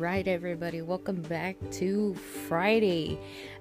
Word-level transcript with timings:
right, 0.00 0.26
everybody, 0.26 0.80
welcome 0.80 1.20
back 1.20 1.56
to 1.70 2.14
Friday. 2.14 3.18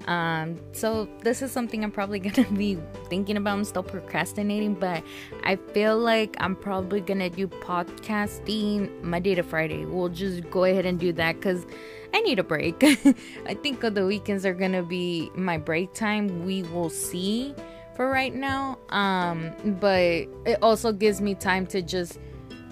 Um, 0.08 0.58
so 0.72 1.10
this 1.22 1.42
is 1.42 1.52
something 1.52 1.84
I'm 1.84 1.92
probably 1.92 2.20
gonna 2.30 2.50
be 2.52 2.78
thinking 3.10 3.36
about. 3.36 3.58
I'm 3.58 3.66
still 3.66 3.84
procrastinating, 3.84 4.76
but 4.76 5.04
I 5.44 5.58
feel 5.58 5.98
like 5.98 6.38
I'm 6.40 6.56
probably 6.56 7.02
gonna 7.02 7.30
do 7.30 7.48
podcasting 7.48 9.04
Monday 9.04 9.36
to 9.36 9.44
Friday. 9.44 9.84
We'll 9.84 10.08
just 10.08 10.50
go 10.50 10.64
ahead 10.64 10.86
and 10.86 10.98
do 10.98 11.12
that 11.14 11.36
because 11.36 11.66
I 12.14 12.22
need 12.22 12.40
a 12.40 12.44
break. 12.44 12.78
I 12.84 13.54
think 13.62 13.82
the 13.82 14.06
weekends 14.06 14.46
are 14.46 14.54
gonna 14.54 14.84
be 14.84 15.30
my 15.36 15.58
break 15.58 15.94
time. 15.94 16.46
We 16.46 16.64
will 16.64 16.90
see 16.90 17.54
for 17.96 18.10
right 18.10 18.34
now. 18.34 18.80
Um, 18.92 19.52
but 19.82 20.26
it 20.46 20.58
also 20.62 20.94
gives 20.94 21.20
me 21.20 21.36
time 21.36 21.68
to 21.68 21.82
just 21.82 22.18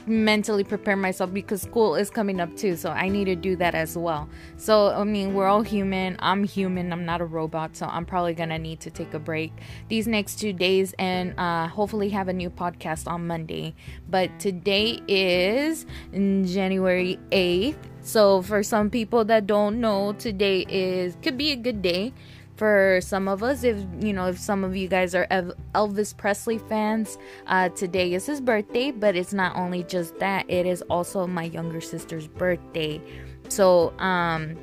mentally 0.07 0.63
prepare 0.63 0.95
myself 0.95 1.33
because 1.33 1.61
school 1.61 1.95
is 1.95 2.09
coming 2.09 2.39
up 2.39 2.55
too 2.55 2.75
so 2.75 2.89
i 2.89 3.09
need 3.09 3.25
to 3.25 3.35
do 3.35 3.55
that 3.55 3.75
as 3.75 3.97
well. 3.97 4.29
So 4.55 4.87
i 4.89 5.03
mean 5.03 5.33
we're 5.33 5.47
all 5.47 5.61
human. 5.61 6.15
I'm 6.19 6.43
human. 6.43 6.93
I'm 6.93 7.05
not 7.05 7.21
a 7.21 7.25
robot 7.25 7.75
so 7.75 7.85
i'm 7.87 8.05
probably 8.05 8.33
gonna 8.33 8.57
need 8.59 8.79
to 8.81 8.89
take 8.89 9.13
a 9.13 9.19
break 9.19 9.51
these 9.89 10.07
next 10.07 10.39
two 10.39 10.53
days 10.53 10.93
and 10.97 11.33
uh, 11.37 11.67
hopefully 11.67 12.09
have 12.09 12.27
a 12.27 12.33
new 12.33 12.49
podcast 12.49 13.07
on 13.07 13.27
monday. 13.27 13.75
But 14.09 14.39
today 14.39 15.01
is 15.07 15.85
january 16.11 17.19
8th 17.31 17.77
so 18.01 18.41
for 18.41 18.63
some 18.63 18.89
people 18.89 19.25
that 19.25 19.47
don't 19.47 19.81
know 19.81 20.13
today 20.13 20.65
is 20.69 21.17
could 21.21 21.37
be 21.37 21.51
a 21.51 21.55
good 21.55 21.81
day 21.81 22.13
for 22.57 22.99
some 23.01 23.27
of 23.27 23.43
us 23.43 23.63
if 23.63 23.77
you 23.99 24.11
know 24.11 24.27
if 24.27 24.37
some 24.37 24.63
of 24.63 24.75
you 24.75 24.87
guys 24.87 25.13
are 25.13 25.27
elvis 25.75 26.17
presley 26.17 26.57
fans 26.57 27.17
uh, 27.45 27.69
today 27.69 28.13
is 28.13 28.25
his 28.25 28.41
birthday 28.41 28.91
but 28.91 29.15
it's 29.15 29.31
not 29.31 29.55
only 29.55 29.83
just 29.83 30.17
that 30.19 30.43
it 30.49 30.65
is 30.65 30.81
also 30.83 31.27
my 31.27 31.43
younger 31.43 31.81
sister's 31.81 32.27
birthday. 32.27 33.01
So 33.49 33.97
um 33.99 34.57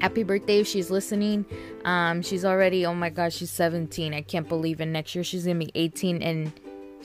happy 0.00 0.22
birthday 0.22 0.60
if 0.60 0.66
she's 0.66 0.90
listening. 0.90 1.44
Um 1.84 2.22
she's 2.22 2.44
already 2.44 2.86
oh 2.86 2.94
my 2.94 3.10
gosh 3.10 3.34
she's 3.34 3.50
17 3.50 4.14
i 4.14 4.22
can't 4.22 4.48
believe 4.48 4.80
it 4.80 4.86
next 4.86 5.14
year 5.14 5.24
she's 5.24 5.44
gonna 5.44 5.58
be 5.58 5.70
18 5.74 6.22
and 6.22 6.52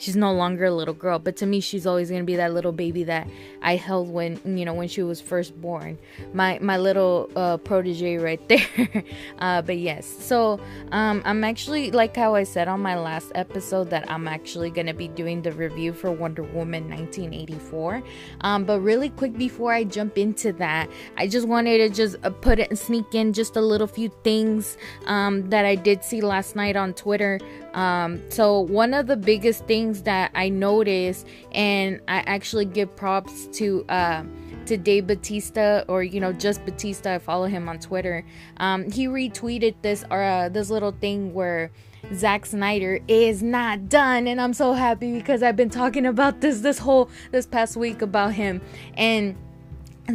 she's 0.00 0.16
no 0.16 0.32
longer 0.32 0.64
a 0.64 0.70
little 0.70 0.94
girl 0.94 1.18
but 1.18 1.36
to 1.36 1.46
me 1.46 1.60
she's 1.60 1.86
always 1.86 2.08
going 2.08 2.22
to 2.22 2.26
be 2.26 2.36
that 2.36 2.52
little 2.52 2.72
baby 2.72 3.04
that 3.04 3.28
i 3.62 3.76
held 3.76 4.08
when 4.08 4.40
you 4.44 4.64
know 4.64 4.74
when 4.74 4.88
she 4.88 5.02
was 5.02 5.20
first 5.20 5.58
born. 5.60 5.98
My 6.32 6.58
my 6.60 6.76
little 6.78 7.30
uh, 7.36 7.56
protege 7.58 8.16
right 8.16 8.40
there. 8.48 9.04
Uh, 9.38 9.62
but 9.62 9.78
yes 9.78 10.06
so 10.06 10.60
um, 10.92 11.22
i'm 11.24 11.44
actually 11.44 11.90
like 11.90 12.16
how 12.16 12.34
i 12.34 12.42
said 12.42 12.68
on 12.68 12.80
my 12.80 12.98
last 12.98 13.32
episode 13.34 13.90
that 13.90 14.10
i'm 14.10 14.26
actually 14.26 14.70
going 14.70 14.86
to 14.86 14.94
be 14.94 15.08
doing 15.08 15.42
the 15.42 15.52
review 15.52 15.92
for 15.92 16.10
wonder 16.10 16.42
woman 16.42 16.88
1984 16.88 18.02
um, 18.42 18.64
but 18.64 18.80
really 18.80 19.10
quick 19.10 19.36
before 19.36 19.72
i 19.72 19.84
jump 19.84 20.16
into 20.18 20.52
that 20.52 20.88
i 21.16 21.26
just 21.26 21.46
wanted 21.46 21.78
to 21.78 21.88
just 21.88 22.16
uh, 22.24 22.30
put 22.30 22.58
it 22.58 22.70
and 22.70 22.78
sneak 22.78 23.14
in 23.14 23.32
just 23.32 23.56
a 23.56 23.60
little 23.60 23.86
few 23.86 24.10
things 24.24 24.76
um, 25.06 25.48
that 25.50 25.64
i 25.64 25.74
did 25.74 26.02
see 26.04 26.20
last 26.20 26.56
night 26.56 26.76
on 26.76 26.94
twitter. 26.94 27.38
Um, 27.74 28.20
so 28.30 28.60
one 28.60 28.94
of 28.94 29.06
the 29.06 29.16
biggest 29.16 29.64
things 29.66 29.89
that 30.02 30.30
I 30.34 30.48
noticed, 30.48 31.26
and 31.52 32.00
I 32.08 32.18
actually 32.26 32.64
give 32.64 32.94
props 32.96 33.46
to 33.52 33.84
uh, 33.88 34.24
to 34.66 34.76
Dave 34.76 35.06
Batista 35.06 35.84
or 35.88 36.02
you 36.02 36.20
know 36.20 36.32
just 36.32 36.64
Batista. 36.64 37.14
I 37.14 37.18
follow 37.18 37.46
him 37.46 37.68
on 37.68 37.78
Twitter. 37.78 38.24
Um, 38.58 38.90
he 38.90 39.06
retweeted 39.06 39.74
this 39.82 40.04
or 40.10 40.22
uh, 40.22 40.48
this 40.48 40.70
little 40.70 40.92
thing 40.92 41.34
where. 41.34 41.70
Zack 42.14 42.46
Snyder 42.46 42.98
is 43.08 43.42
not 43.42 43.90
done 43.90 44.26
and 44.26 44.40
I'm 44.40 44.54
so 44.54 44.72
happy 44.72 45.12
because 45.12 45.42
I've 45.42 45.54
been 45.54 45.68
talking 45.68 46.06
about 46.06 46.40
this 46.40 46.60
this 46.60 46.78
whole 46.78 47.10
this 47.30 47.46
past 47.46 47.76
week 47.76 48.00
about 48.00 48.32
him 48.32 48.62
and 48.94 49.36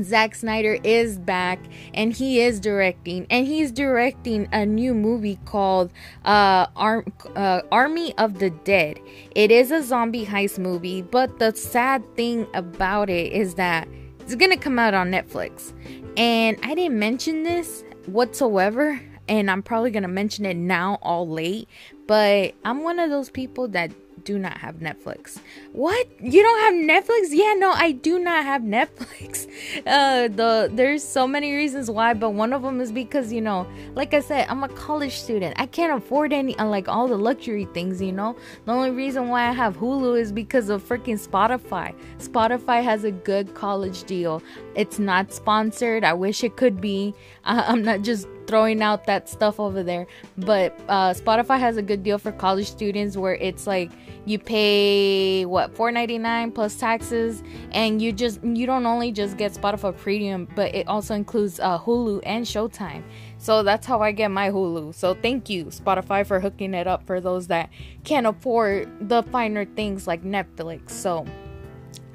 Zack 0.04 0.36
Snyder 0.36 0.78
is 0.84 1.18
back 1.20 1.60
and 1.94 2.12
he 2.12 2.42
is 2.42 2.60
directing 2.60 3.26
and 3.30 3.48
he's 3.48 3.72
directing 3.72 4.48
a 4.52 4.66
new 4.66 4.94
movie 4.94 5.40
called 5.46 5.92
uh, 6.26 6.68
Ar- 6.76 7.06
uh, 7.36 7.62
Army 7.72 8.18
of 8.18 8.40
the 8.40 8.50
Dead. 8.50 9.00
It 9.36 9.52
is 9.52 9.72
a 9.72 9.82
zombie 9.82 10.26
heist 10.26 10.60
movie, 10.60 11.02
but 11.02 11.40
the 11.40 11.56
sad 11.56 12.04
thing 12.16 12.48
about 12.54 13.10
it 13.10 13.32
is 13.32 13.56
that 13.56 13.88
it's 14.22 14.36
going 14.36 14.52
to 14.52 14.58
come 14.58 14.80
out 14.80 14.94
on 14.94 15.12
Netflix. 15.12 15.74
And 16.18 16.58
I 16.64 16.76
didn't 16.76 16.98
mention 16.98 17.44
this 17.44 17.84
whatsoever 18.08 19.00
and 19.28 19.50
I'm 19.50 19.64
probably 19.64 19.92
going 19.92 20.04
to 20.04 20.10
mention 20.10 20.46
it 20.46 20.56
now 20.56 21.00
all 21.02 21.28
late, 21.28 21.68
but 22.08 22.54
I'm 22.64 22.84
one 22.84 23.00
of 23.00 23.10
those 23.10 23.30
people 23.30 23.68
that 23.70 23.92
do 24.24 24.40
not 24.40 24.58
have 24.58 24.76
Netflix. 24.76 25.40
What? 25.72 26.08
You 26.22 26.42
don't 26.42 26.60
have 26.62 27.04
Netflix? 27.04 27.28
Yeah, 27.30 27.54
no, 27.54 27.72
I 27.72 27.92
do 27.92 28.20
not 28.20 28.44
have 28.44 28.62
Netflix. 28.78 29.48
Uh, 29.86 30.28
the 30.28 30.70
there's 30.74 31.04
so 31.04 31.28
many 31.28 31.54
reasons 31.54 31.90
why, 31.90 32.14
but 32.14 32.32
one 32.32 32.54
of 32.54 32.62
them 32.62 32.82
is 32.82 32.92
because 32.92 33.32
you 33.32 33.42
know, 33.42 33.68
like 33.94 34.14
I 34.14 34.20
said, 34.20 34.48
I'm 34.50 34.64
a 34.64 34.70
college 34.70 35.14
student. 35.14 35.56
I 35.58 35.66
can't 35.66 35.94
afford 35.94 36.34
any 36.34 36.58
uh, 36.58 36.66
like 36.66 36.88
all 36.88 37.08
the 37.08 37.18
luxury 37.18 37.66
things. 37.74 38.02
You 38.02 38.12
know, 38.12 38.36
the 38.66 38.72
only 38.72 38.92
reason 38.92 39.30
why 39.30 39.48
I 39.48 39.52
have 39.52 39.78
Hulu 39.78 40.20
is 40.20 40.32
because 40.32 40.70
of 40.70 40.84
freaking 40.84 41.20
Spotify. 41.20 41.96
Spotify 42.20 42.84
has 42.84 43.04
a 43.04 43.12
good 43.12 43.54
college 43.54 44.04
deal. 44.04 44.42
It's 44.76 45.00
not 45.00 45.34
sponsored. 45.34 46.04
I 46.04 46.14
wish 46.14 46.44
it 46.44 46.58
could 46.58 46.82
be. 46.82 47.14
Uh, 47.44 47.64
I'm 47.68 47.84
not 47.84 48.02
just 48.02 48.28
throwing 48.48 48.82
out 48.82 49.06
that 49.06 49.30
stuff 49.30 49.60
over 49.60 49.84
there. 49.84 50.08
But 50.38 50.78
uh, 50.88 51.14
Spotify 51.14 51.60
has 51.60 51.78
a 51.78 51.82
good 51.82 52.04
deal 52.04 52.18
for 52.18 52.32
college 52.32 52.70
students 52.70 53.18
where 53.18 53.36
it's 53.36 53.68
like 53.68 53.92
you 54.26 54.40
pay 54.40 55.46
what 55.46 55.74
4.99 55.76 56.54
plus 56.54 56.76
taxes, 56.76 57.44
and 57.72 58.02
you 58.02 58.12
just 58.12 58.44
you 58.44 58.66
don't 58.66 58.86
only 58.86 59.12
just 59.12 59.38
get 59.38 59.54
Spotify 59.54 59.96
Premium, 59.96 60.48
but 60.56 60.74
it 60.74 60.88
also 60.88 61.14
includes 61.14 61.60
uh, 61.60 61.78
Hulu 61.80 62.22
and 62.26 62.46
Showtime. 62.46 63.04
So 63.38 63.62
that's 63.64 63.86
how 63.86 64.00
I 64.02 64.12
get 64.12 64.32
my 64.32 64.50
Hulu. 64.50 64.96
So 64.96 65.14
thank 65.14 65.50
you 65.50 65.66
Spotify 65.66 66.26
for 66.26 66.40
hooking 66.40 66.74
it 66.74 66.88
up 66.88 67.06
for 67.06 67.22
those 67.22 67.48
that 67.48 67.70
can't 68.04 68.26
afford 68.26 69.10
the 69.10 69.24
finer 69.24 69.66
things 69.66 70.08
like 70.08 70.24
Netflix. 70.24 70.92
So. 70.92 71.26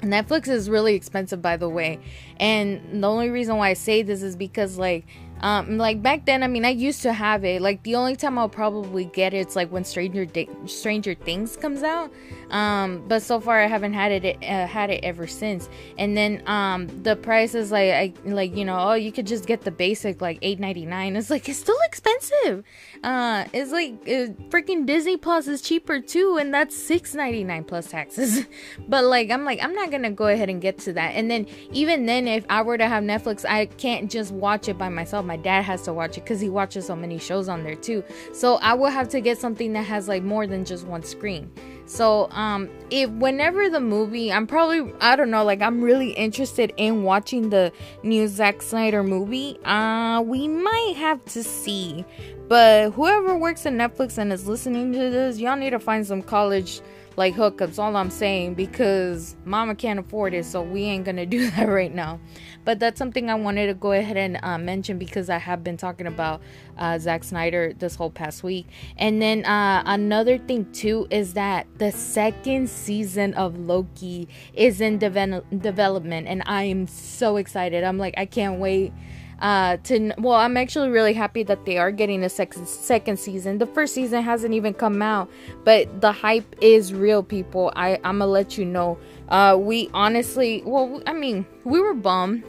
Netflix 0.01 0.47
is 0.47 0.67
really 0.67 0.95
expensive, 0.95 1.43
by 1.43 1.57
the 1.57 1.69
way. 1.69 1.99
And 2.37 3.03
the 3.03 3.07
only 3.07 3.29
reason 3.29 3.57
why 3.57 3.69
I 3.69 3.73
say 3.73 4.01
this 4.01 4.23
is 4.23 4.35
because, 4.35 4.75
like, 4.79 5.05
um, 5.41 5.77
like 5.77 6.01
back 6.01 6.25
then, 6.25 6.43
I 6.43 6.47
mean, 6.47 6.65
I 6.65 6.69
used 6.69 7.01
to 7.03 7.13
have 7.13 7.43
it. 7.43 7.61
Like 7.61 7.83
the 7.83 7.95
only 7.95 8.15
time 8.15 8.37
I'll 8.37 8.49
probably 8.49 9.05
get 9.05 9.33
it, 9.33 9.37
it's 9.37 9.55
like 9.55 9.71
when 9.71 9.83
Stranger 9.83 10.25
Di- 10.25 10.49
Stranger 10.65 11.13
Things 11.15 11.57
comes 11.57 11.83
out. 11.83 12.11
Um, 12.51 13.03
but 13.07 13.21
so 13.21 13.39
far 13.39 13.59
I 13.59 13.67
haven't 13.67 13.93
had 13.93 14.11
it 14.11 14.37
uh, 14.43 14.67
had 14.67 14.89
it 14.89 15.03
ever 15.03 15.25
since. 15.25 15.69
And 15.97 16.15
then 16.15 16.43
um, 16.45 16.87
the 17.03 17.15
price 17.15 17.55
is 17.55 17.71
like 17.71 17.91
I 17.91 18.13
like 18.25 18.55
you 18.55 18.65
know 18.65 18.77
oh 18.77 18.93
you 18.93 19.11
could 19.11 19.25
just 19.25 19.45
get 19.45 19.61
the 19.61 19.71
basic 19.71 20.21
like 20.21 20.37
eight 20.41 20.59
ninety 20.59 20.85
nine. 20.85 21.15
It's 21.15 21.29
like 21.29 21.47
it's 21.47 21.59
still 21.59 21.79
expensive. 21.85 22.63
Uh, 23.03 23.45
it's 23.53 23.71
like 23.71 23.93
uh, 24.03 24.33
freaking 24.49 24.85
Disney 24.85 25.17
Plus 25.17 25.47
is 25.47 25.61
cheaper 25.61 25.99
too, 25.99 26.37
and 26.39 26.53
that's 26.53 26.75
six 26.75 27.15
ninety 27.15 27.43
nine 27.43 27.63
plus 27.63 27.89
taxes. 27.89 28.45
but 28.87 29.05
like 29.05 29.31
I'm 29.31 29.45
like 29.45 29.63
I'm 29.63 29.73
not 29.73 29.89
gonna 29.89 30.11
go 30.11 30.27
ahead 30.27 30.49
and 30.49 30.61
get 30.61 30.77
to 30.79 30.93
that. 30.93 31.15
And 31.15 31.31
then 31.31 31.47
even 31.71 32.05
then, 32.05 32.27
if 32.27 32.45
I 32.49 32.61
were 32.61 32.77
to 32.77 32.87
have 32.87 33.03
Netflix, 33.03 33.45
I 33.45 33.65
can't 33.65 34.11
just 34.11 34.31
watch 34.31 34.67
it 34.67 34.77
by 34.77 34.89
myself. 34.89 35.25
My 35.25 35.37
dad 35.37 35.63
has 35.63 35.83
to 35.83 35.93
watch 35.93 36.17
it 36.17 36.25
because 36.25 36.41
he 36.41 36.49
watches 36.49 36.85
so 36.85 36.95
many 36.95 37.17
shows 37.17 37.47
on 37.47 37.63
there 37.63 37.75
too. 37.75 38.03
So 38.33 38.55
I 38.55 38.73
will 38.73 38.89
have 38.89 39.07
to 39.09 39.21
get 39.21 39.37
something 39.37 39.73
that 39.73 39.83
has 39.83 40.07
like 40.07 40.23
more 40.23 40.47
than 40.47 40.65
just 40.65 40.85
one 40.85 41.03
screen. 41.03 41.51
So 41.91 42.29
um 42.31 42.69
if 42.89 43.09
whenever 43.09 43.69
the 43.69 43.81
movie 43.81 44.31
I'm 44.31 44.47
probably 44.47 44.93
I 45.01 45.17
don't 45.17 45.29
know 45.29 45.43
like 45.43 45.61
I'm 45.61 45.81
really 45.81 46.11
interested 46.11 46.73
in 46.77 47.03
watching 47.03 47.49
the 47.49 47.73
new 48.01 48.29
Zack 48.29 48.61
Snyder 48.61 49.03
movie. 49.03 49.59
Uh 49.65 50.21
we 50.21 50.47
might 50.47 50.93
have 50.95 51.23
to 51.25 51.43
see. 51.43 52.05
But 52.47 52.91
whoever 52.91 53.37
works 53.37 53.65
at 53.65 53.73
Netflix 53.73 54.17
and 54.17 54.31
is 54.31 54.47
listening 54.47 54.93
to 54.93 54.99
this, 54.99 55.37
y'all 55.37 55.57
need 55.57 55.71
to 55.71 55.79
find 55.79 56.07
some 56.07 56.21
college 56.21 56.79
like 57.17 57.35
hookups 57.35 57.77
all 57.77 57.95
i'm 57.95 58.09
saying 58.09 58.53
because 58.53 59.35
mama 59.43 59.75
can't 59.75 59.99
afford 59.99 60.33
it 60.33 60.45
so 60.45 60.61
we 60.61 60.83
ain't 60.83 61.05
gonna 61.05 61.25
do 61.31 61.49
that 61.51 61.67
right 61.67 61.93
now. 61.93 62.19
But 62.63 62.79
that's 62.79 62.99
something 62.99 63.29
i 63.29 63.35
wanted 63.35 63.67
to 63.67 63.73
go 63.73 63.91
ahead 63.91 64.17
and 64.17 64.39
uh, 64.43 64.57
mention 64.57 64.97
because 64.97 65.29
i 65.29 65.37
have 65.37 65.63
been 65.63 65.77
talking 65.77 66.07
about 66.07 66.41
uh, 66.77 66.97
Snyder 67.21 67.73
this 67.77 67.95
whole 67.95 68.09
past 68.09 68.43
week. 68.43 68.65
And 68.97 69.21
then 69.21 69.45
uh, 69.45 69.83
another 69.85 70.37
thing 70.37 70.71
too 70.71 71.07
is 71.11 71.33
that 71.33 71.67
the 71.77 71.91
second 71.91 72.69
season 72.69 73.33
of 73.35 73.57
loki 73.57 74.27
is 74.53 74.81
in 74.81 74.97
de- 74.97 75.43
development 75.57 76.27
and 76.27 76.43
i 76.45 76.63
am 76.63 76.87
so 76.87 77.37
excited. 77.37 77.83
I'm 77.83 77.97
like 77.97 78.13
i 78.17 78.25
can't 78.25 78.59
wait 78.59 78.93
uh, 79.41 79.77
to 79.77 80.13
well 80.19 80.35
i'm 80.35 80.55
actually 80.55 80.89
really 80.89 81.13
happy 81.13 81.43
that 81.43 81.65
they 81.65 81.77
are 81.77 81.91
getting 81.91 82.23
a 82.23 82.29
second 82.29 82.67
second 82.67 83.17
season. 83.17 83.57
The 83.57 83.65
first 83.65 83.93
season 83.93 84.21
hasn't 84.21 84.53
even 84.53 84.73
come 84.73 85.01
out 85.01 85.29
but 85.63 86.01
the 86.01 86.11
hype 86.11 86.55
is 86.61 86.93
real 86.93 87.23
people. 87.23 87.71
I 87.75 87.95
i'm 88.03 88.19
gonna 88.19 88.27
let 88.27 88.57
you 88.57 88.65
know. 88.65 88.97
Uh 89.29 89.57
we 89.59 89.89
honestly 89.93 90.61
well 90.65 91.01
i 91.07 91.13
mean 91.13 91.45
we 91.63 91.79
were 91.79 91.95
bummed. 91.95 92.43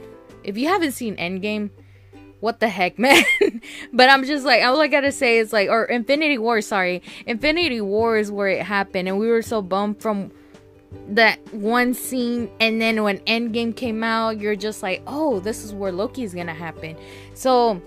If 0.44 0.58
you 0.58 0.68
haven't 0.68 0.92
seen 0.92 1.16
endgame 1.16 1.70
what 2.40 2.60
the 2.60 2.68
heck 2.68 2.98
man? 2.98 3.24
But 3.92 4.10
i'm 4.10 4.24
just 4.24 4.44
like 4.44 4.62
all 4.62 4.80
i 4.80 4.86
gotta 4.88 5.12
say 5.12 5.38
is 5.38 5.52
like 5.52 5.70
or 5.70 5.84
infinity 5.86 6.36
war 6.38 6.60
sorry. 6.60 7.02
Infinity 7.26 7.80
war 7.80 8.18
is 8.18 8.30
where 8.30 8.48
it 8.48 8.62
happened 8.64 9.08
and 9.08 9.18
we 9.18 9.28
were 9.28 9.42
so 9.42 9.62
bummed 9.62 10.02
from 10.02 10.30
that 11.08 11.38
one 11.52 11.92
scene 11.92 12.50
and 12.60 12.80
then 12.80 13.02
when 13.02 13.18
endgame 13.20 13.74
came 13.74 14.02
out 14.02 14.38
you're 14.38 14.56
just 14.56 14.82
like 14.82 15.02
oh 15.06 15.40
this 15.40 15.64
is 15.64 15.74
where 15.74 15.92
loki 15.92 16.22
is 16.22 16.34
gonna 16.34 16.54
happen 16.54 16.96
so 17.34 17.80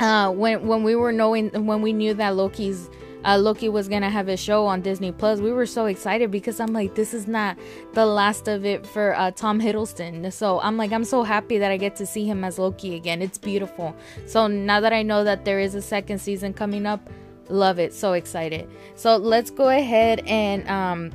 uh 0.00 0.30
when 0.30 0.66
when 0.66 0.82
we 0.82 0.94
were 0.94 1.12
knowing 1.12 1.50
when 1.66 1.82
we 1.82 1.92
knew 1.92 2.14
that 2.14 2.34
loki's 2.34 2.88
uh, 3.24 3.36
Loki 3.36 3.68
was 3.68 3.88
gonna 3.88 4.10
have 4.10 4.28
a 4.28 4.36
show 4.36 4.66
on 4.66 4.80
Disney 4.80 5.12
Plus. 5.12 5.40
We 5.40 5.52
were 5.52 5.66
so 5.66 5.86
excited 5.86 6.30
because 6.30 6.60
I'm 6.60 6.72
like, 6.72 6.94
this 6.94 7.14
is 7.14 7.26
not 7.26 7.56
the 7.94 8.04
last 8.04 8.48
of 8.48 8.64
it 8.64 8.86
for 8.86 9.14
uh, 9.16 9.30
Tom 9.30 9.60
Hiddleston. 9.60 10.32
So 10.32 10.60
I'm 10.60 10.76
like, 10.76 10.92
I'm 10.92 11.04
so 11.04 11.22
happy 11.22 11.58
that 11.58 11.70
I 11.70 11.76
get 11.76 11.96
to 11.96 12.06
see 12.06 12.26
him 12.26 12.44
as 12.44 12.58
Loki 12.58 12.96
again. 12.96 13.22
It's 13.22 13.38
beautiful. 13.38 13.94
So 14.26 14.46
now 14.46 14.80
that 14.80 14.92
I 14.92 15.02
know 15.02 15.24
that 15.24 15.44
there 15.44 15.60
is 15.60 15.74
a 15.74 15.82
second 15.82 16.18
season 16.18 16.52
coming 16.52 16.86
up, 16.86 17.08
love 17.48 17.78
it. 17.78 17.94
So 17.94 18.14
excited. 18.14 18.68
So 18.96 19.16
let's 19.16 19.50
go 19.50 19.68
ahead 19.68 20.20
and 20.26 20.68
um, 20.68 21.12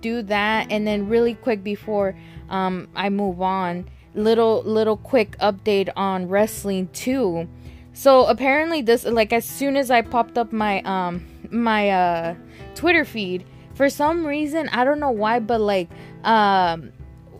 do 0.00 0.22
that 0.22 0.70
and 0.70 0.86
then 0.86 1.08
really 1.08 1.34
quick 1.34 1.62
before 1.64 2.16
um, 2.48 2.88
I 2.94 3.08
move 3.10 3.40
on 3.40 3.86
little 4.14 4.62
little 4.62 4.96
quick 4.96 5.36
update 5.38 5.90
on 5.96 6.28
wrestling 6.28 6.88
too. 6.88 7.48
So 7.92 8.26
apparently 8.26 8.82
this 8.82 9.04
like 9.04 9.32
as 9.32 9.44
soon 9.44 9.76
as 9.76 9.90
I 9.90 10.02
popped 10.02 10.38
up 10.38 10.52
my 10.52 10.82
um 10.82 11.24
my 11.50 11.90
uh 11.90 12.34
Twitter 12.74 13.04
feed 13.04 13.44
for 13.74 13.88
some 13.88 14.26
reason 14.26 14.68
I 14.70 14.84
don't 14.84 15.00
know 15.00 15.10
why 15.10 15.40
but 15.40 15.60
like 15.60 15.90
um 16.24 16.92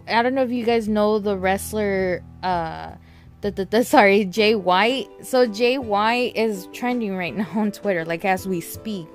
I 0.07 0.23
don't 0.23 0.35
know 0.35 0.43
if 0.43 0.51
you 0.51 0.65
guys 0.65 0.89
know 0.89 1.19
the 1.19 1.37
wrestler 1.37 2.23
uh 2.43 2.93
the, 3.41 3.51
the, 3.51 3.65
the 3.67 3.85
sorry 3.85 4.25
Jay 4.25 4.55
White. 4.55 5.09
So 5.23 5.47
Jay 5.47 5.79
White 5.79 6.37
is 6.37 6.69
trending 6.73 7.17
right 7.17 7.35
now 7.35 7.49
on 7.55 7.73
Twitter 7.73 8.05
like 8.05 8.25
as 8.25 8.47
we 8.47 8.61
speak 8.61 9.09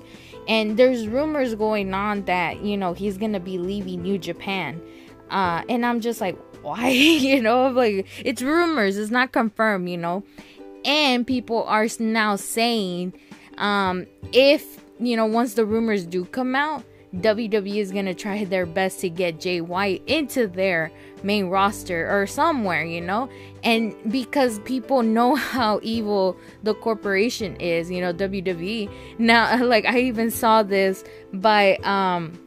and 0.48 0.78
there's 0.78 1.08
rumors 1.08 1.56
going 1.56 1.94
on 1.94 2.26
that 2.26 2.62
you 2.64 2.78
know 2.78 2.94
he's 2.94 3.18
gonna 3.18 3.40
be 3.40 3.58
leaving 3.58 4.02
New 4.02 4.18
Japan, 4.18 4.82
uh, 5.30 5.64
and 5.70 5.86
I'm 5.86 6.02
just 6.02 6.22
like, 6.22 6.38
why? 6.62 6.90
you 6.90 7.42
know, 7.42 7.70
like 7.70 8.08
it's 8.24 8.42
rumors, 8.42 8.98
it's 8.98 9.12
not 9.12 9.32
confirmed, 9.32 9.90
you 9.90 9.98
know, 9.98 10.24
and 10.86 11.26
people 11.26 11.64
are 11.64 11.88
now 12.00 12.36
saying, 12.36 13.14
um, 13.58 14.06
if 14.34 14.84
you 15.00 15.16
know, 15.16 15.26
once 15.26 15.54
the 15.54 15.66
rumors 15.66 16.06
do 16.06 16.26
come 16.26 16.56
out, 16.56 16.84
WWE 17.16 17.78
is 17.78 17.92
gonna 17.92 18.14
try 18.14 18.44
their 18.46 18.66
best 18.66 19.00
to 19.00 19.10
get 19.10 19.40
Jay 19.40 19.62
White 19.62 20.04
into 20.06 20.48
their 20.48 20.92
main 21.24 21.48
roster 21.48 22.10
or 22.10 22.28
somewhere, 22.28 22.86
you 22.86 23.02
know? 23.02 23.30
And 23.64 23.96
because 24.12 24.60
people 24.60 25.02
know 25.02 25.36
how 25.54 25.80
evil 25.82 26.38
the 26.64 26.76
corporation 26.76 27.56
is, 27.58 27.90
you 27.90 28.02
know, 28.02 28.14
WWE. 28.14 28.90
Now 29.18 29.64
like 29.64 29.86
I 29.86 30.00
even 30.02 30.30
saw 30.30 30.64
this 30.64 31.04
by 31.34 31.76
um 31.78 32.38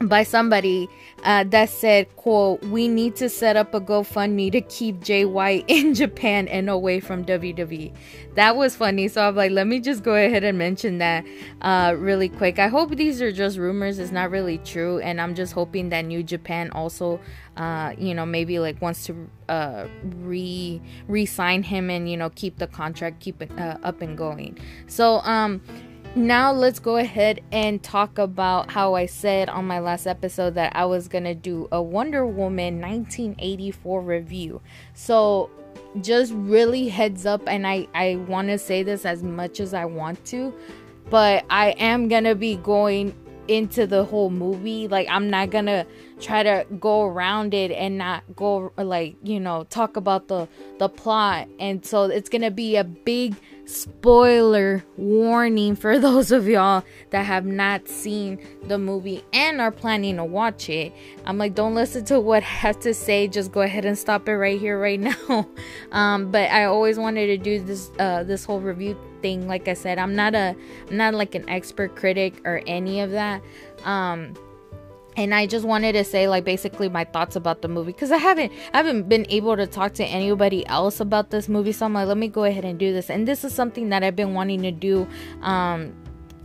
by 0.00 0.22
somebody 0.22 0.88
uh, 1.22 1.44
that 1.44 1.70
said, 1.70 2.14
quote, 2.16 2.62
we 2.64 2.88
need 2.88 3.16
to 3.16 3.28
set 3.28 3.56
up 3.56 3.74
a 3.74 3.80
GoFundMe 3.80 4.50
to 4.52 4.60
keep 4.60 5.00
Jay 5.00 5.24
White 5.24 5.64
in 5.68 5.94
Japan 5.94 6.48
and 6.48 6.68
away 6.68 7.00
from 7.00 7.24
WWE. 7.24 7.92
That 8.34 8.56
was 8.56 8.74
funny. 8.74 9.08
So 9.08 9.26
I'm 9.28 9.36
like, 9.36 9.52
let 9.52 9.66
me 9.66 9.80
just 9.80 10.02
go 10.02 10.14
ahead 10.14 10.42
and 10.42 10.58
mention 10.58 10.98
that 10.98 11.24
uh, 11.60 11.94
really 11.98 12.28
quick. 12.28 12.58
I 12.58 12.68
hope 12.68 12.96
these 12.96 13.22
are 13.22 13.30
just 13.30 13.58
rumors. 13.58 13.98
It's 13.98 14.12
not 14.12 14.30
really 14.30 14.58
true. 14.58 14.98
And 15.00 15.20
I'm 15.20 15.34
just 15.34 15.52
hoping 15.52 15.90
that 15.90 16.02
New 16.06 16.22
Japan 16.22 16.70
also, 16.72 17.20
uh, 17.56 17.92
you 17.98 18.14
know, 18.14 18.26
maybe 18.26 18.58
like 18.58 18.80
wants 18.80 19.06
to 19.06 19.28
uh, 19.48 19.86
re 20.16 20.80
re-sign 21.08 21.62
him 21.62 21.90
and, 21.90 22.10
you 22.10 22.16
know, 22.16 22.30
keep 22.30 22.58
the 22.58 22.66
contract, 22.66 23.20
keep 23.20 23.42
it 23.42 23.50
uh, 23.58 23.78
up 23.82 24.00
and 24.00 24.16
going. 24.16 24.58
So, 24.86 25.20
um, 25.20 25.60
now 26.14 26.52
let's 26.52 26.78
go 26.78 26.96
ahead 26.96 27.40
and 27.52 27.82
talk 27.82 28.18
about 28.18 28.70
how 28.70 28.94
I 28.94 29.06
said 29.06 29.48
on 29.48 29.66
my 29.66 29.78
last 29.78 30.06
episode 30.06 30.54
that 30.54 30.76
I 30.76 30.84
was 30.84 31.08
gonna 31.08 31.34
do 31.34 31.68
a 31.72 31.82
Wonder 31.82 32.26
Woman 32.26 32.80
1984 32.80 34.02
review. 34.02 34.60
So 34.94 35.50
just 36.00 36.32
really 36.34 36.88
heads 36.88 37.24
up 37.24 37.42
and 37.46 37.66
I 37.66 37.86
I 37.94 38.16
want 38.28 38.48
to 38.48 38.58
say 38.58 38.82
this 38.82 39.06
as 39.06 39.22
much 39.22 39.58
as 39.60 39.72
I 39.72 39.86
want 39.86 40.22
to, 40.26 40.52
but 41.08 41.44
I 41.48 41.70
am 41.70 42.08
gonna 42.08 42.34
be 42.34 42.56
going 42.56 43.14
into 43.48 43.86
the 43.86 44.04
whole 44.04 44.30
movie. 44.30 44.88
Like 44.88 45.08
I'm 45.10 45.30
not 45.30 45.50
gonna 45.50 45.86
try 46.20 46.42
to 46.42 46.66
go 46.78 47.04
around 47.04 47.54
it 47.54 47.70
and 47.70 47.98
not 47.98 48.22
go 48.36 48.72
like 48.76 49.16
you 49.22 49.40
know 49.40 49.64
talk 49.70 49.96
about 49.96 50.28
the 50.28 50.46
the 50.78 50.88
plot. 50.88 51.48
And 51.58 51.84
so 51.84 52.04
it's 52.04 52.28
gonna 52.28 52.50
be 52.50 52.76
a 52.76 52.84
big 52.84 53.34
spoiler 53.72 54.84
warning 54.96 55.74
for 55.74 55.98
those 55.98 56.30
of 56.30 56.46
y'all 56.46 56.84
that 57.10 57.24
have 57.24 57.46
not 57.46 57.88
seen 57.88 58.38
the 58.64 58.78
movie 58.78 59.24
and 59.32 59.60
are 59.60 59.70
planning 59.70 60.16
to 60.16 60.24
watch 60.24 60.68
it. 60.68 60.92
I'm 61.24 61.38
like, 61.38 61.54
don't 61.54 61.74
listen 61.74 62.04
to 62.06 62.20
what 62.20 62.42
I 62.42 62.46
have 62.46 62.80
to 62.80 62.94
say. 62.94 63.28
Just 63.28 63.52
go 63.52 63.62
ahead 63.62 63.84
and 63.84 63.98
stop 63.98 64.28
it 64.28 64.36
right 64.36 64.60
here, 64.60 64.78
right 64.78 65.00
now. 65.28 65.48
um, 65.92 66.30
but 66.30 66.50
I 66.50 66.64
always 66.64 66.98
wanted 66.98 67.26
to 67.28 67.38
do 67.38 67.60
this 67.60 67.90
uh, 67.98 68.22
this 68.22 68.44
whole 68.44 68.60
review 68.60 68.96
thing. 69.22 69.48
Like 69.48 69.68
I 69.68 69.74
said, 69.74 69.98
I'm 69.98 70.14
not 70.14 70.34
a 70.34 70.54
I'm 70.90 70.96
not 70.96 71.14
like 71.14 71.34
an 71.34 71.48
expert 71.48 71.96
critic 71.96 72.40
or 72.44 72.62
any 72.66 73.00
of 73.00 73.10
that. 73.12 73.42
Um, 73.84 74.34
and 75.16 75.34
I 75.34 75.46
just 75.46 75.64
wanted 75.64 75.92
to 75.92 76.04
say 76.04 76.28
like 76.28 76.44
basically 76.44 76.88
my 76.88 77.04
thoughts 77.04 77.36
about 77.36 77.62
the 77.62 77.68
movie 77.68 77.92
because 77.92 78.10
I 78.10 78.16
haven't 78.16 78.52
I 78.72 78.78
haven't 78.78 79.08
been 79.08 79.26
able 79.28 79.56
to 79.56 79.66
talk 79.66 79.94
to 79.94 80.04
anybody 80.04 80.66
else 80.66 81.00
about 81.00 81.30
this 81.30 81.48
movie 81.48 81.72
so 81.72 81.86
I'm 81.86 81.94
like 81.94 82.08
let 82.08 82.16
me 82.16 82.28
go 82.28 82.44
ahead 82.44 82.64
and 82.64 82.78
do 82.78 82.92
this. 82.92 83.10
And 83.10 83.26
this 83.28 83.44
is 83.44 83.54
something 83.54 83.90
that 83.90 84.02
I've 84.02 84.16
been 84.16 84.34
wanting 84.34 84.62
to 84.62 84.72
do 84.72 85.06
um 85.42 85.94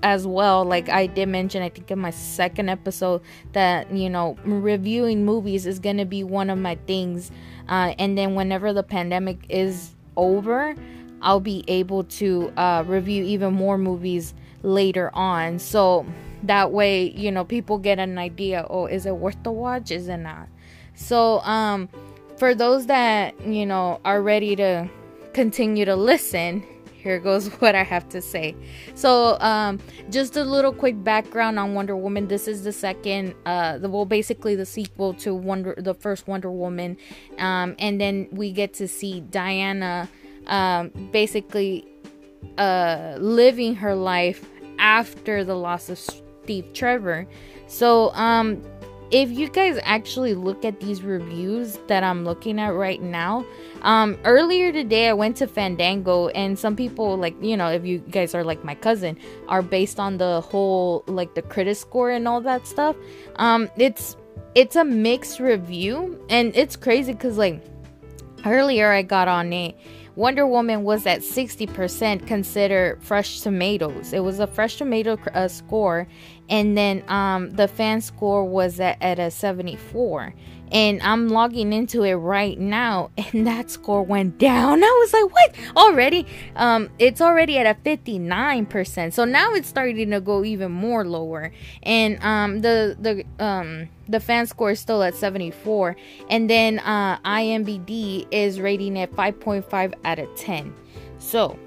as 0.04 0.28
well. 0.28 0.64
Like 0.64 0.90
I 0.90 1.08
did 1.08 1.28
mention 1.30 1.64
I 1.64 1.69
think 1.69 1.90
in 1.90 2.00
my 2.00 2.12
second 2.12 2.69
episode 2.69 3.22
that 3.54 3.92
you 3.92 4.10
know 4.10 4.38
reviewing 4.44 5.25
movies 5.25 5.66
is 5.66 5.80
going 5.80 5.98
to 5.98 6.06
be 6.06 6.24
one 6.24 6.50
of 6.50 6.58
my 6.58 6.75
things. 6.88 7.31
Uh 7.70 7.94
and 7.98 8.18
then 8.18 8.36
whenever 8.36 8.74
the 8.74 8.84
pandemic 8.84 9.46
is 9.50 9.96
over 10.16 10.75
I'll 11.22 11.40
be 11.40 11.63
able 11.68 12.04
to 12.04 12.52
uh 12.58 12.84
review 12.86 13.24
even 13.24 13.54
more 13.54 13.78
movies 13.78 14.34
later 14.62 15.10
on. 15.13 15.60
So 15.60 16.06
that 16.44 16.72
way 16.72 17.10
you 17.12 17.31
know 17.31 17.44
people 17.44 17.78
get 17.78 18.00
an 18.00 18.18
idea 18.18 18.66
oh 18.69 18.86
is 18.86 19.06
it 19.06 19.16
worth 19.16 19.42
the 19.44 19.51
watch? 19.51 19.92
Is 19.92 20.07
it 20.07 20.18
not? 20.18 20.48
So 20.95 21.39
um 21.42 21.89
for 22.38 22.54
those 22.54 22.86
that 22.88 23.39
you 23.45 23.66
know 23.66 24.00
are 24.06 24.22
ready 24.22 24.56
to 24.56 24.89
continue 25.34 25.86
to 25.86 25.95
listen 25.95 26.63
here 27.07 27.19
goes 27.19 27.48
what 27.62 27.75
i 27.75 27.84
have 27.84 28.07
to 28.10 28.22
say. 28.22 28.56
So 28.95 29.39
um 29.39 29.80
just 30.10 30.36
a 30.38 30.44
little 30.44 30.74
quick 30.74 31.04
background 31.04 31.60
on 31.60 31.74
wonder 31.74 31.95
woman. 31.95 32.28
This 32.28 32.48
is 32.48 32.63
the 32.63 32.74
second 32.74 33.34
uh 33.45 33.78
the 33.78 33.89
well 33.89 34.06
basically 34.06 34.56
the 34.56 34.66
sequel 34.66 35.13
to 35.16 35.34
wonder 35.34 35.75
the 35.78 35.94
first 35.94 36.28
wonder 36.28 36.51
woman. 36.51 36.98
Um 37.38 37.75
and 37.79 38.00
then 38.00 38.27
we 38.32 38.51
get 38.51 38.74
to 38.75 38.88
see 38.88 39.22
diana 39.22 40.10
um 40.48 40.91
basically 41.12 41.86
uh 42.58 43.15
living 43.20 43.75
her 43.75 43.96
life 43.96 44.46
after 44.79 45.44
the 45.44 45.56
loss 45.56 45.89
of 45.89 45.98
Steve 46.48 46.72
Trevor. 46.74 47.27
So, 47.68 48.13
um, 48.13 48.63
if 49.12 49.30
you 49.30 49.50
guys 49.50 49.80
actually 49.84 50.34
look 50.34 50.63
at 50.63 50.80
these 50.80 51.01
reviews 51.01 51.77
that 51.88 52.04
I'm 52.04 52.24
looking 52.24 52.58
at 52.60 52.70
right 52.70 53.01
now, 53.01 53.46
um, 53.82 54.18
earlier 54.24 54.72
today 54.72 55.10
I 55.10 55.13
went 55.13 55.36
to 55.38 55.48
Fandango 55.48 56.30
and 56.30 56.58
some 56.58 56.75
people 56.75 57.18
like 57.18 57.36
you 57.42 57.56
know 57.56 57.70
if 57.70 57.86
you 57.86 58.00
guys 58.00 58.34
are 58.36 58.44
like 58.44 58.63
my 58.66 58.75
cousin 58.75 59.18
are 59.48 59.62
based 59.62 60.00
on 60.00 60.18
the 60.18 60.42
whole 60.42 61.04
like 61.08 61.36
the 61.36 61.42
critic 61.42 61.77
score 61.77 62.12
and 62.12 62.27
all 62.27 62.42
that 62.42 62.66
stuff. 62.68 62.96
Um, 63.36 63.70
it's 63.77 64.16
it's 64.56 64.75
a 64.75 64.84
mixed 64.84 65.39
review 65.39 66.22
and 66.30 66.56
it's 66.56 66.75
crazy 66.75 67.13
because 67.13 67.38
like 67.38 67.62
earlier 68.46 68.92
I 68.92 69.04
got 69.04 69.27
on 69.27 69.51
it 69.54 69.77
Wonder 70.18 70.48
Woman 70.48 70.84
was 70.84 71.06
at 71.06 71.20
60% 71.20 72.25
considered 72.25 73.04
fresh 73.04 73.42
tomatoes. 73.42 74.13
It 74.13 74.22
was 74.22 74.39
a 74.39 74.48
fresh 74.48 74.77
tomato 74.77 75.16
uh, 75.36 75.48
score, 75.48 76.08
and 76.50 76.77
then 76.77 77.04
um, 77.10 77.51
the 77.51 77.68
fan 77.68 78.01
score 78.01 78.46
was 78.46 78.80
at, 78.80 78.98
at 79.01 79.20
a 79.20 79.32
74 79.32 80.34
and 80.72 81.01
I'm 81.01 81.30
logging 81.30 81.72
into 81.72 82.04
it 82.04 82.16
right 82.16 82.60
now 82.60 83.12
and 83.18 83.48
that 83.48 83.70
score 83.72 84.04
went 84.04 84.38
down. 84.38 84.84
I 84.84 84.88
was 84.88 85.13
like, 85.13 85.34
"What? 85.34 85.56
Already? 85.77 86.25
Um 86.56 86.89
it's 87.00 87.22
already 87.22 87.58
at 87.58 87.66
a 87.66 87.80
59%. 87.82 89.13
So 89.13 89.25
now 89.25 89.54
it's 89.54 89.68
starting 89.68 90.12
to 90.12 90.22
go 90.22 90.44
even 90.44 90.72
more 90.72 91.06
lower. 91.06 91.51
And 91.84 92.22
um 92.24 92.62
the 92.62 92.98
the 93.00 93.44
um 93.44 93.89
the 94.08 94.20
fan 94.20 94.46
score 94.46 94.72
is 94.72 94.80
still 94.80 95.04
at 95.04 95.16
74 95.16 95.96
and 96.30 96.50
then 96.50 96.80
uh 96.80 97.20
IMBD 97.20 98.27
is 98.32 98.60
rating 98.60 98.98
it 98.98 99.13
5.5 99.16 99.94
out 100.04 100.20
of 100.20 100.36
10. 100.36 100.74
So, 101.20 101.58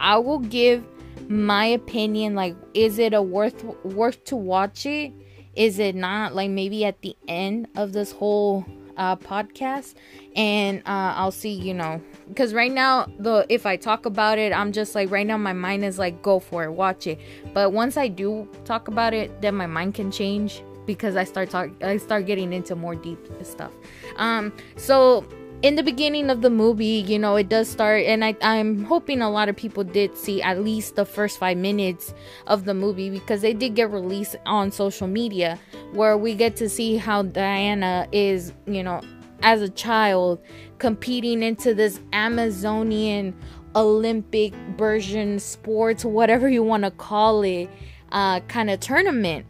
I 0.00 0.16
will 0.18 0.38
give 0.38 0.84
my 1.28 1.66
opinion 1.66 2.34
like 2.34 2.56
is 2.74 2.98
it 2.98 3.14
a 3.14 3.22
worth 3.22 3.64
worth 3.84 4.22
to 4.24 4.36
watch 4.36 4.86
it? 4.86 5.12
is 5.56 5.78
it 5.78 5.94
not 5.94 6.34
like 6.34 6.50
maybe 6.50 6.84
at 6.84 7.00
the 7.02 7.16
end 7.28 7.68
of 7.76 7.92
this 7.92 8.12
whole 8.12 8.66
uh, 8.96 9.16
podcast 9.16 9.94
and 10.36 10.78
uh, 10.80 11.14
i'll 11.16 11.32
see 11.32 11.52
you 11.52 11.74
know 11.74 12.00
because 12.28 12.54
right 12.54 12.72
now 12.72 13.06
the 13.18 13.44
if 13.48 13.66
i 13.66 13.76
talk 13.76 14.06
about 14.06 14.38
it 14.38 14.52
i'm 14.52 14.70
just 14.72 14.94
like 14.94 15.10
right 15.10 15.26
now 15.26 15.36
my 15.36 15.52
mind 15.52 15.84
is 15.84 15.98
like 15.98 16.22
go 16.22 16.38
for 16.38 16.64
it 16.64 16.70
watch 16.70 17.06
it 17.06 17.18
but 17.52 17.72
once 17.72 17.96
i 17.96 18.06
do 18.06 18.48
talk 18.64 18.86
about 18.86 19.12
it 19.12 19.40
then 19.40 19.54
my 19.54 19.66
mind 19.66 19.94
can 19.94 20.10
change 20.12 20.62
because 20.86 21.16
I 21.16 21.24
start 21.24 21.50
talk 21.50 21.70
I 21.82 21.96
start 21.96 22.26
getting 22.26 22.52
into 22.52 22.76
more 22.76 22.94
deep 22.94 23.18
stuff. 23.42 23.72
Um, 24.16 24.52
so 24.76 25.24
in 25.62 25.76
the 25.76 25.82
beginning 25.82 26.30
of 26.30 26.42
the 26.42 26.50
movie, 26.50 27.04
you 27.06 27.18
know, 27.18 27.36
it 27.36 27.48
does 27.48 27.68
start, 27.68 28.04
and 28.04 28.24
I, 28.24 28.36
I'm 28.42 28.84
hoping 28.84 29.22
a 29.22 29.30
lot 29.30 29.48
of 29.48 29.56
people 29.56 29.82
did 29.82 30.16
see 30.16 30.42
at 30.42 30.62
least 30.62 30.96
the 30.96 31.04
first 31.04 31.38
five 31.38 31.56
minutes 31.56 32.12
of 32.46 32.64
the 32.64 32.74
movie 32.74 33.10
because 33.10 33.40
they 33.40 33.54
did 33.54 33.74
get 33.74 33.90
released 33.90 34.36
on 34.44 34.70
social 34.70 35.06
media 35.06 35.58
where 35.92 36.18
we 36.18 36.34
get 36.34 36.56
to 36.56 36.68
see 36.68 36.96
how 36.96 37.22
Diana 37.22 38.06
is, 38.12 38.52
you 38.66 38.82
know, 38.82 39.00
as 39.42 39.62
a 39.62 39.68
child 39.68 40.40
competing 40.78 41.42
into 41.42 41.74
this 41.74 42.00
Amazonian 42.12 43.34
Olympic 43.74 44.54
version 44.76 45.38
sports, 45.38 46.04
whatever 46.04 46.48
you 46.48 46.62
want 46.62 46.84
to 46.84 46.90
call 46.90 47.42
it, 47.42 47.70
uh, 48.12 48.40
kind 48.40 48.70
of 48.70 48.80
tournament 48.80 49.46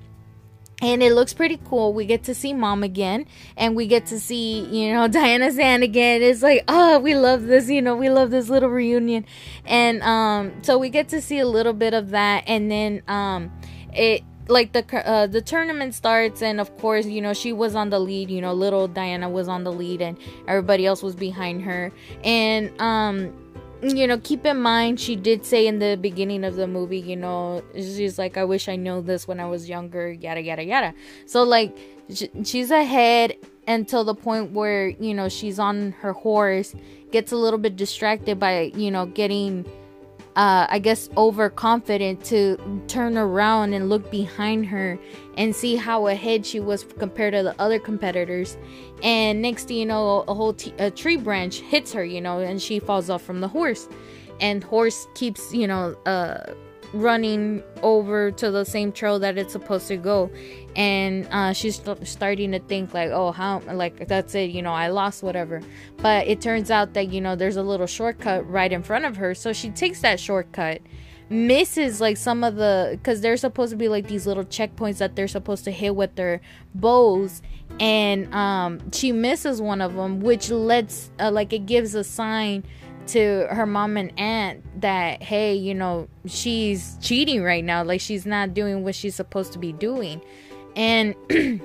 and 0.85 1.03
it 1.03 1.14
looks 1.14 1.33
pretty 1.33 1.59
cool. 1.64 1.95
We 1.95 2.05
get 2.05 2.25
to 2.25 2.35
see 2.35 2.53
mom 2.53 2.83
again, 2.83 3.26
and 3.57 3.75
we 3.75 3.87
get 3.87 4.07
to 4.07 4.21
see 4.21 4.61
you 4.61 4.93
know 4.93 5.09
Diana's 5.19 5.57
hand 5.57 5.83
again. 5.83 6.23
It's 6.23 6.43
like 6.43 6.64
oh, 6.69 6.99
we 6.99 7.14
love 7.14 7.47
this, 7.47 7.69
you 7.71 7.81
know, 7.81 7.97
we 7.97 8.11
love 8.11 8.31
this 8.31 8.49
little 8.49 8.69
reunion, 8.69 9.25
and 9.64 10.03
um, 10.03 10.62
so 10.62 10.79
we 10.79 10.91
get 10.91 11.09
to 11.09 11.21
see 11.21 11.38
a 11.38 11.47
little 11.47 11.73
bit 11.73 11.95
of 11.95 12.11
that, 12.11 12.45
and 12.47 12.71
then 12.71 13.03
um, 13.09 13.50
it 13.93 14.23
like 14.49 14.73
the 14.73 15.09
uh, 15.09 15.26
the 15.26 15.41
tournament 15.41 15.95
starts 15.95 16.43
and 16.43 16.61
of 16.61 16.76
course 16.76 17.07
you 17.07 17.23
know 17.23 17.33
she 17.33 17.50
was 17.50 17.75
on 17.75 17.88
the 17.88 17.99
lead 17.99 18.31
you 18.31 18.43
know 18.43 18.53
little 18.53 18.87
diana 18.87 19.26
was 19.26 19.49
on 19.49 19.64
the 19.64 19.73
lead 19.73 20.03
and 20.03 20.19
everybody 20.47 20.85
else 20.85 21.03
was 21.03 21.14
behind 21.14 21.62
her 21.62 21.91
and 22.23 22.71
um 22.79 23.33
you 23.85 24.07
know, 24.07 24.19
keep 24.19 24.45
in 24.47 24.61
mind 24.61 25.00
she 25.00 25.17
did 25.17 25.45
say 25.45 25.67
in 25.67 25.79
the 25.79 25.97
beginning 26.00 26.45
of 26.45 26.57
the 26.57 26.67
movie, 26.67 27.00
you 27.00 27.17
know, 27.17 27.62
she's 27.75 28.19
like, 28.19 28.37
I 28.37 28.45
wish 28.45 28.69
I 28.69 28.76
knew 28.76 29.03
this 29.03 29.29
when 29.29 29.41
I 29.41 29.47
was 29.47 29.69
younger, 29.69 30.11
yada 30.11 30.41
yada 30.41 30.64
yada. 30.64 30.95
So 31.26 31.43
like, 31.43 31.76
she's 32.45 32.71
ahead 32.71 33.37
until 33.67 34.05
the 34.05 34.14
point 34.14 34.53
where 34.53 34.88
you 34.88 35.14
know 35.14 35.29
she's 35.29 35.59
on 35.59 35.93
her 36.00 36.12
horse, 36.12 36.75
gets 37.11 37.33
a 37.33 37.37
little 37.37 37.59
bit 37.59 37.76
distracted 37.76 38.38
by 38.38 38.73
you 38.75 38.91
know 38.91 39.07
getting 39.07 39.64
uh, 40.37 40.67
I 40.69 40.81
guess, 40.81 41.09
overconfident 41.17 42.25
to 42.25 42.59
turn 42.88 43.17
around 43.17 43.73
and 43.73 43.88
look 43.88 44.11
behind 44.11 44.67
her 44.67 44.99
and 45.37 45.55
see 45.55 45.76
how 45.76 46.09
ahead 46.09 46.45
she 46.45 46.59
was 46.59 46.85
compared 46.99 47.35
to 47.35 47.43
the 47.45 47.55
other 47.61 47.79
competitors. 47.79 48.57
And 49.03 49.41
next 49.41 49.69
thing 49.69 49.76
you 49.76 49.87
know, 49.87 50.25
a 50.26 50.35
whole 50.35 50.55
t- 50.55 50.75
a 50.79 50.91
tree 50.91 51.17
branch 51.17 51.61
hits 51.61 51.93
her, 51.93 52.05
you 52.05 52.21
know, 52.21 52.41
and 52.41 52.61
she 52.61 52.81
falls 52.81 53.11
off 53.11 53.23
from 53.23 53.41
the 53.41 53.49
horse. 53.49 53.88
And 54.41 54.64
horse 54.64 55.07
keeps, 55.14 55.55
you 55.55 55.69
know, 55.69 55.95
uh, 56.07 56.55
running 56.93 57.62
over 57.83 58.31
to 58.31 58.50
the 58.50 58.64
same 58.64 58.93
trail 58.93 59.19
that 59.19 59.38
it's 59.38 59.53
supposed 59.53 59.88
to 59.88 59.97
go. 59.97 60.31
And 60.76 61.26
uh, 61.31 61.53
she's 61.53 61.76
st- 61.76 62.07
starting 62.07 62.53
to 62.53 62.59
think 62.59 62.93
like 62.95 63.11
oh 63.11 63.33
how 63.33 63.61
like 63.73 64.09
that's 64.09 64.35
it 64.35 64.50
you 64.50 64.62
know 64.62 64.73
i 64.73 64.88
lost 64.88 65.23
whatever. 65.23 65.61
But 65.99 66.26
it 66.26 66.41
turns 66.41 66.71
out 66.71 66.95
that 66.95 67.12
you 67.12 67.21
know 67.21 67.37
there's 67.37 67.57
a 67.57 67.62
little 67.62 67.87
shortcut 67.87 68.49
right 68.49 68.73
in 68.73 68.83
front 68.83 69.05
of 69.05 69.17
her. 69.17 69.35
So 69.35 69.53
she 69.53 69.71
takes 69.71 70.00
that 70.00 70.21
shortcut 70.21 70.81
misses 71.31 72.00
like 72.00 72.17
some 72.17 72.45
of 72.45 72.57
the 72.57 72.91
because 72.93 73.21
they're 73.21 73.37
supposed 73.37 73.71
to 73.71 73.76
be 73.76 73.88
like 73.88 74.07
these 74.07 74.26
little 74.26 74.45
checkpoints 74.45 74.99
that 74.99 75.17
they're 75.17 75.29
supposed 75.29 75.64
to 75.64 75.71
hit 75.71 75.95
with 75.97 76.14
their 76.17 76.41
bows. 76.75 77.43
And 77.81 78.33
um 78.35 78.91
she 78.93 79.11
misses 79.12 79.61
one 79.61 79.81
of 79.81 79.95
them 79.95 80.21
which 80.21 80.50
lets 80.50 81.11
uh, 81.19 81.31
like 81.31 81.53
it 81.53 81.67
gives 81.67 81.95
a 81.95 82.05
sign 82.05 82.64
to 83.09 83.47
her 83.51 83.67
mom 83.67 83.97
and 83.97 84.13
aunt 84.19 84.81
that 84.81 85.23
hey 85.23 85.55
you 85.55 85.75
know 85.75 86.09
she's 86.27 86.97
cheating 87.01 87.43
right 87.43 87.65
now. 87.65 87.83
Like 87.83 88.01
she's 88.01 88.27
not 88.27 88.55
doing 88.55 88.85
what 88.85 88.95
she's 88.95 89.15
supposed 89.15 89.53
to 89.53 89.59
be 89.59 89.73
doing. 89.73 90.21
And 90.77 91.15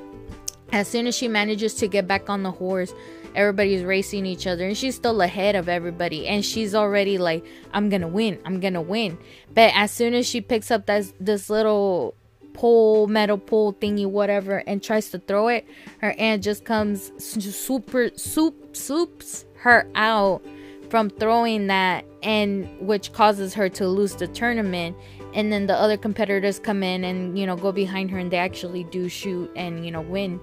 as 0.71 0.87
soon 0.87 1.07
as 1.07 1.15
she 1.15 1.27
manages 1.27 1.73
to 1.75 1.87
get 1.87 2.07
back 2.07 2.29
on 2.29 2.43
the 2.43 2.51
horse 2.51 2.93
everybody's 3.35 3.83
racing 3.83 4.25
each 4.25 4.47
other 4.47 4.65
and 4.65 4.75
she's 4.75 4.95
still 4.95 5.21
ahead 5.21 5.55
of 5.55 5.69
everybody. 5.69 6.27
And 6.27 6.43
she's 6.43 6.73
already 6.75 7.17
like 7.17 7.45
i'm 7.73 7.89
gonna 7.89 8.07
win 8.07 8.39
i'm 8.45 8.59
gonna 8.59 8.81
win. 8.81 9.17
But 9.53 9.71
as 9.75 9.91
soon 9.91 10.13
as 10.13 10.27
she 10.27 10.41
picks 10.41 10.71
up 10.71 10.85
that 10.87 11.11
this 11.19 11.49
little 11.49 12.15
pole 12.53 13.07
metal 13.07 13.37
pole 13.37 13.73
thingy 13.73 14.05
whatever 14.05 14.57
and 14.67 14.83
tries 14.83 15.09
to 15.11 15.19
throw 15.19 15.47
it 15.47 15.65
her 15.99 16.13
aunt 16.17 16.43
just 16.43 16.65
comes 16.65 17.11
super 17.17 18.09
soup 18.15 18.75
soups 18.75 19.45
her 19.55 19.87
out 19.95 20.43
from 20.89 21.09
throwing 21.09 21.67
that 21.67 22.05
and 22.23 22.67
which 22.79 23.13
causes 23.13 23.53
her 23.53 23.69
to 23.69 23.87
lose 23.87 24.15
the 24.15 24.27
tournament. 24.27 24.97
And 25.33 25.51
then 25.51 25.67
the 25.67 25.75
other 25.75 25.97
competitors 25.97 26.59
come 26.59 26.81
in 26.83 27.03
and 27.03 27.37
you 27.37 27.45
know 27.45 27.55
go 27.55 27.71
behind 27.71 28.09
her 28.11 28.17
and 28.17 28.31
they 28.31 28.37
actually 28.37 28.83
do 28.85 29.07
shoot 29.09 29.51
and 29.55 29.85
you 29.85 29.91
know 29.91 30.01
win 30.01 30.39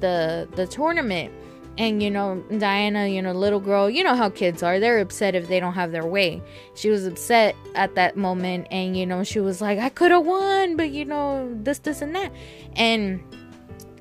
the 0.00 0.48
the 0.56 0.66
tournament. 0.66 1.32
And 1.78 2.02
you 2.02 2.10
know 2.10 2.42
diana 2.58 3.06
you 3.06 3.22
know 3.22 3.32
little 3.32 3.60
girl 3.60 3.88
you 3.88 4.02
know 4.02 4.14
how 4.14 4.30
kids 4.30 4.62
are. 4.62 4.80
They're 4.80 4.98
upset 4.98 5.34
if 5.34 5.48
they 5.48 5.60
don't 5.60 5.74
have 5.74 5.92
their 5.92 6.06
way. 6.06 6.42
She 6.74 6.88
was 6.88 7.06
upset 7.06 7.54
at 7.74 7.94
that 7.94 8.16
moment 8.16 8.66
and 8.70 8.96
you 8.96 9.06
know 9.06 9.22
she 9.22 9.40
was 9.40 9.60
like 9.60 9.78
i 9.78 9.88
could 9.88 10.10
have 10.10 10.26
won 10.26 10.76
but 10.76 10.90
you 10.90 11.04
know 11.04 11.54
this 11.62 11.78
this 11.80 12.00
and 12.00 12.14
that. 12.16 12.32
And 12.76 13.22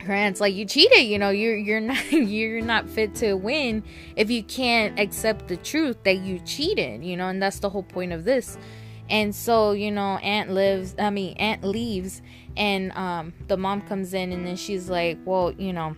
like 0.09 0.53
you 0.53 0.65
cheated 0.65 1.05
you 1.05 1.17
know 1.17 1.29
you're 1.29 1.57
you're 1.57 1.79
not 1.91 2.11
you're 2.11 2.61
not 2.61 2.89
fit 2.89 3.15
to 3.15 3.33
win 3.33 3.83
if 4.15 4.29
you 4.29 4.43
can't 4.43 4.99
accept 4.99 5.47
the 5.47 5.57
truth 5.57 5.97
that 6.03 6.17
you 6.17 6.39
cheated 6.39 7.03
you 7.03 7.15
know 7.15 7.27
and 7.27 7.41
that's 7.41 7.59
the 7.59 7.69
whole 7.69 7.83
point 7.83 8.11
of 8.11 8.23
this. 8.23 8.57
And 9.11 9.33
so 9.33 9.71
you 9.71 9.91
know 9.91 10.17
aunt 10.17 10.51
lives 10.51 10.93
i 10.99 11.09
mean 11.09 11.35
aunt 11.37 11.63
leaves 11.63 12.21
and 12.55 12.91
um 12.91 13.33
the 13.47 13.57
mom 13.57 13.81
comes 13.81 14.13
in 14.13 14.31
and 14.31 14.45
then 14.45 14.55
she's 14.55 14.87
like 14.87 15.17
well 15.25 15.51
you 15.51 15.73
know 15.73 15.95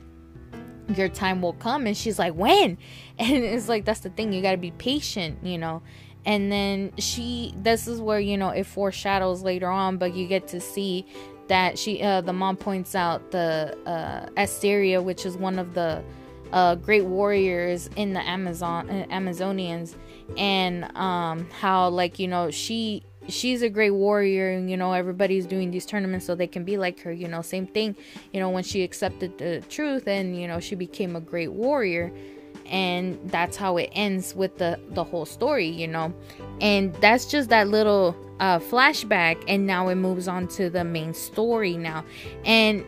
your 0.97 1.09
time 1.09 1.41
will 1.41 1.53
come. 1.53 1.87
And 1.87 1.95
she's 1.95 2.19
like 2.19 2.33
when? 2.33 2.77
And 3.19 3.43
it's 3.43 3.69
like 3.69 3.85
that's 3.85 3.99
the 3.99 4.09
thing 4.09 4.33
you 4.33 4.41
got 4.41 4.51
to 4.51 4.57
be 4.57 4.71
patient 4.71 5.39
you 5.43 5.57
know? 5.57 5.81
And 6.25 6.51
then 6.51 6.93
she 6.97 7.53
this 7.57 7.87
is 7.87 7.99
where 7.99 8.19
you 8.19 8.37
know 8.37 8.49
it 8.49 8.65
foreshadows 8.65 9.41
later 9.43 9.67
on 9.67 9.97
but 9.97 10.15
you 10.15 10.27
get 10.27 10.47
to 10.49 10.59
see 10.59 11.05
that 11.47 11.77
she 11.77 12.01
uh, 12.01 12.21
the 12.21 12.33
mom 12.33 12.57
points 12.57 12.95
out 12.95 13.31
the 13.31 13.77
uh, 13.85 14.29
Asteria, 14.37 15.01
which 15.01 15.25
is 15.25 15.37
one 15.37 15.59
of 15.59 15.73
the 15.73 16.03
uh, 16.51 16.75
great 16.75 17.05
warriors 17.05 17.89
in 17.95 18.13
the 18.13 18.21
Amazon 18.27 18.89
uh, 18.89 19.05
Amazonians, 19.09 19.95
and 20.37 20.95
um, 20.95 21.49
how 21.59 21.89
like 21.89 22.19
you 22.19 22.27
know 22.27 22.51
she 22.51 23.03
she's 23.27 23.61
a 23.61 23.69
great 23.69 23.91
warrior 23.91 24.51
and 24.51 24.69
you 24.69 24.77
know 24.77 24.93
everybody's 24.93 25.45
doing 25.45 25.71
these 25.71 25.85
tournaments 25.85 26.25
so 26.25 26.35
they 26.35 26.47
can 26.47 26.63
be 26.63 26.77
like 26.77 26.99
her 27.01 27.11
you 27.11 27.27
know 27.27 27.41
same 27.41 27.67
thing. 27.67 27.95
You 28.33 28.39
know 28.39 28.49
when 28.49 28.63
she 28.63 28.83
accepted 28.83 29.37
the 29.37 29.61
truth 29.69 30.07
and 30.07 30.39
you 30.39 30.47
know 30.47 30.59
she 30.59 30.75
became 30.75 31.15
a 31.15 31.21
great 31.21 31.51
warrior. 31.51 32.11
And 32.65 33.19
that's 33.25 33.57
how 33.57 33.75
it 33.77 33.89
ends 33.93 34.33
with 34.33 34.57
the 34.57 34.79
the 34.91 35.03
whole 35.03 35.25
story 35.25 35.67
you 35.67 35.87
know 35.87 36.13
and 36.61 36.93
that's 36.95 37.25
just 37.25 37.49
that 37.49 37.67
little 37.67 38.15
uh, 38.39 38.59
flashback 38.59 39.43
and 39.47 39.67
now 39.67 39.89
it 39.89 39.95
moves 39.95 40.27
on 40.27 40.47
to 40.47 40.69
the 40.69 40.83
main 40.83 41.13
story 41.13 41.75
now. 41.75 42.05
And 42.45 42.85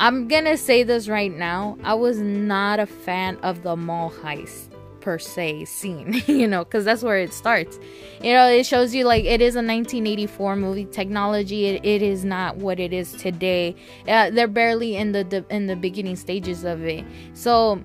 i'm 0.00 0.26
gonna 0.26 0.56
say 0.56 0.82
this 0.82 1.06
right 1.06 1.32
now 1.32 1.78
i 1.84 1.94
was 1.94 2.18
not 2.18 2.80
a 2.80 2.86
fan 2.86 3.36
of 3.44 3.62
the 3.62 3.76
mall 3.76 4.10
heist 4.10 4.74
per 5.04 5.18
se 5.18 5.66
scene 5.66 6.22
you 6.26 6.48
know 6.48 6.64
because 6.64 6.84
that's 6.84 7.02
where 7.02 7.18
it 7.18 7.32
starts. 7.32 7.78
You 8.22 8.32
know 8.32 8.48
it 8.48 8.64
shows 8.64 8.94
you 8.94 9.04
like 9.04 9.24
it 9.24 9.42
is 9.42 9.54
a 9.54 9.58
1984 9.58 10.56
movie. 10.56 10.86
Technology 10.86 11.66
it, 11.66 11.84
it 11.84 12.00
is 12.00 12.24
not 12.24 12.56
what 12.56 12.80
it 12.80 12.92
is 12.92 13.12
today. 13.12 13.76
Uh, 14.08 14.30
they're 14.30 14.48
barely 14.48 14.96
in 14.96 15.12
the, 15.12 15.22
the 15.24 15.44
in 15.50 15.66
the 15.66 15.76
beginning 15.76 16.16
stages 16.16 16.64
of 16.64 16.82
it. 16.84 17.04
So 17.34 17.84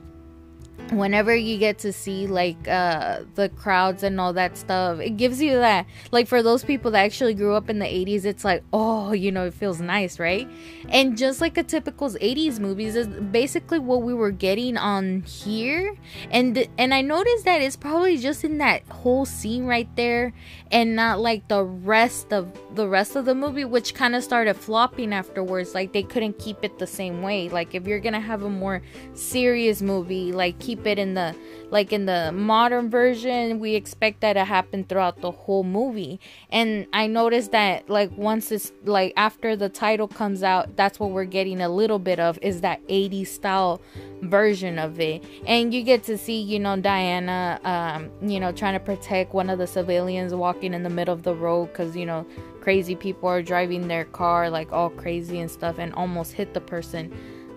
whenever 0.92 1.36
you 1.36 1.58
get 1.58 1.78
to 1.80 1.94
see 1.94 2.28
like 2.28 2.68
uh 2.68 3.20
the 3.36 3.50
crowds 3.50 4.04
and 4.04 4.20
all 4.20 4.34
that 4.34 4.58
stuff 4.58 5.00
it 5.00 5.18
gives 5.18 5.42
you 5.42 5.56
that 5.56 5.86
like 6.12 6.28
for 6.28 6.42
those 6.42 6.64
people 6.64 6.92
that 6.92 7.04
actually 7.04 7.34
grew 7.34 7.54
up 7.54 7.70
in 7.70 7.80
the 7.80 7.86
80s 7.86 8.26
it's 8.26 8.44
like 8.44 8.64
oh 8.74 9.12
you 9.12 9.32
know 9.32 9.46
it 9.46 9.54
feels 9.54 9.82
nice 9.82 10.20
right? 10.20 10.48
And 10.90 11.18
just 11.18 11.42
like 11.42 11.58
a 11.58 11.64
typical 11.64 12.10
80s 12.10 12.60
movies 12.60 12.96
is 12.96 13.08
basically 13.08 13.80
what 13.80 14.02
we 14.02 14.14
were 14.14 14.32
getting 14.32 14.78
on 14.78 15.22
here. 15.24 15.96
And 16.32 16.68
and 16.78 16.94
i 16.94 17.02
noticed 17.02 17.46
that 17.46 17.62
it's 17.62 17.76
probably 17.76 18.18
just 18.18 18.44
in 18.44 18.58
that 18.60 18.86
whole 18.88 19.26
scene 19.26 19.66
right 19.66 19.90
there 19.96 20.34
and 20.72 20.96
not 20.96 21.20
like 21.20 21.48
the 21.48 21.64
rest 21.64 22.32
of 22.32 22.52
the 22.76 22.88
rest 22.88 23.16
of 23.16 23.26
the 23.26 23.34
movie 23.34 23.66
which 23.66 23.96
kind 23.96 24.16
of 24.16 24.24
started 24.24 24.54
flopping 24.54 25.14
afterwards. 25.14 25.74
Like 25.74 25.94
they 25.94 26.04
couldn't 26.04 26.38
keep 26.38 26.64
it 26.64 26.78
the 26.78 26.88
same 26.88 27.22
way. 27.22 27.50
Like 27.50 27.74
if 27.74 27.88
you're 27.88 28.00
gonna 28.00 28.20
have 28.20 28.44
a 28.44 28.50
more 28.50 28.82
serious 29.14 29.82
movie 29.82 30.32
like 30.32 30.60
keep 30.60 30.86
it 30.86 31.00
in 31.00 31.16
the 31.16 31.36
like 31.72 31.92
in 31.92 32.06
the 32.06 32.32
modern 32.32 32.90
version 32.90 33.60
we 33.60 33.76
expect 33.76 34.22
that 34.22 34.34
to 34.34 34.44
happen 34.44 34.84
throughout 34.84 35.22
the 35.22 35.32
whole 35.32 35.64
movie. 35.64 36.20
And 36.52 36.88
i 36.94 37.08
noticed 37.08 37.52
that 37.52 37.90
like 37.90 38.16
once 38.16 38.52
it's 38.52 38.72
like 38.84 39.14
after 39.18 39.56
the 39.56 39.70
title 39.70 40.08
comes 40.08 40.44
out 40.44 40.76
that's 40.76 41.00
what 41.00 41.12
we're 41.12 41.26
getting 41.26 41.62
a 41.62 41.70
little 41.70 42.00
bit 42.00 42.20
of 42.20 42.38
is 42.42 42.62
that 42.62 42.86
80s 42.88 43.28
style 43.28 43.82
version 44.22 44.78
of 44.78 45.00
it. 45.00 45.24
And 45.48 45.74
you 45.74 45.82
get 45.84 46.04
to 46.04 46.18
see 46.18 46.42
you 46.42 46.60
know 46.60 46.80
diana 46.80 47.60
um 47.64 48.30
you 48.30 48.40
know 48.40 48.52
trying 48.52 48.74
to 48.74 48.80
protect 48.80 49.34
one 49.34 49.50
of 49.50 49.58
the 49.58 49.68
civilians 49.68 50.34
walking 50.34 50.59
in 50.64 50.84
the 50.84 50.90
middle 50.90 51.14
of 51.14 51.24
the 51.24 51.34
road 51.34 51.68
because 51.68 51.96
you 51.96 52.06
know 52.06 52.26
crazy 52.62 52.96
people 52.96 53.28
are 53.30 53.42
driving 53.42 53.88
their 53.88 54.06
car 54.06 54.50
like 54.50 54.72
all 54.72 54.90
crazy 54.90 55.40
and 55.40 55.50
stuff 55.50 55.78
and 55.80 55.94
almost 55.94 56.34
hit 56.34 56.54
the 56.54 56.62
person 56.62 57.12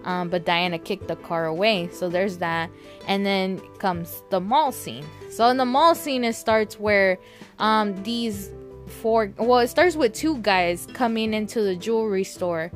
Um, 0.05 0.31
but 0.31 0.45
Diana 0.45 0.79
kicked 0.79 1.09
the 1.09 1.17
car 1.17 1.47
away. 1.47 1.89
So 1.93 2.09
there's 2.09 2.39
that. 2.39 2.71
And 3.07 3.25
then 3.25 3.61
comes 3.79 4.23
the 4.31 4.41
mall 4.41 4.73
scene. 4.73 5.05
So 5.31 5.49
in 5.49 5.57
the 5.57 5.65
mall 5.65 5.95
scene, 5.95 6.25
it 6.25 6.35
starts 6.35 6.79
where 6.79 7.19
um, 7.59 8.03
these 8.03 8.51
four, 9.01 9.33
well, 9.39 9.61
it 9.61 9.69
starts 9.69 9.97
with 9.97 10.13
two 10.13 10.39
guys 10.39 10.87
coming 10.93 11.35
into 11.35 11.63
the 11.63 11.77
jewelry 11.77 12.25
store. 12.25 12.73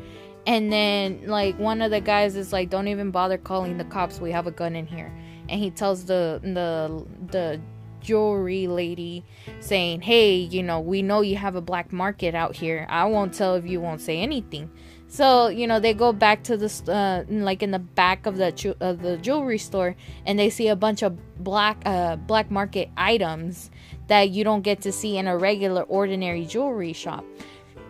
And 0.47 0.73
then, 0.73 1.26
like, 1.26 1.59
one 1.59 1.83
of 1.83 1.90
the 1.90 2.00
guys 2.00 2.37
is 2.37 2.52
like, 2.52 2.71
don't 2.71 2.87
even 2.87 3.11
bother 3.11 3.38
calling 3.38 3.78
the 3.78 3.85
cops. 3.85 4.21
We 4.21 4.30
have 4.30 4.47
a 4.47 4.52
gun 4.52 4.76
in 4.76 4.87
here. 4.87 5.12
And 5.49 5.61
he 5.61 5.71
tells 5.71 6.04
the, 6.04 6.40
the, 6.42 7.04
the 7.33 7.61
jewelry 8.00 8.67
lady 8.67 9.25
saying, 9.61 10.03
Hey, 10.03 10.37
you 10.37 10.62
know, 10.62 10.81
we 10.81 11.03
know 11.03 11.21
you 11.21 11.37
have 11.37 11.57
a 11.57 11.61
black 11.61 11.93
market 11.93 12.35
out 12.35 12.57
here. 12.57 12.87
I 12.88 13.05
won't 13.07 13.35
tell 13.35 13.55
if 13.55 13.67
you 13.67 13.81
won't 13.81 14.00
say 14.00 14.21
anything. 14.21 14.71
So 15.09 15.49
you 15.49 15.67
know 15.67 15.79
they 15.79 15.95
go 15.95 16.12
back 16.12 16.43
to 16.45 16.57
the 16.57 16.67
uh, 16.93 17.33
like 17.33 17.62
in 17.62 17.71
the 17.71 17.79
back 17.79 18.26
of 18.26 18.37
the 18.37 18.53
ju- 18.53 18.75
of 18.81 19.03
the 19.03 19.17
jewelry 19.17 19.59
store, 19.59 19.95
and 20.26 20.38
they 20.38 20.50
see 20.50 20.69
a 20.69 20.76
bunch 20.76 21.03
of 21.03 21.17
black 21.43 21.81
uh, 21.87 22.17
black 22.17 22.50
market 22.50 22.91
items 22.97 23.71
that 24.09 24.31
you 24.31 24.45
don't 24.45 24.62
get 24.62 24.81
to 24.83 24.93
see 24.93 25.17
in 25.17 25.26
a 25.26 25.37
regular 25.38 25.83
ordinary 25.83 26.45
jewelry 26.45 26.93
shop. 26.93 27.25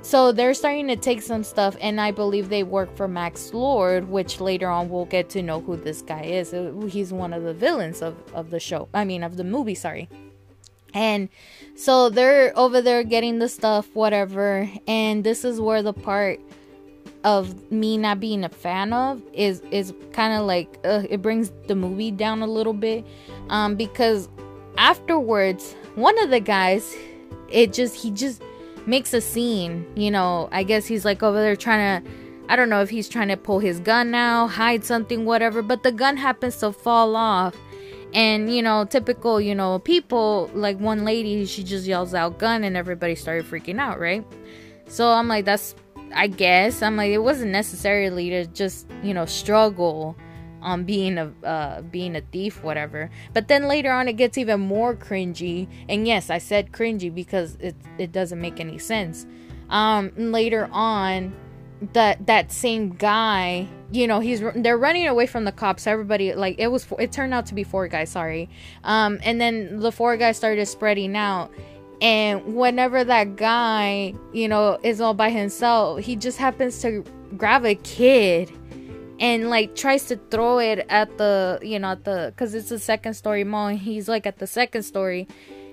So 0.06 0.30
they're 0.30 0.54
starting 0.54 0.86
to 0.86 0.94
take 0.94 1.20
some 1.20 1.42
stuff, 1.42 1.76
and 1.80 2.00
I 2.00 2.12
believe 2.12 2.48
they 2.48 2.62
work 2.62 2.96
for 2.96 3.08
Max 3.08 3.52
Lord, 3.52 4.08
which 4.08 4.40
later 4.40 4.68
on 4.68 4.88
we'll 4.88 5.06
get 5.06 5.28
to 5.30 5.42
know 5.42 5.60
who 5.60 5.76
this 5.76 6.00
guy 6.00 6.22
is. 6.22 6.54
Uh, 6.54 6.72
he's 6.88 7.12
one 7.12 7.32
of 7.32 7.42
the 7.42 7.52
villains 7.52 8.02
of, 8.02 8.14
of 8.32 8.50
the 8.50 8.60
show. 8.60 8.88
I 8.94 9.04
mean, 9.04 9.24
of 9.24 9.36
the 9.36 9.42
movie, 9.42 9.74
sorry. 9.74 10.08
And 10.94 11.28
so 11.74 12.08
they're 12.08 12.56
over 12.56 12.80
there 12.80 13.02
getting 13.02 13.40
the 13.40 13.48
stuff, 13.48 13.88
whatever. 13.94 14.70
And 14.86 15.24
this 15.24 15.44
is 15.44 15.60
where 15.60 15.82
the 15.82 15.92
part 15.92 16.38
of 17.24 17.72
me 17.72 17.98
not 17.98 18.20
being 18.20 18.44
a 18.44 18.48
fan 18.48 18.92
of 18.92 19.20
is 19.32 19.60
is 19.72 19.92
kind 20.12 20.38
of 20.38 20.46
like 20.46 20.78
uh, 20.84 21.02
it 21.10 21.20
brings 21.20 21.50
the 21.66 21.74
movie 21.74 22.12
down 22.12 22.42
a 22.42 22.46
little 22.46 22.72
bit 22.72 23.04
um 23.48 23.74
because 23.74 24.28
afterwards 24.78 25.74
one 25.96 26.16
of 26.22 26.30
the 26.30 26.38
guys 26.38 26.94
it 27.48 27.72
just 27.72 27.96
he 27.96 28.10
just 28.12 28.42
makes 28.86 29.12
a 29.12 29.20
scene 29.20 29.86
you 29.96 30.10
know 30.10 30.48
i 30.52 30.62
guess 30.62 30.86
he's 30.86 31.04
like 31.04 31.22
over 31.22 31.40
there 31.40 31.56
trying 31.56 32.02
to 32.02 32.10
i 32.48 32.56
don't 32.56 32.68
know 32.68 32.82
if 32.82 32.90
he's 32.90 33.08
trying 33.08 33.28
to 33.28 33.36
pull 33.36 33.58
his 33.58 33.80
gun 33.80 34.10
now 34.10 34.46
hide 34.46 34.84
something 34.84 35.24
whatever 35.24 35.62
but 35.62 35.82
the 35.82 35.92
gun 35.92 36.16
happens 36.16 36.56
to 36.58 36.72
fall 36.72 37.16
off. 37.16 37.54
And 38.14 38.54
you 38.54 38.62
know 38.62 38.84
typical 38.84 39.40
you 39.40 39.54
know 39.54 39.80
people 39.80 40.48
like 40.54 40.78
one 40.78 41.04
lady 41.04 41.44
she 41.44 41.62
just 41.62 41.86
yells 41.86 42.14
out 42.14 42.38
gun 42.38 42.64
and 42.64 42.76
everybody 42.76 43.14
started 43.14 43.44
freaking 43.44 43.78
out 43.78 43.98
right? 43.98 44.24
So 44.88 45.10
i'm 45.10 45.28
like 45.28 45.44
that's 45.44 45.74
I 46.14 46.28
guess 46.28 46.82
I'm 46.82 46.96
like 46.96 47.10
it 47.10 47.18
wasn't 47.18 47.50
necessarily 47.50 48.30
to 48.30 48.46
just 48.46 48.86
you 49.02 49.12
know 49.12 49.26
struggle 49.26 50.16
on 50.66 50.84
being 50.84 51.16
a 51.16 51.32
uh, 51.44 51.80
being 51.80 52.16
a 52.16 52.20
thief, 52.20 52.62
whatever. 52.62 53.08
But 53.32 53.48
then 53.48 53.68
later 53.68 53.92
on, 53.92 54.08
it 54.08 54.14
gets 54.14 54.36
even 54.36 54.60
more 54.60 54.94
cringy. 54.94 55.68
And 55.88 56.06
yes, 56.06 56.28
I 56.28 56.38
said 56.38 56.72
cringy 56.72 57.14
because 57.14 57.56
it 57.60 57.76
it 57.96 58.12
doesn't 58.12 58.40
make 58.40 58.60
any 58.60 58.78
sense. 58.78 59.26
Um, 59.70 60.12
later 60.16 60.68
on, 60.72 61.34
that 61.92 62.26
that 62.26 62.50
same 62.50 62.90
guy, 62.90 63.68
you 63.92 64.08
know, 64.08 64.18
he's 64.18 64.42
they're 64.56 64.76
running 64.76 65.06
away 65.06 65.26
from 65.26 65.44
the 65.44 65.52
cops. 65.52 65.86
Everybody 65.86 66.34
like 66.34 66.56
it 66.58 66.66
was 66.66 66.84
it 66.98 67.12
turned 67.12 67.32
out 67.32 67.46
to 67.46 67.54
be 67.54 67.62
four 67.62 67.86
guys. 67.86 68.10
Sorry. 68.10 68.50
Um, 68.82 69.20
and 69.22 69.40
then 69.40 69.78
the 69.78 69.92
four 69.92 70.16
guys 70.16 70.36
started 70.36 70.66
spreading 70.66 71.16
out 71.16 71.52
and 72.00 72.54
whenever 72.54 73.04
that 73.04 73.36
guy, 73.36 74.14
you 74.32 74.48
know, 74.48 74.78
is 74.82 75.00
all 75.00 75.14
by 75.14 75.30
himself, 75.30 76.00
he 76.00 76.14
just 76.14 76.36
happens 76.36 76.80
to 76.82 77.02
grab 77.36 77.64
a 77.64 77.74
kid 77.76 78.52
and 79.18 79.48
like 79.50 79.74
tries 79.74 80.04
to 80.06 80.16
throw 80.30 80.58
it 80.58 80.86
at 80.88 81.16
the, 81.18 81.58
you 81.62 81.78
know, 81.78 81.92
at 81.92 82.04
the, 82.04 82.32
because 82.34 82.54
it's 82.54 82.70
a 82.70 82.78
second 82.78 83.14
story 83.14 83.44
mall. 83.44 83.68
And 83.68 83.78
he's 83.78 84.08
like 84.08 84.26
at 84.26 84.38
the 84.38 84.46
second 84.46 84.82
story 84.82 85.26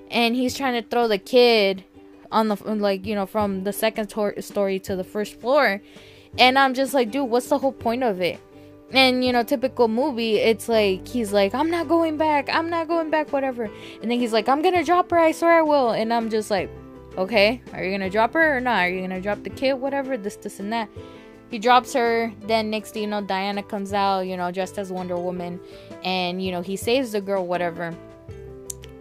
and 0.10 0.36
he's 0.36 0.56
trying 0.56 0.82
to 0.82 0.88
throw 0.88 1.08
the 1.08 1.18
kid 1.18 1.84
on 2.32 2.48
the, 2.48 2.56
like, 2.56 3.06
you 3.06 3.16
know, 3.16 3.26
from 3.26 3.64
the 3.64 3.74
second 3.74 4.10
tor- 4.10 4.40
story 4.42 4.80
to 4.80 4.96
the 4.96 5.04
first 5.04 5.40
floor. 5.40 5.82
And 6.38 6.58
I'm 6.58 6.74
just 6.74 6.94
like, 6.94 7.12
dude, 7.12 7.30
what's 7.30 7.48
the 7.48 7.58
whole 7.58 7.74
point 7.74 8.04
of 8.04 8.22
it? 8.22 8.40
and 8.94 9.24
you 9.26 9.34
know 9.34 9.44
typical 9.44 9.88
movie 9.88 10.36
it's 10.36 10.70
like 10.70 11.08
he's 11.08 11.34
like 11.34 11.54
i'm 11.56 11.70
not 11.70 11.88
going 11.88 12.16
back 12.16 12.48
i'm 12.50 12.70
not 12.70 12.88
going 12.88 13.10
back 13.10 13.34
whatever 13.34 13.64
and 14.02 14.12
then 14.12 14.20
he's 14.20 14.32
like 14.32 14.48
i'm 14.48 14.62
gonna 14.62 14.84
drop 14.84 15.10
her 15.10 15.20
i 15.20 15.32
swear 15.32 15.60
i 15.60 15.62
will 15.62 15.92
and 15.92 16.14
i'm 16.14 16.30
just 16.30 16.52
like 16.52 16.70
okay 17.18 17.62
are 17.74 17.84
you 17.84 17.92
gonna 17.92 18.10
drop 18.10 18.34
her 18.34 18.58
or 18.58 18.60
not 18.60 18.84
are 18.84 18.90
you 18.90 19.02
gonna 19.02 19.22
drop 19.22 19.42
the 19.44 19.50
kid 19.50 19.74
whatever 19.74 20.16
this 20.16 20.36
this 20.38 20.60
and 20.60 20.72
that 20.72 20.88
he 21.50 21.60
drops 21.60 21.94
her 21.94 22.32
then 22.48 22.70
next 22.70 22.96
you 22.96 23.08
know 23.08 23.22
diana 23.22 23.62
comes 23.62 23.94
out 23.94 24.22
you 24.22 24.36
know 24.36 24.52
dressed 24.52 24.78
as 24.78 24.92
wonder 24.92 25.16
woman 25.16 25.60
and 26.04 26.44
you 26.44 26.52
know 26.52 26.62
he 26.62 26.76
saves 26.76 27.12
the 27.12 27.22
girl 27.22 27.46
whatever. 27.46 27.96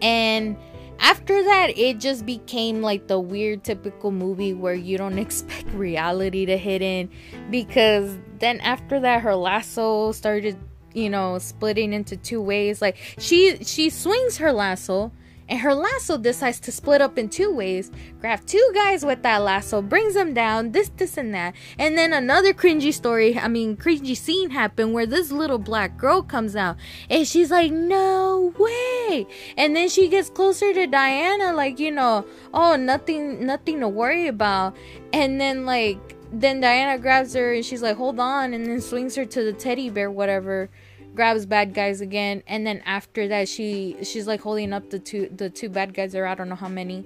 And 0.01 0.57
after 0.99 1.43
that 1.45 1.77
it 1.79 1.99
just 1.99 2.27
became 2.27 2.83
like 2.83 3.07
the 3.07 3.19
weird 3.19 3.65
typical 3.65 4.11
movie 4.11 4.53
where 4.53 4.75
you 4.75 4.99
don't 4.99 5.19
expect 5.27 5.67
reality 5.71 6.47
to 6.47 6.57
hit 6.57 6.83
in 6.83 7.09
because 7.51 8.19
then 8.39 8.61
after 8.61 9.01
that 9.01 9.23
her 9.23 9.35
lasso 9.35 10.13
started 10.13 10.57
you 10.95 11.09
know 11.09 11.39
splitting 11.39 11.93
into 11.93 12.17
two 12.17 12.41
ways. 12.41 12.83
Like 12.83 12.97
she 13.19 13.59
she 13.65 13.91
swings 13.91 14.37
her 14.39 14.53
lasso 14.53 15.13
and 15.53 15.61
her 15.61 15.75
lasso 15.75 16.17
decides 16.17 16.59
to 16.61 16.73
split 16.73 17.03
up 17.03 17.19
in 17.19 17.29
two 17.29 17.55
ways, 17.55 17.91
grab 18.23 18.41
two 18.47 18.73
guys 18.75 19.05
with 19.05 19.23
that 19.23 19.43
lasso, 19.43 19.83
brings 19.83 20.15
them 20.15 20.33
down, 20.33 20.73
this, 20.73 20.89
this, 20.97 21.19
and 21.19 21.35
that. 21.35 21.55
And 21.79 21.99
then 21.99 22.15
another 22.15 22.55
cringy 22.55 22.91
story, 22.91 23.39
I 23.39 23.49
mean, 23.49 23.77
cringy 23.77 24.17
scene 24.17 24.49
happened 24.49 24.95
where 24.95 25.05
this 25.05 25.31
little 25.31 25.59
black 25.59 25.99
girl 25.99 26.23
comes 26.23 26.57
out 26.57 26.79
and 27.11 27.29
she's 27.29 27.51
like, 27.51 27.71
no 27.71 28.55
way. 28.59 29.27
And 29.59 29.77
then 29.77 29.91
she 29.91 30.09
gets 30.09 30.31
closer 30.31 30.73
to 30.73 30.87
Diana, 30.87 31.53
like, 31.53 31.79
you 31.79 31.91
know, 31.91 32.25
oh, 32.55 32.77
nothing, 32.77 33.45
nothing 33.45 33.81
to 33.81 33.89
worry 33.89 34.29
about. 34.29 34.75
And 35.13 35.39
then, 35.39 35.67
like, 35.67 36.17
then 36.33 36.61
Diana 36.61 36.99
grabs 36.99 37.35
her 37.35 37.53
and 37.53 37.63
she's 37.63 37.83
like, 37.83 37.99
hold 37.99 38.19
on, 38.19 38.55
and 38.55 38.65
then 38.65 38.81
swings 38.81 39.17
her 39.17 39.27
to 39.27 39.45
the 39.45 39.53
teddy 39.53 39.91
bear, 39.91 40.11
whatever 40.11 40.71
grabs 41.15 41.47
bad 41.47 41.75
guys 41.75 42.01
again 42.01 42.43
and 42.47 42.67
then 42.67 42.83
after 42.87 43.29
that 43.29 43.49
she 43.49 43.97
she's 44.03 44.27
like 44.27 44.41
holding 44.41 44.73
up 44.73 44.91
the 44.91 44.99
two 44.99 45.29
the 45.37 45.51
two 45.51 45.69
bad 45.69 45.95
guys 45.95 46.15
or 46.15 46.27
I 46.27 46.35
don't 46.35 46.49
know 46.49 46.55
how 46.55 46.69
many 46.69 47.05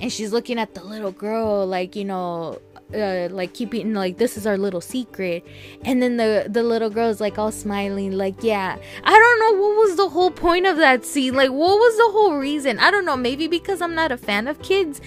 and 0.00 0.12
she's 0.12 0.32
looking 0.32 0.58
at 0.58 0.74
the 0.74 0.82
little 0.82 1.12
girl 1.12 1.66
like 1.66 1.94
you 1.94 2.04
know 2.04 2.58
uh, 2.94 3.28
like 3.30 3.54
keeping 3.54 3.94
like 3.94 4.18
this 4.18 4.36
is 4.36 4.46
our 4.46 4.58
little 4.58 4.80
secret. 4.80 5.46
And 5.84 6.02
then 6.02 6.16
the 6.16 6.46
the 6.48 6.62
little 6.62 6.90
girl's 6.90 7.20
like 7.20 7.38
all 7.38 7.52
smiling 7.52 8.12
like 8.12 8.42
yeah 8.42 8.76
i 9.04 9.10
don't 9.18 9.38
know 9.38 9.62
what 9.62 9.76
was 9.76 9.96
the 9.96 10.08
whole 10.08 10.30
point 10.30 10.66
of 10.66 10.76
that 10.76 11.04
scene 11.04 11.34
like 11.34 11.50
what 11.50 11.76
was 11.76 11.96
the 11.96 12.12
whole 12.12 12.36
reason? 12.36 12.78
I 12.78 12.90
don't 12.90 13.04
know 13.04 13.16
maybe 13.16 13.48
because 13.48 13.80
i'm 13.80 13.94
not 13.94 14.12
a 14.12 14.16
fan 14.16 14.48
of 14.48 14.60
kids 14.62 15.00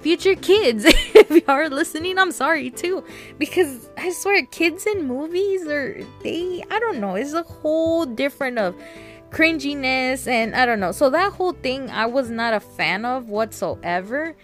future 0.00 0.34
kids. 0.34 0.84
If 1.20 1.30
you 1.30 1.42
are 1.46 1.68
listening 1.68 2.18
i'm 2.18 2.32
sorry 2.32 2.70
too. 2.70 3.04
Because 3.38 3.88
i 3.96 4.10
swear 4.10 4.44
kids 4.46 4.86
in 4.86 5.06
movies 5.06 5.66
are 5.66 6.02
they 6.22 6.64
i 6.70 6.78
don't 6.80 6.98
know 6.98 7.14
it's 7.14 7.34
a 7.34 7.42
whole 7.42 8.04
different 8.04 8.58
of 8.58 8.74
cringiness 9.30 10.26
and 10.26 10.56
i 10.56 10.66
don't 10.66 10.80
know. 10.80 10.92
So 10.92 11.10
that 11.10 11.32
whole 11.32 11.52
thing 11.52 11.90
i 11.90 12.06
was 12.06 12.30
not 12.30 12.54
a 12.54 12.60
fan 12.60 13.04
of 13.04 13.28
whatsoever. 13.28 14.34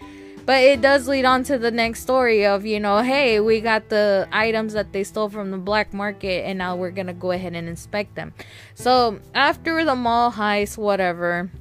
But 0.45 0.63
it 0.63 0.79
does 0.79 1.09
lead 1.09 1.25
on 1.25 1.43
to 1.43 1.57
the 1.57 1.71
next 1.71 2.03
story 2.03 2.45
of 2.45 2.65
you 2.65 2.79
know 2.79 2.99
hey 3.01 3.41
we 3.41 3.59
got 3.59 3.89
the 3.89 4.29
items 4.31 4.71
that 4.73 4.93
they 4.93 5.03
stole 5.03 5.27
from 5.27 5.51
the 5.51 5.57
black 5.57 5.93
market 5.93 6.45
and 6.45 6.57
now 6.57 6.77
we're 6.77 6.91
gonna 6.91 7.13
go 7.13 7.31
ahead 7.31 7.53
and 7.53 7.67
inspect 7.67 8.15
them. 8.15 8.33
So 8.75 9.19
after 9.33 9.83
the 9.83 9.95
mall 9.95 10.31
heist 10.31 10.77
whatever 10.77 11.51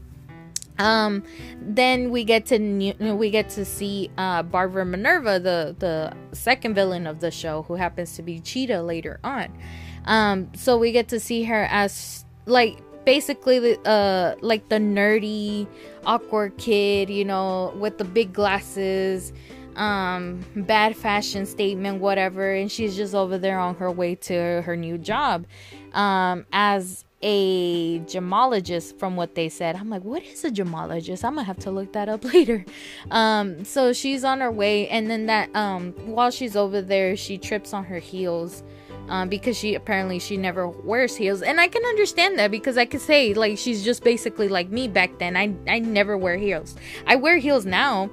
um 0.78 1.22
then 1.60 2.10
we 2.10 2.24
get 2.24 2.46
to 2.46 2.58
we 3.14 3.30
get 3.30 3.48
to 3.48 3.64
see 3.64 4.10
uh 4.18 4.42
barbara 4.42 4.84
minerva 4.84 5.38
the 5.40 5.74
the 5.78 6.12
second 6.32 6.74
villain 6.74 7.06
of 7.06 7.20
the 7.20 7.30
show 7.30 7.62
who 7.62 7.74
happens 7.74 8.14
to 8.16 8.22
be 8.22 8.40
cheetah 8.40 8.82
later 8.82 9.18
on. 9.24 9.52
Um 10.04 10.50
so 10.54 10.78
we 10.78 10.92
get 10.92 11.08
to 11.08 11.20
see 11.20 11.44
her 11.44 11.66
as 11.70 12.24
like 12.46 12.78
basically 13.04 13.76
uh 13.84 14.34
like 14.40 14.68
the 14.68 14.76
nerdy 14.76 15.66
awkward 16.04 16.56
kid 16.58 17.08
you 17.08 17.24
know 17.24 17.72
with 17.78 17.98
the 17.98 18.04
big 18.04 18.32
glasses 18.32 19.32
um 19.76 20.44
bad 20.56 20.96
fashion 20.96 21.46
statement 21.46 22.00
whatever 22.00 22.52
and 22.52 22.70
she's 22.70 22.96
just 22.96 23.14
over 23.14 23.38
there 23.38 23.58
on 23.58 23.74
her 23.76 23.90
way 23.90 24.14
to 24.14 24.62
her 24.62 24.76
new 24.76 24.98
job. 24.98 25.46
Um 25.92 26.44
as 26.52 27.05
a 27.28 27.98
gemologist 28.06 29.00
from 29.00 29.16
what 29.16 29.34
they 29.34 29.48
said. 29.48 29.74
I'm 29.74 29.90
like, 29.90 30.04
what 30.04 30.22
is 30.22 30.44
a 30.44 30.50
gemologist? 30.50 31.24
I'm 31.24 31.34
gonna 31.34 31.42
have 31.42 31.58
to 31.60 31.72
look 31.72 31.92
that 31.92 32.08
up 32.08 32.22
later. 32.32 32.64
Um, 33.10 33.64
so 33.64 33.92
she's 33.92 34.22
on 34.22 34.40
her 34.40 34.50
way, 34.50 34.88
and 34.88 35.10
then 35.10 35.26
that 35.26 35.54
um, 35.56 35.92
while 36.06 36.30
she's 36.30 36.54
over 36.54 36.80
there, 36.80 37.16
she 37.16 37.36
trips 37.36 37.74
on 37.74 37.84
her 37.84 37.98
heels. 37.98 38.62
Um, 39.08 39.28
because 39.28 39.56
she 39.56 39.76
apparently 39.76 40.18
she 40.18 40.36
never 40.36 40.66
wears 40.66 41.14
heels 41.14 41.40
and 41.40 41.60
i 41.60 41.68
can 41.68 41.84
understand 41.84 42.40
that 42.40 42.50
because 42.50 42.76
i 42.76 42.84
could 42.84 43.00
say 43.00 43.34
like 43.34 43.56
she's 43.56 43.84
just 43.84 44.02
basically 44.02 44.48
like 44.48 44.68
me 44.70 44.88
back 44.88 45.20
then 45.20 45.36
i 45.36 45.54
i 45.68 45.78
never 45.78 46.18
wear 46.18 46.36
heels 46.36 46.74
i 47.06 47.14
wear 47.14 47.36
heels 47.36 47.64
now 47.64 48.10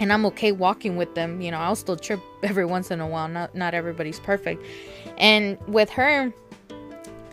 and 0.00 0.12
I'm 0.12 0.26
okay 0.26 0.52
walking 0.52 0.96
with 0.96 1.14
them. 1.14 1.40
You 1.40 1.50
know, 1.50 1.58
I'll 1.58 1.76
still 1.76 1.96
trip 1.96 2.20
every 2.42 2.64
once 2.64 2.90
in 2.90 3.00
a 3.00 3.06
while. 3.06 3.28
Not 3.28 3.54
not 3.54 3.74
everybody's 3.74 4.20
perfect. 4.20 4.64
And 5.18 5.58
with 5.68 5.90
her, 5.90 6.32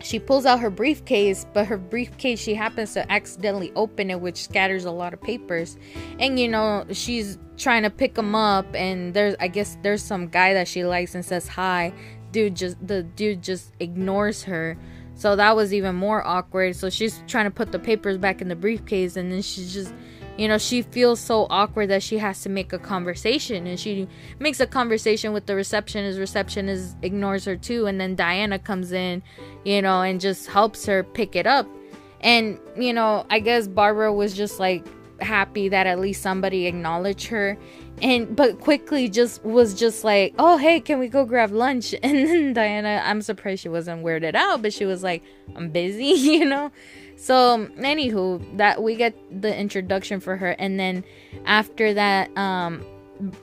she 0.03 0.19
pulls 0.19 0.45
out 0.45 0.59
her 0.59 0.69
briefcase, 0.69 1.45
but 1.53 1.65
her 1.65 1.77
briefcase 1.77 2.39
she 2.39 2.53
happens 2.53 2.93
to 2.93 3.11
accidentally 3.11 3.71
open 3.75 4.09
it, 4.09 4.19
which 4.19 4.43
scatters 4.43 4.85
a 4.85 4.91
lot 4.91 5.13
of 5.13 5.21
papers. 5.21 5.77
And 6.19 6.39
you 6.39 6.47
know, 6.47 6.85
she's 6.91 7.37
trying 7.57 7.83
to 7.83 7.89
pick 7.89 8.15
them 8.15 8.35
up, 8.35 8.65
and 8.75 9.13
there's 9.13 9.35
I 9.39 9.47
guess 9.47 9.77
there's 9.81 10.03
some 10.03 10.27
guy 10.27 10.53
that 10.53 10.67
she 10.67 10.83
likes 10.83 11.15
and 11.15 11.23
says 11.23 11.47
hi. 11.47 11.93
Dude 12.31 12.55
just 12.55 12.85
the 12.85 13.03
dude 13.03 13.41
just 13.41 13.73
ignores 13.79 14.43
her. 14.43 14.77
So 15.15 15.35
that 15.35 15.55
was 15.55 15.73
even 15.73 15.95
more 15.95 16.25
awkward. 16.25 16.75
So 16.75 16.89
she's 16.89 17.23
trying 17.27 17.45
to 17.45 17.51
put 17.51 17.71
the 17.71 17.79
papers 17.79 18.17
back 18.17 18.41
in 18.41 18.47
the 18.47 18.55
briefcase, 18.55 19.17
and 19.17 19.31
then 19.31 19.41
she's 19.41 19.73
just 19.73 19.93
you 20.41 20.47
know 20.47 20.57
she 20.57 20.81
feels 20.81 21.19
so 21.19 21.45
awkward 21.51 21.91
that 21.91 22.01
she 22.01 22.17
has 22.17 22.41
to 22.41 22.49
make 22.49 22.73
a 22.73 22.79
conversation 22.79 23.67
and 23.67 23.79
she 23.79 24.07
makes 24.39 24.59
a 24.59 24.65
conversation 24.65 25.33
with 25.33 25.45
the 25.45 25.55
receptionist 25.55 26.17
receptionist 26.17 26.97
ignores 27.03 27.45
her 27.45 27.55
too 27.55 27.85
and 27.85 28.01
then 28.01 28.15
diana 28.15 28.57
comes 28.57 28.91
in 28.91 29.21
you 29.65 29.79
know 29.83 30.01
and 30.01 30.19
just 30.19 30.47
helps 30.47 30.85
her 30.87 31.03
pick 31.03 31.35
it 31.35 31.45
up. 31.45 31.67
And 32.21 32.59
you 32.75 32.91
know 32.91 33.25
i 33.29 33.39
guess 33.39 33.67
barbara 33.67 34.11
was 34.11 34.33
just 34.33 34.59
like 34.59 34.83
happy 35.21 35.69
that 35.69 35.85
at 35.85 35.99
least 35.99 36.23
somebody 36.23 36.65
acknowledged 36.65 37.27
her 37.27 37.55
and 38.01 38.35
but 38.35 38.59
quickly 38.59 39.07
just 39.09 39.43
was 39.43 39.75
just 39.75 40.03
like 40.03 40.33
oh 40.39 40.57
hey 40.57 40.79
can 40.79 40.97
we 40.97 41.07
go 41.07 41.23
grab 41.23 41.51
lunch? 41.51 41.93
And 42.03 42.27
then 42.27 42.53
diana 42.53 43.03
i'm 43.05 43.21
surprised 43.21 43.61
she 43.61 43.69
wasn't 43.69 44.03
weirded 44.03 44.33
out 44.33 44.63
but 44.63 44.73
she 44.73 44.85
was 44.85 45.03
like 45.03 45.23
i'm 45.55 45.69
busy 45.69 46.05
you 46.05 46.45
know 46.45 46.71
so, 47.21 47.67
anywho, 47.77 48.57
that 48.57 48.81
we 48.81 48.95
get 48.95 49.13
the 49.43 49.55
introduction 49.55 50.19
for 50.19 50.37
her, 50.37 50.55
and 50.57 50.79
then 50.79 51.03
after 51.45 51.93
that, 51.93 52.35
um, 52.35 52.83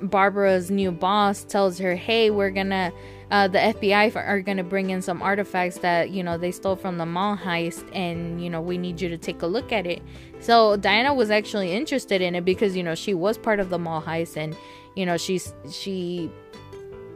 Barbara's 0.03 0.69
new 0.69 0.91
boss 0.91 1.45
tells 1.45 1.79
her, 1.79 1.95
"Hey, 1.95 2.31
we're 2.31 2.51
gonna." 2.51 2.91
Uh, 3.31 3.47
the 3.47 3.59
FBI 3.59 4.17
are 4.17 4.41
gonna 4.41 4.65
bring 4.65 4.91
in 4.91 5.01
some 5.01 5.23
artifacts 5.23 5.79
that 5.79 6.11
you 6.11 6.25
know 6.25 6.37
they 6.37 6.51
stole 6.51 6.75
from 6.75 6.99
the 6.99 7.07
mall 7.07 7.37
heist, 7.37 7.85
and 7.95 8.43
you 8.43 8.51
know 8.51 8.61
we 8.61 8.79
need 8.79 9.01
you 9.01 9.09
to 9.11 9.17
take 9.17 9.43
a 9.43 9.47
look 9.47 9.71
at 9.71 9.87
it. 9.87 10.03
So 10.41 10.77
Diana 10.77 11.15
was 11.15 11.31
actually 11.31 11.71
interested 11.71 12.21
in 12.21 12.35
it 12.35 12.45
because 12.45 12.77
you 12.77 12.83
know 12.83 12.97
she 12.97 13.15
was 13.15 13.39
part 13.39 13.61
of 13.61 13.71
the 13.71 13.79
mall 13.79 14.03
heist, 14.03 14.37
and 14.37 14.57
you 14.97 15.07
know 15.07 15.17
she's 15.17 15.55
she 15.71 16.33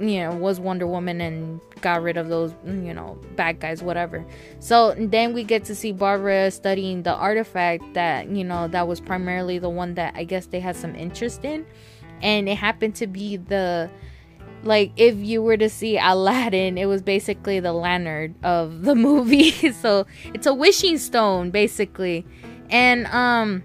you 0.02 0.20
know 0.20 0.34
was 0.34 0.58
Wonder 0.58 0.86
Woman 0.86 1.20
and 1.20 1.60
got 1.80 2.02
rid 2.02 2.16
of 2.16 2.28
those 2.28 2.52
you 2.64 2.92
know 2.92 3.18
bad 3.36 3.60
guys 3.60 3.82
whatever. 3.82 4.24
So 4.58 4.94
then 4.98 5.32
we 5.32 5.44
get 5.44 5.64
to 5.64 5.74
see 5.74 5.92
Barbara 5.92 6.50
studying 6.50 7.02
the 7.02 7.14
artifact 7.14 7.94
that 7.94 8.28
you 8.28 8.44
know 8.44 8.68
that 8.68 8.88
was 8.88 9.00
primarily 9.00 9.58
the 9.58 9.70
one 9.70 9.94
that 9.94 10.14
I 10.16 10.24
guess 10.24 10.46
they 10.46 10.60
had 10.60 10.76
some 10.76 10.94
interest 10.94 11.44
in. 11.44 11.66
And 12.20 12.48
it 12.48 12.56
happened 12.56 12.94
to 12.96 13.06
be 13.06 13.36
the 13.36 13.90
like 14.64 14.92
if 14.96 15.16
you 15.16 15.42
were 15.42 15.56
to 15.56 15.68
see 15.68 15.98
Aladdin 15.98 16.78
it 16.78 16.86
was 16.86 17.02
basically 17.02 17.58
the 17.60 17.72
lantern 17.72 18.34
of 18.42 18.82
the 18.82 18.94
movie. 19.08 19.72
So 19.72 20.06
it's 20.34 20.46
a 20.46 20.54
wishing 20.54 20.98
stone 20.98 21.50
basically. 21.50 22.26
And 22.70 23.06
um 23.08 23.62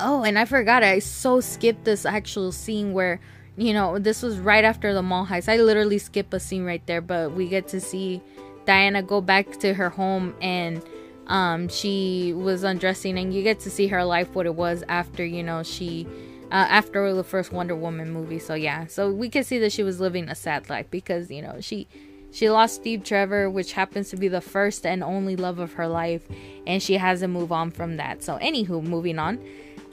oh 0.00 0.22
and 0.22 0.38
I 0.38 0.44
forgot 0.44 0.82
I 0.82 0.98
so 0.98 1.40
skipped 1.40 1.84
this 1.84 2.04
actual 2.04 2.52
scene 2.52 2.92
where 2.92 3.20
you 3.56 3.72
know, 3.72 3.98
this 3.98 4.22
was 4.22 4.38
right 4.38 4.64
after 4.64 4.94
the 4.94 5.02
mall 5.02 5.26
heist. 5.26 5.48
I 5.48 5.56
literally 5.56 5.98
skip 5.98 6.32
a 6.32 6.40
scene 6.40 6.64
right 6.64 6.84
there, 6.86 7.00
but 7.00 7.32
we 7.32 7.48
get 7.48 7.68
to 7.68 7.80
see 7.80 8.20
Diana 8.64 9.02
go 9.02 9.20
back 9.20 9.58
to 9.60 9.74
her 9.74 9.90
home 9.90 10.34
and 10.40 10.82
um, 11.26 11.68
she 11.68 12.34
was 12.34 12.64
undressing, 12.64 13.18
and 13.18 13.32
you 13.32 13.42
get 13.42 13.60
to 13.60 13.70
see 13.70 13.86
her 13.86 14.04
life 14.04 14.34
what 14.34 14.44
it 14.46 14.54
was 14.54 14.84
after, 14.88 15.24
you 15.24 15.42
know, 15.42 15.62
she. 15.62 16.06
Uh, 16.52 16.66
after 16.68 17.12
the 17.14 17.24
first 17.24 17.50
Wonder 17.52 17.74
Woman 17.74 18.12
movie, 18.12 18.38
so 18.38 18.54
yeah, 18.54 18.86
so 18.86 19.10
we 19.10 19.28
can 19.28 19.42
see 19.42 19.58
that 19.58 19.72
she 19.72 19.82
was 19.82 19.98
living 19.98 20.28
a 20.28 20.36
sad 20.36 20.68
life 20.68 20.86
because 20.88 21.28
you 21.28 21.42
know 21.42 21.56
she 21.60 21.88
she 22.30 22.50
lost 22.50 22.74
Steve 22.76 23.02
Trevor, 23.02 23.48
which 23.48 23.72
happens 23.72 24.10
to 24.10 24.16
be 24.16 24.28
the 24.28 24.42
first 24.42 24.84
and 24.84 25.02
only 25.02 25.36
love 25.36 25.58
of 25.58 25.72
her 25.72 25.88
life, 25.88 26.22
and 26.66 26.82
she 26.82 26.94
has 26.94 27.20
to 27.20 27.28
move 27.28 27.50
on 27.50 27.70
from 27.70 27.96
that. 27.96 28.22
So, 28.22 28.38
anywho, 28.38 28.82
moving 28.82 29.18
on 29.18 29.38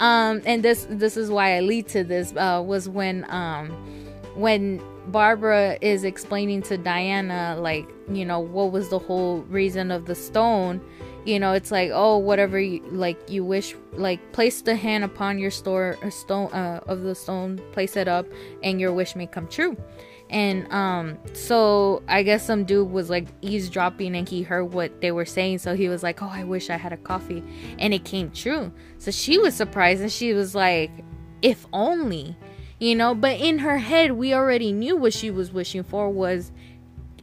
um 0.01 0.41
and 0.45 0.63
this 0.63 0.85
this 0.89 1.15
is 1.15 1.29
why 1.29 1.55
i 1.55 1.59
lead 1.61 1.87
to 1.87 2.03
this 2.03 2.33
uh 2.35 2.61
was 2.63 2.89
when 2.89 3.25
um 3.29 3.69
when 4.35 4.81
barbara 5.07 5.77
is 5.81 6.03
explaining 6.03 6.61
to 6.61 6.77
diana 6.77 7.55
like 7.59 7.87
you 8.15 8.25
know 8.25 8.39
what 8.39 8.71
was 8.71 8.89
the 8.89 8.99
whole 8.99 9.41
reason 9.43 9.91
of 9.91 10.05
the 10.05 10.15
stone. 10.15 10.81
You 11.23 11.39
know 11.39 11.53
it's 11.53 11.69
like 11.69 11.91
oh 11.93 12.17
whatever 12.17 12.59
you 12.59 12.81
like 12.89 13.29
you 13.29 13.45
wish 13.45 13.75
like 13.93 14.19
place 14.31 14.61
the 14.61 14.75
hand 14.75 15.03
upon 15.03 15.37
your 15.37 15.51
store 15.51 15.97
a 16.01 16.09
stone 16.09 16.51
uh, 16.51 16.81
of 16.87 17.03
the 17.03 17.13
stone 17.13 17.61
place 17.73 17.95
it 17.95 18.07
up 18.07 18.25
and 18.63 18.81
your 18.81 18.91
wish 18.91 19.15
may 19.15 19.27
come 19.27 19.47
true 19.47 19.77
and 20.31 20.71
um 20.71 21.17
so 21.33 22.01
i 22.07 22.23
guess 22.23 22.45
some 22.45 22.63
dude 22.63 22.89
was 22.89 23.09
like 23.09 23.27
eavesdropping 23.41 24.15
and 24.15 24.27
he 24.27 24.41
heard 24.41 24.73
what 24.73 25.01
they 25.01 25.11
were 25.11 25.25
saying. 25.25 25.59
So 25.59 25.75
he 25.75 25.89
was 25.89 26.01
like 26.01 26.23
oh 26.23 26.29
i 26.31 26.43
wish 26.43 26.69
i 26.69 26.77
had 26.77 26.93
a 26.93 26.97
coffee. 26.97 27.43
And 27.77 27.93
it 27.93 28.05
came 28.05 28.31
true. 28.31 28.71
So 28.97 29.11
she 29.11 29.37
was 29.37 29.53
surprised 29.53 30.01
and 30.01 30.11
she 30.11 30.33
was 30.33 30.55
like 30.55 30.91
if 31.41 31.67
only 31.73 32.35
you 32.79 32.95
know? 32.95 33.13
But 33.13 33.39
in 33.39 33.59
her 33.59 33.77
head 33.77 34.13
we 34.13 34.33
already 34.33 34.71
knew 34.71 34.95
what 34.95 35.13
she 35.13 35.29
was 35.29 35.51
wishing 35.51 35.83
for 35.83 36.09
was 36.09 36.51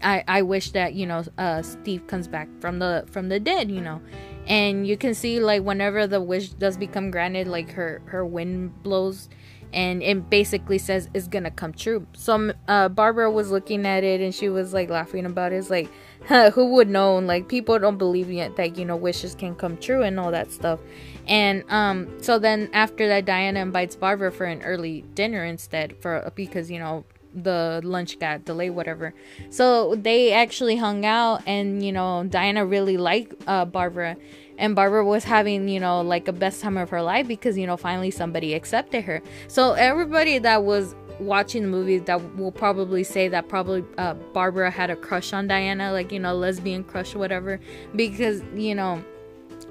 i 0.00 0.22
i 0.28 0.42
wish 0.42 0.70
that 0.70 0.94
you 0.94 1.04
know 1.06 1.24
uh 1.38 1.60
steve 1.60 2.06
comes 2.06 2.28
back 2.28 2.48
from 2.60 2.78
the 2.78 3.04
from 3.10 3.28
the 3.28 3.40
dead 3.40 3.70
you 3.70 3.80
know? 3.80 4.00
And 4.46 4.86
you 4.86 4.96
can 4.96 5.14
see 5.14 5.40
like 5.40 5.62
whenever 5.62 6.06
the 6.06 6.20
wish 6.20 6.50
does 6.50 6.76
become 6.76 7.10
granted 7.10 7.48
like 7.48 7.70
her 7.72 8.02
her 8.06 8.24
wind 8.24 8.82
blows 8.82 9.28
and 9.72 10.02
it 10.02 10.30
basically 10.30 10.78
says 10.78 11.08
it's 11.14 11.28
gonna 11.28 11.50
come 11.50 11.72
true. 11.72 12.06
So 12.14 12.52
uh, 12.66 12.88
Barbara 12.88 13.30
was 13.30 13.50
looking 13.50 13.86
at 13.86 14.04
it 14.04 14.20
and 14.20 14.34
she 14.34 14.48
was 14.48 14.72
like 14.72 14.90
laughing 14.90 15.26
about 15.26 15.52
it. 15.52 15.56
It's 15.56 15.70
like, 15.70 15.88
huh, 16.26 16.50
who 16.50 16.72
would 16.74 16.88
know? 16.88 17.18
And, 17.18 17.26
Like 17.26 17.48
people 17.48 17.78
don't 17.78 17.98
believe 17.98 18.30
yet 18.30 18.56
that 18.56 18.76
you 18.76 18.84
know 18.84 18.96
wishes 18.96 19.34
can 19.34 19.54
come 19.54 19.76
true 19.76 20.02
and 20.02 20.18
all 20.18 20.30
that 20.30 20.52
stuff. 20.52 20.80
And 21.26 21.64
um, 21.70 22.22
so 22.22 22.38
then 22.38 22.70
after 22.72 23.06
that, 23.08 23.26
Diana 23.26 23.60
invites 23.60 23.94
Barbara 23.94 24.32
for 24.32 24.44
an 24.46 24.62
early 24.62 25.02
dinner 25.14 25.44
instead 25.44 25.96
for 26.00 26.32
because 26.34 26.70
you 26.70 26.78
know 26.78 27.04
the 27.34 27.80
lunch 27.84 28.18
got 28.18 28.44
delayed 28.44 28.72
whatever 28.72 29.14
so 29.50 29.94
they 29.94 30.32
actually 30.32 30.76
hung 30.76 31.04
out 31.04 31.42
and 31.46 31.84
you 31.84 31.92
know 31.92 32.24
diana 32.24 32.64
really 32.64 32.96
liked 32.96 33.34
uh, 33.46 33.64
barbara 33.64 34.16
and 34.58 34.74
Barbara 34.74 35.04
was 35.04 35.24
having, 35.24 35.68
you 35.68 35.80
know, 35.80 36.02
like 36.02 36.28
a 36.28 36.32
best 36.32 36.60
time 36.60 36.76
of 36.76 36.90
her 36.90 37.00
life 37.00 37.26
because, 37.26 37.56
you 37.56 37.66
know, 37.66 37.76
finally 37.76 38.10
somebody 38.10 38.54
accepted 38.54 39.04
her. 39.04 39.22
So 39.46 39.72
everybody 39.72 40.38
that 40.38 40.64
was 40.64 40.94
watching 41.20 41.62
the 41.62 41.68
movie 41.68 41.98
that 41.98 42.36
will 42.36 42.52
probably 42.52 43.04
say 43.04 43.28
that 43.28 43.48
probably 43.48 43.84
uh, 43.96 44.14
Barbara 44.14 44.70
had 44.70 44.90
a 44.90 44.96
crush 44.96 45.32
on 45.32 45.46
Diana, 45.46 45.92
like, 45.92 46.12
you 46.12 46.18
know, 46.18 46.34
lesbian 46.34 46.84
crush 46.84 47.14
or 47.14 47.18
whatever, 47.18 47.60
because, 47.96 48.42
you 48.54 48.74
know, 48.74 49.02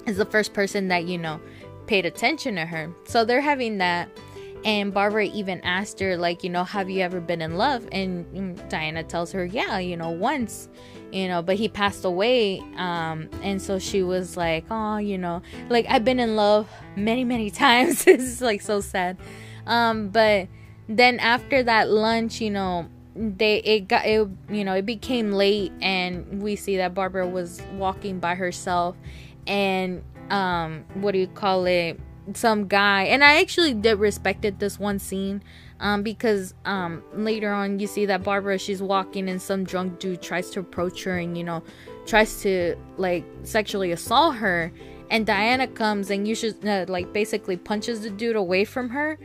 is 0.05 0.17
the 0.17 0.25
first 0.25 0.53
person 0.53 0.87
that, 0.87 1.05
you 1.05 1.17
know, 1.17 1.39
paid 1.85 2.05
attention 2.05 2.55
to 2.55 2.65
her. 2.65 2.91
So 3.05 3.25
they're 3.25 3.41
having 3.41 3.77
that. 3.79 4.09
And 4.65 4.93
Barbara 4.93 5.25
even 5.25 5.61
asked 5.61 5.99
her, 5.99 6.17
like, 6.17 6.43
you 6.43 6.49
know, 6.49 6.63
have 6.63 6.89
you 6.89 7.01
ever 7.01 7.21
been 7.21 7.41
in 7.41 7.55
love? 7.55 7.87
And 7.91 8.25
mm, 8.33 8.69
Diana 8.69 9.03
tells 9.03 9.31
her, 9.31 9.45
yeah, 9.45 9.77
you 9.77 9.95
know, 9.95 10.09
once 10.09 10.67
you 11.11 11.27
know 11.27 11.41
but 11.41 11.55
he 11.55 11.67
passed 11.69 12.03
away 12.05 12.59
um 12.75 13.29
and 13.41 13.61
so 13.61 13.79
she 13.79 14.03
was 14.03 14.35
like 14.35 14.65
oh 14.69 14.97
you 14.97 15.17
know 15.17 15.41
like 15.69 15.85
i've 15.89 16.03
been 16.03 16.19
in 16.19 16.35
love 16.35 16.69
many 16.95 17.23
many 17.23 17.49
times. 17.65 18.05
It's 18.07 18.41
like 18.41 18.61
so 18.61 18.81
sad. 18.81 19.17
Um 19.65 20.09
but 20.09 20.47
then 20.89 21.19
after 21.19 21.63
that 21.63 21.89
lunch 21.89 22.41
you 22.41 22.49
know 22.49 22.87
they 23.15 23.57
it 23.57 23.87
got 23.87 24.05
it 24.05 24.27
you 24.49 24.63
know 24.63 24.73
it 24.73 24.85
became 24.85 25.31
late 25.31 25.71
and 25.81 26.41
we 26.41 26.55
see 26.55 26.77
that 26.77 26.93
barbara 26.93 27.27
was 27.27 27.61
walking 27.73 28.19
by 28.19 28.35
herself 28.35 28.95
and 29.47 30.03
um 30.29 30.85
what 30.95 31.11
do 31.11 31.19
you 31.19 31.27
call 31.27 31.65
it 31.65 31.99
some 32.33 32.67
guy 32.67 33.03
and 33.03 33.23
i 33.23 33.41
actually 33.41 33.73
did 33.73 33.97
respected 33.99 34.59
this 34.59 34.79
one 34.79 34.99
scene 34.99 35.41
um, 35.79 36.03
because 36.03 36.53
um, 36.65 37.03
later 37.13 37.51
on 37.51 37.79
you 37.79 37.87
see 37.87 38.05
that 38.05 38.23
Barbara 38.23 38.57
she's 38.57 38.81
walking 38.81 39.29
and 39.29 39.41
some 39.41 39.63
drunk 39.63 39.99
dude 39.99 40.21
tries 40.21 40.49
to 40.51 40.59
approach 40.59 41.03
her 41.03 41.17
and 41.17 41.37
you 41.37 41.43
know 41.43 41.63
tries 42.05 42.41
to 42.41 42.75
like 42.97 43.23
sexually 43.43 43.91
assault 43.91 44.35
her. 44.35 44.71
And 45.09 45.25
Diana 45.25 45.67
comes 45.67 46.09
and 46.09 46.27
you 46.27 46.35
should 46.35 46.65
uh, 46.67 46.85
like 46.87 47.13
basically 47.13 47.55
punches 47.55 48.01
the 48.01 48.09
dude 48.09 48.35
away 48.35 48.65
from 48.65 48.89
her 48.89 49.17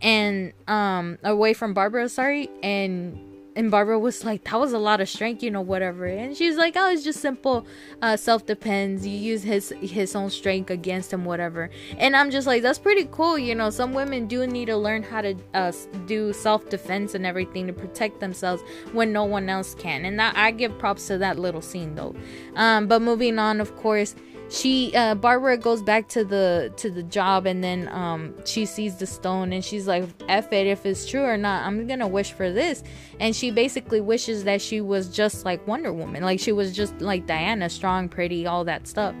and 0.00 0.52
um 0.68 1.18
away 1.24 1.54
from 1.54 1.74
Barbara 1.74 2.08
sorry 2.08 2.50
and 2.62 3.18
and 3.56 3.70
Barbara 3.70 3.98
was 3.98 4.22
like, 4.22 4.44
that 4.44 4.60
was 4.60 4.74
a 4.74 4.78
lot 4.78 5.00
of 5.00 5.08
strength, 5.08 5.42
you 5.42 5.50
know, 5.50 5.62
whatever. 5.62 6.04
And 6.04 6.36
she's 6.36 6.56
like, 6.56 6.74
oh, 6.76 6.90
it's 6.90 7.02
just 7.02 7.20
simple 7.20 7.66
uh, 8.02 8.16
self 8.18 8.44
defense. 8.44 9.06
You 9.06 9.16
use 9.16 9.42
his 9.42 9.70
his 9.80 10.14
own 10.14 10.28
strength 10.28 10.70
against 10.70 11.10
him, 11.10 11.24
whatever. 11.24 11.70
And 11.96 12.14
I'm 12.14 12.30
just 12.30 12.46
like, 12.46 12.62
that's 12.62 12.78
pretty 12.78 13.08
cool, 13.10 13.38
you 13.38 13.54
know. 13.54 13.70
Some 13.70 13.94
women 13.94 14.26
do 14.26 14.46
need 14.46 14.66
to 14.66 14.76
learn 14.76 15.02
how 15.02 15.22
to 15.22 15.34
uh, 15.54 15.72
do 16.06 16.34
self 16.34 16.68
defense 16.68 17.14
and 17.14 17.24
everything 17.24 17.66
to 17.66 17.72
protect 17.72 18.20
themselves 18.20 18.62
when 18.92 19.10
no 19.10 19.24
one 19.24 19.48
else 19.48 19.74
can. 19.74 20.04
And 20.04 20.20
that 20.20 20.36
I 20.36 20.50
give 20.50 20.78
props 20.78 21.06
to 21.06 21.16
that 21.18 21.38
little 21.38 21.62
scene 21.62 21.94
though. 21.94 22.14
Um, 22.56 22.86
but 22.86 23.00
moving 23.00 23.38
on, 23.38 23.60
of 23.62 23.74
course 23.76 24.14
she 24.48 24.94
uh 24.94 25.14
barbara 25.14 25.56
goes 25.56 25.82
back 25.82 26.08
to 26.08 26.24
the 26.24 26.72
to 26.76 26.88
the 26.90 27.02
job 27.02 27.46
and 27.46 27.64
then 27.64 27.88
um 27.88 28.34
she 28.44 28.64
sees 28.64 28.96
the 28.96 29.06
stone 29.06 29.52
and 29.52 29.64
she's 29.64 29.88
like 29.88 30.04
f 30.28 30.52
it 30.52 30.68
if 30.68 30.86
it's 30.86 31.04
true 31.04 31.22
or 31.22 31.36
not 31.36 31.64
i'm 31.66 31.86
gonna 31.86 32.06
wish 32.06 32.32
for 32.32 32.52
this. 32.52 32.82
And 33.18 33.34
she 33.34 33.50
basically 33.50 34.00
wishes 34.00 34.44
that 34.44 34.60
she 34.60 34.80
was 34.80 35.08
just 35.08 35.44
like 35.44 35.66
wonder 35.66 35.92
woman 35.92 36.22
like 36.22 36.38
she 36.38 36.52
was 36.52 36.72
just 36.72 37.00
like 37.00 37.26
diana 37.26 37.68
strong 37.68 38.08
pretty 38.08 38.46
all 38.46 38.64
that 38.64 38.86
stuff. 38.86 39.14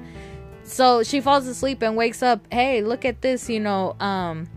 So 0.62 1.02
she 1.02 1.20
falls 1.20 1.46
asleep 1.46 1.82
and 1.82 1.96
wakes 1.96 2.22
up 2.22 2.46
hey 2.52 2.82
look 2.82 3.04
at 3.04 3.22
this 3.22 3.48
you 3.48 3.60
know 3.60 3.96
um 4.00 4.48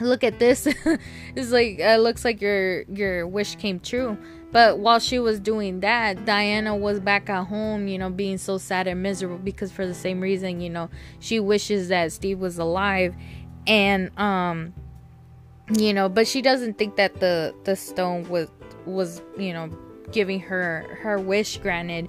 look 0.00 0.24
at 0.24 0.38
this. 0.38 0.66
It's 1.36 1.50
like 1.50 1.78
it 1.78 2.00
looks 2.00 2.24
like 2.24 2.40
your 2.40 2.82
your 2.82 3.26
wish 3.26 3.56
came 3.56 3.78
true 3.80 4.18
but 4.54 4.78
while 4.78 5.00
she 5.00 5.18
was 5.18 5.40
doing 5.40 5.80
that, 5.80 6.24
Diana 6.24 6.76
was 6.76 7.00
back 7.00 7.28
at 7.28 7.48
home, 7.48 7.88
you 7.88 7.98
know, 7.98 8.08
being 8.08 8.38
so 8.38 8.56
sad 8.56 8.86
and 8.86 9.02
miserable 9.02 9.38
because 9.38 9.72
for 9.72 9.84
the 9.84 9.94
same 9.94 10.20
reason, 10.20 10.60
you 10.60 10.70
know, 10.70 10.90
she 11.18 11.40
wishes 11.40 11.88
that 11.88 12.12
Steve 12.12 12.38
was 12.38 12.56
alive 12.56 13.16
and 13.66 14.16
um 14.16 14.72
you 15.76 15.92
know, 15.92 16.08
but 16.08 16.28
she 16.28 16.40
doesn't 16.40 16.78
think 16.78 16.94
that 16.94 17.18
the 17.18 17.52
the 17.64 17.74
stone 17.74 18.28
was 18.28 18.48
was, 18.86 19.22
you 19.36 19.52
know, 19.52 19.76
giving 20.12 20.38
her 20.38 20.86
her 21.02 21.18
wish 21.18 21.56
granted. 21.56 22.08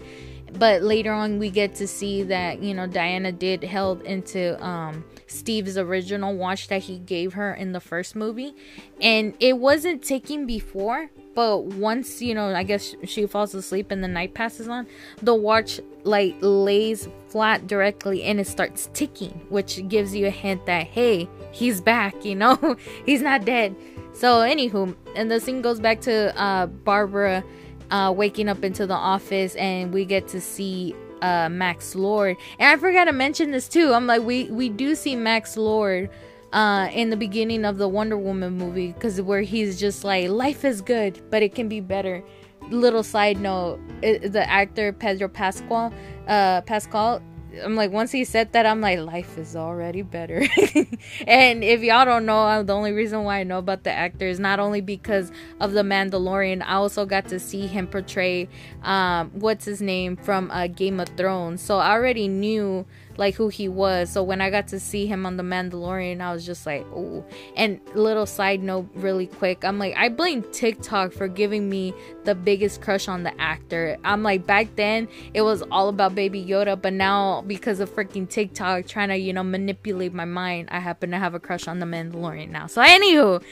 But 0.54 0.84
later 0.84 1.14
on 1.14 1.40
we 1.40 1.50
get 1.50 1.74
to 1.76 1.88
see 1.88 2.22
that, 2.22 2.62
you 2.62 2.76
know, 2.76 2.86
Diana 2.86 3.32
did 3.32 3.64
held 3.64 4.04
into 4.04 4.64
um 4.64 5.04
Steve's 5.36 5.78
original 5.78 6.36
watch 6.36 6.68
that 6.70 6.84
he 6.84 7.00
gave 7.00 7.34
her 7.34 7.54
in 7.54 7.72
the 7.72 7.80
first 7.80 8.16
movie. 8.16 8.56
And 9.02 9.36
it 9.40 9.58
wasn't 9.58 10.04
ticking 10.04 10.46
before, 10.46 11.10
but 11.36 11.66
once 11.66 12.22
you 12.22 12.34
know 12.34 12.56
i 12.56 12.64
guess 12.64 12.96
she 13.04 13.28
falls 13.28 13.54
asleep 13.54 13.92
and 13.92 14.04
the 14.04 14.08
night 14.08 14.34
passes 14.34 14.68
on 14.68 14.88
the 15.22 15.36
watch 15.36 15.80
like 16.04 16.36
lays 16.40 17.08
flat 17.28 17.68
directly 17.68 18.24
and 18.24 18.40
it 18.40 18.48
starts 18.48 18.90
ticking 18.94 19.32
which 19.50 19.88
gives 19.88 20.16
you 20.16 20.26
a 20.26 20.32
hint 20.32 20.66
that 20.66 20.88
hey 20.88 21.30
he's 21.52 21.82
back 21.82 22.26
you 22.26 22.34
know 22.34 22.76
he's 23.06 23.22
not 23.22 23.46
dead 23.46 23.76
so 24.14 24.40
anywho 24.40 24.96
and 25.16 25.30
the 25.30 25.40
scene 25.40 25.62
goes 25.62 25.80
back 25.80 26.02
to 26.02 26.36
uh 26.40 26.66
barbara 26.66 27.44
uh 27.92 28.12
waking 28.16 28.48
up 28.48 28.64
into 28.64 28.88
the 28.88 28.94
office 28.96 29.56
and 29.56 29.94
we 29.94 30.06
get 30.06 30.28
to 30.28 30.40
see 30.42 30.96
uh 31.26 31.50
max 31.50 31.96
lord 31.96 32.38
and 32.60 32.70
i 32.70 32.78
forgot 32.80 33.06
to 33.06 33.12
mention 33.12 33.52
this 33.52 33.68
too 33.68 33.94
i'm 33.94 34.08
like 34.08 34.22
we 34.22 34.46
we 34.52 34.70
do 34.70 34.96
see 34.96 35.16
max 35.16 35.58
lord 35.58 36.10
uh, 36.56 36.88
in 36.94 37.10
the 37.10 37.18
beginning 37.18 37.66
of 37.66 37.78
the 37.78 37.88
Wonder 37.88 38.18
Woman 38.18 38.58
movie 38.58 38.94
because 38.94 39.22
where 39.22 39.42
he's 39.42 39.78
just 39.78 40.06
like 40.06 40.30
life 40.30 40.64
is 40.64 40.82
good 40.82 41.22
but 41.30 41.44
it 41.44 41.54
can 41.54 41.68
be 41.68 41.82
better. 41.82 42.24
Little 42.72 43.04
side 43.04 43.40
note: 43.40 43.80
it, 44.02 44.32
the 44.32 44.50
actor 44.50 44.92
Pedro 44.94 45.28
Pascal, 45.28 45.94
uh, 46.28 46.62
Pascal. 46.62 47.22
I'm 47.64 47.76
like 47.76 47.92
once 47.92 48.12
he 48.12 48.24
said 48.24 48.52
that 48.54 48.66
I'm 48.66 48.82
like 48.82 49.00
life 49.00 49.38
is 49.38 49.56
already 49.56 50.02
better. 50.02 50.46
and 51.28 51.64
if 51.64 51.82
y'all 51.82 52.06
don't 52.06 52.26
know, 52.26 52.40
uh, 52.40 52.64
the 52.64 52.74
only 52.74 52.92
reason 52.92 53.24
why 53.24 53.40
I 53.40 53.44
know 53.44 53.60
about 53.60 53.84
the 53.84 53.92
actor 53.92 54.28
is 54.28 54.40
not 54.40 54.60
only 54.60 54.82
because 54.82 55.32
of 55.60 55.72
the 55.74 55.82
Mandalorian. 55.82 56.62
I 56.64 56.76
also 56.76 57.06
got 57.06 57.28
to 57.30 57.40
see 57.40 57.68
him 57.68 57.88
portray 57.88 58.48
um, 58.84 59.32
what's 59.34 59.66
his 59.66 59.82
name 59.82 60.16
from 60.16 60.52
uh, 60.52 60.68
Game 60.68 61.00
of 61.00 61.10
Thrones, 61.10 61.62
so 61.62 61.78
I 61.78 61.92
already 61.92 62.28
knew 62.28 62.86
like 63.18 63.36
who 63.36 63.50
he 63.50 63.68
was. 63.68 64.10
So 64.10 64.24
when 64.24 64.42
I 64.42 64.50
got 64.50 64.68
to 64.70 64.80
see 64.80 65.06
him 65.06 65.26
on 65.26 65.38
The 65.38 65.44
Mandalorian, 65.44 66.22
I 66.22 66.34
was 66.34 66.46
just 66.46 66.66
like, 66.66 66.86
oh. 66.94 67.26
And 67.56 67.80
little 67.94 68.26
side 68.26 68.64
note, 68.64 68.90
really 68.96 69.28
quick, 69.28 69.64
I'm 69.64 69.80
like, 69.80 69.96
I 69.96 70.10
blame 70.10 70.44
TikTok 70.52 71.14
for 71.14 71.28
giving 71.28 71.70
me 71.70 71.94
the 72.24 72.36
biggest 72.36 72.82
crush 72.82 73.08
on 73.08 73.24
the 73.24 73.40
actor. 73.40 73.98
I'm 74.04 74.24
like, 74.24 74.46
back 74.46 74.76
then 74.76 75.08
it 75.34 75.42
was 75.42 75.62
all 75.72 75.90
about 75.90 76.16
Baby 76.16 76.44
Yoda, 76.44 76.82
but 76.82 76.94
now 76.94 77.42
because 77.42 77.80
of 77.80 77.90
freaking 77.90 78.30
TikTok 78.30 78.88
trying 78.88 79.10
to, 79.10 79.18
you 79.18 79.34
know, 79.34 79.44
manipulate 79.44 80.14
my 80.14 80.26
mind, 80.26 80.70
I 80.72 80.80
happen 80.80 81.12
to 81.12 81.18
have 81.18 81.34
a 81.34 81.40
crush 81.40 81.68
on 81.68 81.80
The 81.80 81.86
Mandalorian 81.86 82.50
now. 82.50 82.68
So, 82.68 82.82
anywho, 82.82 83.44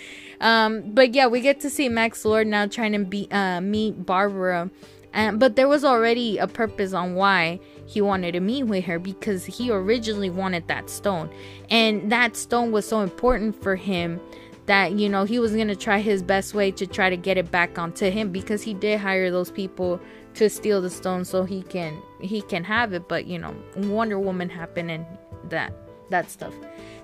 um, 0.42 0.94
but 0.94 1.14
yeah, 1.14 1.28
we 1.28 1.42
get 1.42 1.62
to 1.62 1.70
see 1.70 1.90
Max 1.90 2.26
Lord 2.26 2.48
now 2.48 2.68
trying 2.68 2.92
to 2.94 3.00
be 3.00 3.28
uh, 3.32 3.62
meet 3.62 4.06
Barbara. 4.06 4.70
And, 5.14 5.40
but 5.40 5.56
there 5.56 5.68
was 5.68 5.86
already 5.86 6.40
a 6.40 6.48
purpose 6.48 6.92
on 6.92 7.14
why 7.14 7.60
he 7.86 8.02
wanted 8.02 8.34
to 8.34 8.40
meet 8.40 8.64
with 8.64 8.86
her 8.86 9.00
because 9.00 9.46
he 9.46 9.72
originally 9.72 10.30
wanted 10.30 10.68
that 10.68 10.90
stone. 10.90 11.30
And 11.70 12.12
that 12.12 12.36
stone 12.36 12.72
was 12.72 12.88
so 12.88 13.02
important 13.02 13.62
for 13.62 13.76
him 13.76 14.20
that 14.66 14.94
you 14.94 15.10
know 15.10 15.26
he 15.26 15.40
was 15.40 15.52
going 15.54 15.68
to 15.68 15.76
try 15.76 16.00
his 16.00 16.24
best 16.24 16.54
way 16.54 16.72
to 16.72 16.88
try 16.88 17.10
to 17.10 17.18
get 17.18 17.38
it 17.38 17.52
back 17.52 17.78
onto 17.78 18.10
him 18.10 18.32
because 18.32 18.62
he 18.62 18.74
did 18.74 19.00
hire 19.00 19.30
those 19.30 19.52
people 19.52 20.00
to 20.36 20.50
steal 20.50 20.82
the 20.82 20.90
stone 20.90 21.26
so 21.26 21.44
he 21.44 21.62
can 21.64 22.02
he 22.22 22.42
can 22.44 22.64
have 22.64 22.94
it 22.94 23.08
but 23.08 23.26
you 23.26 23.38
know 23.38 23.54
Wonder 23.76 24.18
Woman 24.18 24.50
happened 24.50 24.90
and 24.90 25.06
that 25.50 25.74
that 26.10 26.30
stuff. 26.30 26.54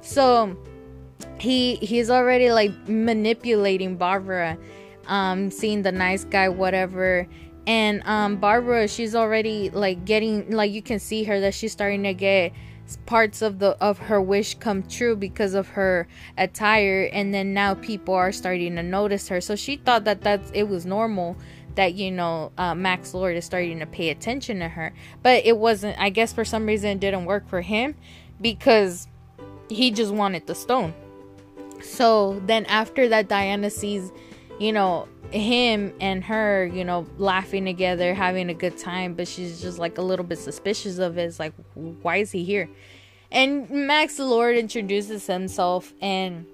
So 0.01 0.55
he 1.39 1.75
he's 1.75 2.09
already 2.09 2.51
like 2.51 2.71
manipulating 2.87 3.97
Barbara 3.97 4.57
um 5.07 5.51
seeing 5.51 5.81
the 5.81 5.91
nice 5.91 6.23
guy 6.23 6.47
whatever 6.47 7.27
and 7.69 8.01
um 8.07 8.35
barbara 8.37 8.87
she's 8.87 9.13
already 9.13 9.69
like 9.69 10.03
getting 10.03 10.49
like 10.49 10.71
you 10.71 10.81
can 10.81 10.97
see 10.97 11.23
her 11.23 11.39
that 11.39 11.53
she's 11.53 11.71
starting 11.71 12.01
to 12.01 12.13
get 12.13 12.51
parts 12.97 13.41
of 13.41 13.59
the 13.59 13.77
of 13.81 13.97
her 13.99 14.21
wish 14.21 14.55
come 14.55 14.83
true 14.83 15.15
because 15.15 15.53
of 15.53 15.67
her 15.69 16.07
attire. 16.37 17.09
And 17.11 17.33
then 17.33 17.53
now 17.53 17.75
people 17.75 18.13
are 18.13 18.31
starting 18.31 18.75
to 18.77 18.83
notice 18.83 19.27
her. 19.27 19.41
So 19.41 19.55
she 19.55 19.77
thought 19.77 20.05
that 20.05 20.21
that's 20.21 20.49
it 20.53 20.63
was 20.63 20.85
normal 20.85 21.37
that 21.75 21.93
you 21.93 22.11
know 22.11 22.51
uh, 22.57 22.73
max 22.73 23.13
lord 23.13 23.37
is 23.37 23.45
starting 23.45 23.79
to 23.79 23.85
pay 23.85 24.09
attention 24.09 24.59
to 24.59 24.67
her. 24.67 24.93
But 25.21 25.45
it 25.45 25.57
wasn't 25.57 25.99
i 25.99 26.09
guess 26.09 26.33
for 26.33 26.45
some 26.45 26.65
reason 26.65 26.89
it 26.91 26.99
didn't 26.99 27.25
work 27.25 27.47
for 27.47 27.61
him 27.61 27.95
because 28.41 29.07
he 29.69 29.91
just 29.91 30.11
wanted 30.11 30.47
the 30.47 30.55
stone. 30.55 30.93
So 31.81 32.41
then 32.45 32.65
after 32.65 33.07
that 33.09 33.27
diana 33.27 33.69
sees 33.69 34.11
you 34.59 34.73
know 34.73 35.07
him 35.31 35.93
and 35.99 36.23
her, 36.23 36.65
you 36.65 36.83
know, 36.83 37.05
laughing 37.17 37.65
together, 37.65 38.13
having 38.13 38.49
a 38.49 38.53
good 38.53 38.77
time, 38.77 39.13
but 39.13 39.27
she's 39.27 39.61
just 39.61 39.79
like 39.79 39.97
a 39.97 40.01
little 40.01 40.25
bit 40.25 40.39
suspicious 40.39 40.97
of 40.97 41.17
it. 41.17 41.23
It's 41.23 41.39
like, 41.39 41.53
why 41.73 42.17
is 42.17 42.31
he 42.31 42.43
here? 42.43 42.69
And 43.31 43.69
Max 43.69 44.17
Lord 44.17 44.55
introduces 44.57 45.27
himself 45.27 45.93
and 46.01 46.45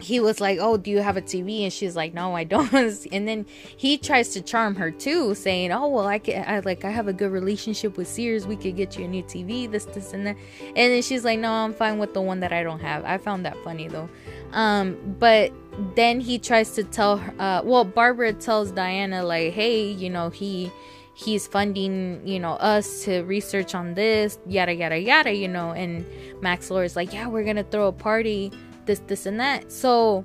he 0.00 0.20
was 0.20 0.40
like, 0.40 0.58
Oh, 0.60 0.76
do 0.76 0.90
you 0.90 1.00
have 1.00 1.16
a 1.16 1.22
TV? 1.22 1.62
And 1.62 1.72
she's 1.72 1.96
like, 1.96 2.14
No, 2.14 2.34
I 2.34 2.44
don't. 2.44 2.68
And 3.12 3.26
then 3.26 3.46
he 3.76 3.98
tries 3.98 4.30
to 4.30 4.40
charm 4.40 4.74
her 4.76 4.90
too, 4.90 5.34
saying, 5.34 5.72
Oh, 5.72 5.88
well, 5.88 6.06
I 6.06 6.18
can, 6.18 6.44
I 6.46 6.60
like, 6.60 6.84
I 6.84 6.90
have 6.90 7.08
a 7.08 7.12
good 7.12 7.32
relationship 7.32 7.96
with 7.96 8.08
Sears. 8.08 8.46
We 8.46 8.56
could 8.56 8.76
get 8.76 8.98
you 8.98 9.04
a 9.04 9.08
new 9.08 9.22
TV, 9.22 9.70
this, 9.70 9.84
this, 9.86 10.12
and 10.12 10.26
that. 10.26 10.36
And 10.62 10.76
then 10.76 11.02
she's 11.02 11.24
like, 11.24 11.38
No, 11.38 11.50
I'm 11.50 11.74
fine 11.74 11.98
with 11.98 12.14
the 12.14 12.22
one 12.22 12.40
that 12.40 12.52
I 12.52 12.62
don't 12.62 12.80
have. 12.80 13.04
I 13.04 13.18
found 13.18 13.44
that 13.46 13.56
funny 13.64 13.88
though. 13.88 14.08
Um, 14.52 14.96
but 15.18 15.52
then 15.94 16.20
he 16.20 16.38
tries 16.38 16.72
to 16.72 16.84
tell 16.84 17.18
her, 17.18 17.34
uh, 17.38 17.62
well, 17.64 17.84
Barbara 17.84 18.32
tells 18.32 18.70
Diana, 18.72 19.22
like, 19.24 19.52
hey, 19.52 19.90
you 19.90 20.10
know, 20.10 20.30
he 20.30 20.70
he's 21.14 21.48
funding 21.48 22.24
you 22.24 22.38
know 22.38 22.52
us 22.52 23.02
to 23.02 23.22
research 23.22 23.74
on 23.74 23.92
this 23.94 24.38
yada 24.46 24.72
yada 24.72 24.96
yada 24.96 25.34
you 25.34 25.48
know 25.48 25.72
and 25.72 26.06
max 26.40 26.70
lord 26.70 26.86
is 26.86 26.94
like 26.94 27.12
yeah 27.12 27.26
we're 27.26 27.42
gonna 27.42 27.64
throw 27.64 27.88
a 27.88 27.92
party 27.92 28.52
this 28.88 28.98
this 29.06 29.26
and 29.26 29.38
that. 29.38 29.70
So 29.70 30.24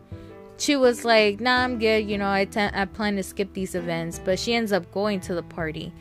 she 0.57 0.75
was 0.75 1.03
like 1.03 1.39
nah 1.39 1.63
i'm 1.63 1.79
good 1.79 2.07
you 2.07 2.17
know 2.17 2.29
I, 2.31 2.45
t- 2.45 2.59
I 2.59 2.85
plan 2.85 3.15
to 3.15 3.23
skip 3.23 3.53
these 3.53 3.73
events 3.73 4.21
but 4.23 4.37
she 4.37 4.53
ends 4.53 4.71
up 4.71 4.91
going 4.91 5.19
to 5.21 5.35
the 5.35 5.43
party. 5.43 5.93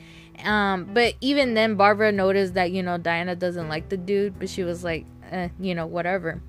Um 0.44 0.88
but 0.94 1.14
even 1.20 1.54
then 1.54 1.74
barbara 1.74 2.12
noticed 2.12 2.54
that 2.54 2.70
you 2.70 2.82
know 2.82 2.96
diana 2.96 3.34
doesn't 3.36 3.68
like 3.68 3.88
the 3.88 3.96
dude 3.96 4.38
but 4.38 4.48
she 4.48 4.62
was 4.62 4.82
like 4.82 5.04
eh, 5.30 5.48
you 5.60 5.74
know 5.74 5.86
whatever. 5.86 6.40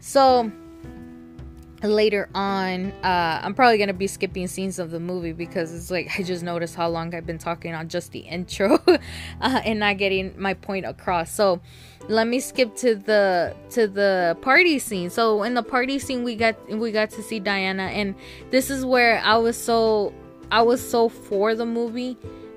So 0.00 0.52
later 1.88 2.28
on 2.34 2.90
uh 3.02 3.40
i'm 3.42 3.54
probably 3.54 3.78
gonna 3.78 3.92
be 3.92 4.06
skipping 4.06 4.46
scenes 4.46 4.78
of 4.78 4.90
the 4.90 5.00
movie 5.00 5.32
because 5.32 5.74
it's 5.74 5.90
like 5.90 6.10
i 6.18 6.22
just 6.22 6.42
noticed 6.42 6.74
how 6.74 6.88
long 6.88 7.14
i've 7.14 7.26
been 7.26 7.38
talking 7.38 7.74
on 7.74 7.88
just 7.88 8.12
the 8.12 8.20
intro 8.34 8.78
uh, 9.40 9.60
and 9.64 9.80
not 9.80 9.98
getting 9.98 10.34
my 10.40 10.54
point 10.54 10.86
across. 10.86 11.32
So 11.32 11.60
let 12.08 12.26
me 12.26 12.40
skip 12.40 12.74
to 12.76 12.94
the 12.94 13.54
to 13.70 13.86
the 13.86 14.36
party 14.42 14.78
scene. 14.78 15.10
So 15.10 15.42
in 15.42 15.54
the 15.54 15.62
party 15.62 15.98
scene 15.98 16.24
we 16.24 16.36
got 16.36 16.56
we 16.68 16.92
got 16.92 17.10
to 17.10 17.22
see 17.22 17.40
diana 17.40 17.84
and 17.84 18.14
this 18.50 18.70
is 18.70 18.84
where 18.84 19.20
i 19.20 19.36
was 19.36 19.56
so 19.56 20.12
i 20.50 20.60
was 20.62 20.86
so 20.86 21.08
for 21.08 21.54
the 21.54 21.66
movie 21.66 22.16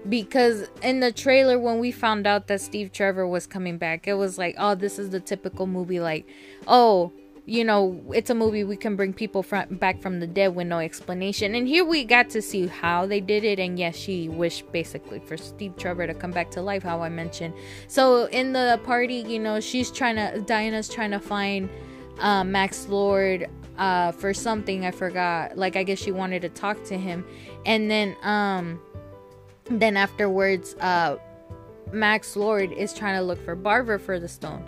because 0.09 0.69
in 0.81 0.99
the 0.99 1.11
trailer 1.11 1.59
when 1.59 1.79
we 1.79 1.91
found 1.91 2.25
out 2.25 2.47
that 2.47 2.61
steve 2.61 2.91
trevor 2.91 3.27
was 3.27 3.45
coming 3.45 3.77
back 3.77 4.07
it 4.07 4.13
was 4.13 4.37
like 4.37 4.55
oh 4.57 4.73
this 4.73 4.97
is 4.99 5.09
the 5.09 5.19
typical 5.19 5.67
movie 5.67 5.99
like 5.99 6.25
oh 6.67 7.11
you 7.47 7.63
know, 7.63 8.03
it's 8.13 8.29
a 8.29 8.36
movie 8.36 8.65
we 8.65 8.75
can 8.75 8.97
bring 8.97 9.13
people 9.13 9.41
from, 9.41 9.75
back 9.77 10.01
from 10.01 10.19
the 10.19 10.27
dead 10.27 10.53
with 10.53 10.67
no 10.67 10.79
explanation. 10.79 11.55
And 11.55 11.65
here 11.65 11.86
we 11.86 12.03
got 12.03 12.29
to 12.31 12.41
see 12.41 12.67
how 12.67 13.05
they 13.05 13.21
did 13.21 13.45
it. 13.45 13.57
And 13.57 13.79
yes, 13.79 13.95
she 13.95 14.27
wished 14.27 14.69
basically 14.73 15.19
for 15.19 15.38
Steve 15.38 15.77
Trevor 15.77 16.07
to 16.07 16.13
come 16.13 16.31
back 16.31 16.51
to 16.51 16.62
life, 16.62 16.83
how 16.83 17.01
I 17.01 17.07
mentioned. 17.07 17.53
So 17.88 18.25
in 18.25 18.51
the 18.51 18.81
party, 18.83 19.23
you 19.25 19.39
know, 19.39 19.62
she's 19.62 19.91
trying 19.91 20.17
to, 20.17 20.41
Diana's 20.41 20.89
trying 20.89 21.12
to 21.12 21.21
find 21.21 21.69
uh, 22.19 22.43
Max 22.43 22.89
Lord 22.89 23.47
uh, 23.77 24.12
for 24.12 24.33
something. 24.33 24.86
I 24.86 24.91
forgot. 24.91 25.57
Like, 25.57 25.77
I 25.77 25.83
guess 25.83 25.99
she 25.99 26.12
wanted 26.12 26.41
to 26.41 26.49
talk 26.49 26.83
to 26.86 26.97
him. 26.97 27.25
And 27.65 27.89
then, 27.89 28.17
um, 28.23 28.81
then 29.69 29.95
afterwards, 29.95 30.75
uh, 30.81 31.15
Max 31.93 32.36
Lord 32.36 32.73
is 32.73 32.93
trying 32.93 33.15
to 33.17 33.23
look 33.23 33.41
for 33.45 33.55
Barbara 33.55 33.99
for 34.01 34.19
the 34.19 34.27
stone 34.27 34.67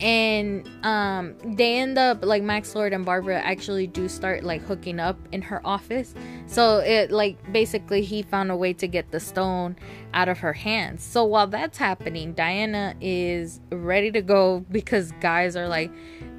and 0.00 0.68
um 0.84 1.34
they 1.44 1.78
end 1.78 1.98
up 1.98 2.24
like 2.24 2.42
max 2.42 2.74
lord 2.74 2.92
and 2.92 3.04
barbara 3.04 3.40
actually 3.40 3.86
do 3.86 4.08
start 4.08 4.42
like 4.42 4.60
hooking 4.62 4.98
up 5.00 5.18
in 5.32 5.42
her 5.42 5.60
office. 5.66 6.14
So 6.46 6.78
it 6.78 7.10
like 7.10 7.52
basically 7.52 8.02
he 8.02 8.22
found 8.22 8.50
a 8.50 8.56
way 8.56 8.72
to 8.74 8.88
get 8.88 9.10
the 9.10 9.20
stone 9.20 9.76
out 10.12 10.28
of 10.28 10.38
her 10.38 10.52
hands. 10.52 11.02
So 11.02 11.24
while 11.24 11.46
that's 11.46 11.78
happening 11.78 12.32
diana 12.32 12.94
is 13.00 13.60
ready 13.70 14.10
to 14.12 14.22
go 14.22 14.64
because 14.70 15.12
guys 15.20 15.56
are 15.56 15.68
like 15.68 15.90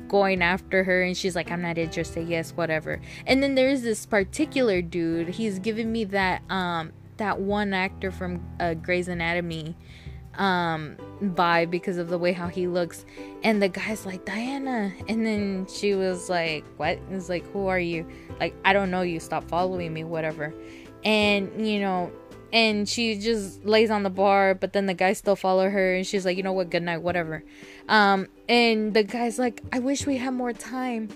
going 0.07 0.41
after 0.41 0.83
her 0.83 1.01
and 1.01 1.17
she's 1.17 1.35
like 1.35 1.51
i'm 1.51 1.61
not 1.61 1.77
interested. 1.77 2.27
Yes 2.27 2.51
whatever. 2.51 3.01
And 3.25 3.41
then 3.41 3.55
there's 3.55 3.81
this 3.81 4.05
particular 4.05 4.81
dude. 4.81 5.29
He's 5.29 5.59
giving 5.59 5.91
me 5.91 6.03
that 6.05 6.41
um 6.49 6.91
that 7.17 7.39
one 7.39 7.73
actor 7.73 8.11
from 8.11 8.43
uh, 8.59 8.73
Grey's 8.73 9.07
Anatomy 9.07 9.75
um 10.37 10.97
vibe 11.21 11.69
because 11.69 11.97
of 11.97 12.09
the 12.09 12.17
way 12.17 12.31
how 12.31 12.47
he 12.47 12.67
looks. 12.67 13.05
And 13.43 13.61
the 13.61 13.69
guy's 13.69 14.05
like 14.05 14.25
diana. 14.25 14.93
And 15.07 15.25
then 15.25 15.67
she 15.67 15.95
was 15.95 16.29
like 16.29 16.65
what? 16.77 16.99
Like 17.29 17.45
who 17.51 17.67
are 17.67 17.79
you? 17.79 18.07
Like 18.39 18.55
i 18.65 18.73
don't 18.73 18.91
know 18.91 19.01
you. 19.01 19.19
Stop 19.19 19.43
following 19.45 19.93
me 19.93 20.03
whatever. 20.03 20.53
And 21.03 21.67
you 21.67 21.79
know 21.79 22.11
and 22.53 22.87
she 22.87 23.17
just 23.17 23.65
lays 23.65 23.89
on 23.89 24.03
the 24.03 24.09
bar 24.09 24.55
but 24.55 24.73
then 24.73 24.85
the 24.85 24.93
guys 24.93 25.17
still 25.17 25.35
follow 25.35 25.69
her 25.69 25.95
and 25.95 26.07
she's 26.07 26.25
like 26.25 26.37
you 26.37 26.43
know 26.43 26.53
what? 26.53 26.69
Good 26.69 26.83
night 26.83 27.01
whatever. 27.01 27.43
Um 27.89 28.27
and 28.47 28.93
the 28.93 29.03
guy's 29.03 29.39
like 29.39 29.61
i 29.73 29.79
wish 29.79 30.05
we 30.05 30.17
had 30.17 30.33
more 30.33 30.53
time. 30.53 31.09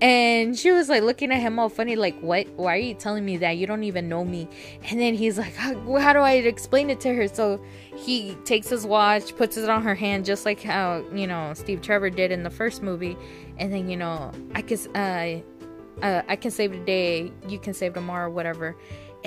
And 0.00 0.58
she 0.58 0.70
was 0.70 0.88
like 0.88 1.02
looking 1.02 1.32
at 1.32 1.40
him 1.40 1.58
all 1.58 1.68
funny 1.68 1.96
like 1.96 2.18
what? 2.20 2.46
Why 2.56 2.74
are 2.74 2.78
you 2.78 2.94
telling 2.94 3.24
me 3.24 3.36
that? 3.38 3.52
You 3.52 3.66
don't 3.66 3.84
even 3.84 4.08
know 4.08 4.24
me. 4.24 4.48
And 4.90 5.00
then 5.00 5.14
he's 5.14 5.38
like 5.38 5.54
how, 5.54 5.74
how 5.98 6.12
do 6.12 6.20
i 6.20 6.32
explain 6.32 6.90
it 6.90 7.00
to 7.00 7.14
her? 7.14 7.28
So 7.28 7.62
he 7.94 8.34
takes 8.44 8.68
his 8.68 8.86
watch 8.86 9.36
puts 9.36 9.56
it 9.56 9.68
on 9.68 9.82
her 9.82 9.94
hand 9.94 10.24
just 10.24 10.44
like 10.44 10.62
how 10.62 11.02
you 11.14 11.26
know 11.26 11.54
steve 11.54 11.80
trevor 11.80 12.10
did 12.10 12.30
in 12.30 12.42
the 12.42 12.50
first 12.50 12.82
movie. 12.82 13.16
And 13.58 13.72
then 13.72 13.88
you 13.88 13.96
know 13.96 14.32
i 14.54 14.62
can 14.62 14.78
uh, 14.96 15.40
uh 16.02 16.22
i 16.28 16.36
can 16.36 16.50
save 16.50 16.72
today 16.72 17.32
you 17.48 17.58
can 17.58 17.74
save 17.74 17.94
tomorrow 17.94 18.30
whatever 18.30 18.76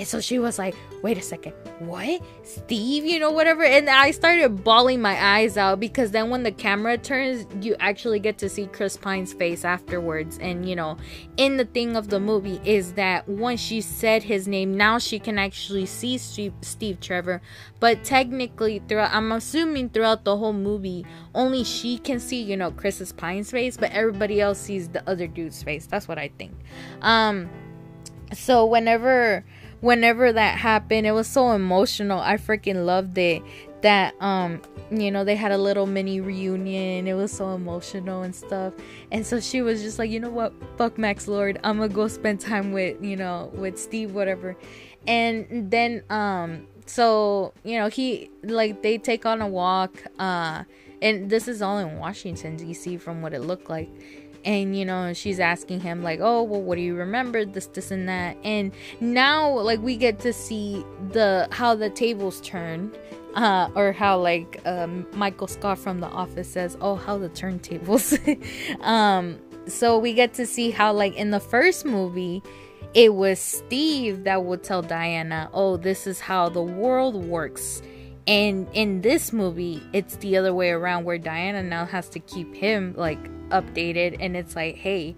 and 0.00 0.08
so 0.08 0.18
she 0.18 0.38
was 0.38 0.58
like, 0.58 0.74
wait 1.02 1.18
a 1.18 1.22
second, 1.22 1.52
what? 1.80 2.22
Steve, 2.42 3.04
you 3.04 3.18
know, 3.18 3.30
whatever. 3.30 3.62
And 3.62 3.90
I 3.90 4.12
started 4.12 4.64
bawling 4.64 5.02
my 5.02 5.22
eyes 5.22 5.58
out 5.58 5.78
because 5.78 6.10
then 6.10 6.30
when 6.30 6.42
the 6.42 6.52
camera 6.52 6.96
turns, 6.96 7.46
you 7.62 7.76
actually 7.80 8.18
get 8.18 8.38
to 8.38 8.48
see 8.48 8.64
Chris 8.64 8.96
Pine's 8.96 9.34
face 9.34 9.62
afterwards. 9.62 10.38
And, 10.38 10.66
you 10.66 10.74
know, 10.74 10.96
in 11.36 11.58
the 11.58 11.66
thing 11.66 11.96
of 11.96 12.08
the 12.08 12.18
movie 12.18 12.62
is 12.64 12.94
that 12.94 13.28
once 13.28 13.60
she 13.60 13.82
said 13.82 14.22
his 14.22 14.48
name, 14.48 14.74
now 14.74 14.96
she 14.96 15.18
can 15.18 15.38
actually 15.38 15.84
see 15.84 16.16
Steve, 16.16 16.54
Steve 16.62 16.98
Trevor. 17.00 17.42
But 17.78 18.02
technically, 18.02 18.80
throughout, 18.88 19.12
I'm 19.12 19.32
assuming 19.32 19.90
throughout 19.90 20.24
the 20.24 20.34
whole 20.34 20.54
movie, 20.54 21.04
only 21.34 21.62
she 21.62 21.98
can 21.98 22.20
see, 22.20 22.40
you 22.40 22.56
know, 22.56 22.70
Chris's 22.70 23.12
Pine's 23.12 23.50
face, 23.50 23.76
but 23.76 23.90
everybody 23.90 24.40
else 24.40 24.58
sees 24.58 24.88
the 24.88 25.06
other 25.06 25.26
dude's 25.26 25.62
face. 25.62 25.84
That's 25.84 26.08
what 26.08 26.16
I 26.16 26.30
think. 26.38 26.54
Um, 27.02 27.50
so 28.32 28.64
whenever 28.64 29.44
whenever 29.80 30.32
that 30.32 30.58
happened 30.58 31.06
it 31.06 31.12
was 31.12 31.26
so 31.26 31.52
emotional. 31.52 32.20
I 32.20 32.36
freaking 32.36 32.84
loved 32.84 33.16
it 33.18 33.42
that 33.82 34.14
um 34.20 34.60
you 34.90 35.10
know 35.10 35.24
they 35.24 35.36
had 35.36 35.52
a 35.52 35.58
little 35.58 35.86
mini 35.86 36.20
reunion. 36.20 37.06
It 37.06 37.14
was 37.14 37.32
so 37.32 37.54
emotional 37.54 38.22
and 38.22 38.34
stuff. 38.34 38.74
And 39.10 39.26
so 39.26 39.40
she 39.40 39.62
was 39.62 39.82
just 39.82 39.98
like 39.98 40.10
you 40.10 40.20
know 40.20 40.30
what? 40.30 40.52
Fuck 40.76 40.98
max 40.98 41.28
lord. 41.28 41.58
I'm 41.64 41.78
gonna 41.78 41.88
go 41.88 42.08
spend 42.08 42.40
time 42.40 42.72
with 42.72 43.02
you 43.02 43.16
know 43.16 43.50
with 43.54 43.78
steve 43.78 44.14
whatever. 44.14 44.56
And 45.06 45.70
then 45.70 46.02
um 46.10 46.66
so 46.90 47.52
you 47.62 47.78
know 47.78 47.88
he 47.88 48.30
like 48.42 48.82
they 48.82 48.98
take 48.98 49.24
on 49.24 49.40
a 49.40 49.46
walk 49.46 50.04
uh 50.18 50.64
and 51.00 51.30
this 51.30 51.46
is 51.46 51.62
all 51.62 51.78
in 51.78 51.98
washington 51.98 52.56
dc 52.58 53.00
from 53.00 53.22
what 53.22 53.32
it 53.32 53.40
looked 53.40 53.70
like 53.70 53.88
and 54.44 54.76
you 54.76 54.84
know 54.84 55.12
she's 55.12 55.40
asking 55.40 55.80
him 55.80 56.02
like 56.02 56.20
oh 56.20 56.42
well 56.42 56.62
what 56.62 56.76
do 56.76 56.82
you 56.82 56.94
remember? 56.94 57.44
This 57.44 57.66
this 57.66 57.90
and 57.90 58.08
that. 58.08 58.36
And 58.44 58.72
now 59.00 59.50
like 59.50 59.80
we 59.80 59.96
get 59.96 60.20
to 60.20 60.32
see 60.32 60.84
the 61.10 61.48
how 61.50 61.74
the 61.74 61.90
tables 61.90 62.40
turn 62.40 62.92
uh 63.34 63.70
or 63.76 63.92
how 63.92 64.18
like 64.18 64.60
um 64.66 65.06
michael 65.14 65.46
scott 65.46 65.78
from 65.78 66.00
the 66.00 66.08
office 66.08 66.48
says 66.48 66.76
oh 66.80 66.96
how 66.96 67.18
the 67.18 67.28
turntables. 67.30 68.18
Um 68.80 69.38
so 69.66 69.98
we 69.98 70.14
get 70.14 70.34
to 70.34 70.46
see 70.46 70.70
how 70.70 70.92
like 70.92 71.14
in 71.14 71.30
the 71.30 71.40
first 71.40 71.84
movie 71.84 72.42
it 72.94 73.14
was 73.14 73.38
steve 73.38 74.24
that 74.24 74.44
would 74.44 74.62
tell 74.62 74.82
diana 74.82 75.48
oh 75.52 75.76
this 75.76 76.06
is 76.06 76.18
how 76.18 76.48
the 76.48 76.62
world 76.62 77.14
works 77.14 77.82
and 78.26 78.68
in 78.72 79.00
this 79.00 79.32
movie 79.32 79.82
it's 79.92 80.16
the 80.16 80.36
other 80.36 80.52
way 80.52 80.70
around 80.70 81.04
where 81.04 81.18
diana 81.18 81.62
now 81.62 81.84
has 81.84 82.08
to 82.08 82.18
keep 82.20 82.54
him 82.54 82.94
like 82.96 83.18
updated. 83.50 84.16
And 84.20 84.36
it's 84.36 84.56
like 84.56 84.76
hey 84.76 85.16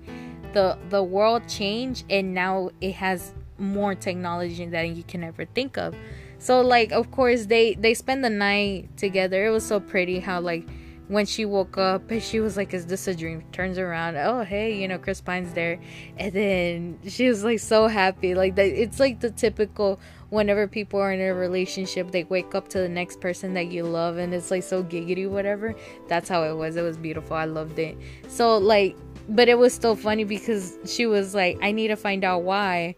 the 0.53 0.79
the 0.91 1.03
world 1.03 1.49
changed 1.49 2.05
and 2.11 2.35
now 2.35 2.71
it 2.81 2.95
has 2.95 3.33
more 3.59 3.95
technology 3.95 4.67
than 4.67 4.97
you 4.97 5.03
can 5.05 5.23
ever 5.23 5.45
think 5.45 5.79
of. 5.79 5.95
So 6.39 6.61
like 6.61 6.93
of 6.93 7.11
course 7.11 7.47
they 7.47 7.75
they 7.75 7.95
spend 7.95 8.25
the 8.25 8.31
night 8.31 8.97
together. 8.97 9.47
It 9.47 9.51
was 9.51 9.65
so 9.65 9.81
pretty 9.81 10.21
how 10.21 10.41
like 10.41 10.67
when 11.13 11.27
she 11.27 11.45
woke 11.45 11.79
up 11.79 12.11
and 12.11 12.23
she 12.23 12.41
was 12.41 12.57
like 12.57 12.73
is 12.75 12.87
this 12.87 13.07
a 13.07 13.15
dream? 13.15 13.45
Turns 13.53 13.79
around 13.79 14.17
oh 14.17 14.43
hey 14.43 14.81
you 14.81 14.89
know 14.89 14.99
chris 14.99 15.21
pine's 15.21 15.53
there. 15.55 15.79
And 16.19 16.33
then 16.33 16.99
she 17.07 17.29
was 17.29 17.45
like 17.45 17.61
so 17.61 17.87
happy. 17.87 18.35
Like 18.35 18.55
that 18.57 18.67
it's 18.67 18.99
like 18.99 19.21
the 19.21 19.31
typical 19.31 20.01
whenever 20.31 20.67
people 20.67 20.99
are 20.99 21.13
in 21.13 21.21
a 21.21 21.35
relationship 21.35 22.11
they 22.11 22.25
wake 22.25 22.55
up 22.55 22.69
to 22.69 22.79
the 22.79 22.89
next 22.89 23.21
person 23.21 23.53
that 23.53 23.67
you 23.67 23.83
love 23.83 24.17
and 24.17 24.33
it's 24.33 24.51
like 24.51 24.63
so 24.63 24.83
giggity 24.83 25.29
whatever. 25.29 25.75
That's 26.09 26.29
how 26.29 26.45
it 26.45 26.55
was. 26.55 26.77
It 26.77 26.83
was 26.83 26.97
beautiful. 26.97 27.37
I 27.37 27.45
loved 27.45 27.79
it. 27.79 27.97
So 28.29 28.59
like 28.59 28.97
but 29.29 29.49
it 29.49 29.59
was 29.59 29.73
still 29.73 29.97
funny 29.97 30.25
because 30.25 30.77
she 30.85 31.07
was 31.07 31.35
like 31.35 31.59
i 31.63 31.71
need 31.73 31.89
to 31.89 31.97
find 31.97 32.25
out 32.25 32.43
why 32.43 32.95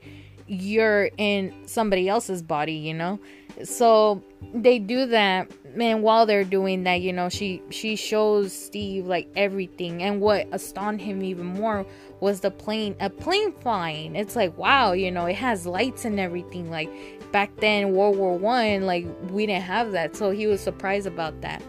you're 0.46 1.10
in 1.16 1.54
somebody 1.66 2.08
else's 2.08 2.42
body 2.42 2.74
you 2.74 2.94
know 2.94 3.18
so 3.62 4.22
they 4.52 4.78
do 4.78 5.06
that 5.06 5.50
and 5.80 6.02
while 6.02 6.26
they're 6.26 6.44
doing 6.44 6.84
that 6.84 7.00
you 7.00 7.12
know 7.12 7.28
she 7.28 7.62
she 7.70 7.96
shows 7.96 8.52
steve 8.52 9.06
like 9.06 9.28
everything. 9.36 10.02
And 10.02 10.20
what 10.20 10.46
astonished 10.52 11.04
him 11.04 11.22
even 11.22 11.46
more 11.46 11.86
was 12.20 12.40
the 12.40 12.50
plane 12.50 12.96
a 13.00 13.10
plane 13.10 13.52
flying. 13.52 14.16
It's 14.16 14.36
like 14.36 14.56
wow 14.56 14.92
you 14.92 15.10
know 15.10 15.26
it 15.26 15.36
has 15.36 15.66
lights 15.66 16.04
and 16.04 16.18
everything. 16.20 16.70
Like 16.70 16.90
back 17.32 17.54
then 17.56 17.92
world 17.92 18.16
war 18.16 18.36
one 18.38 18.86
like 18.86 19.06
we 19.30 19.46
didn't 19.46 19.62
have 19.64 19.92
that. 19.92 20.16
So 20.16 20.30
he 20.30 20.46
was 20.46 20.60
surprised 20.60 21.06
about 21.06 21.40
that. 21.42 21.62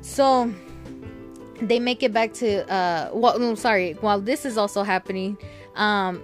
So 0.00 0.52
they 1.60 1.78
make 1.78 2.02
it 2.02 2.12
back 2.12 2.32
to 2.34 2.70
uh 2.72 3.10
well 3.12 3.38
no, 3.38 3.54
sorry. 3.54 3.92
While 4.00 4.20
this 4.20 4.44
is 4.44 4.56
also 4.56 4.82
happening 4.82 5.38
um 5.76 6.22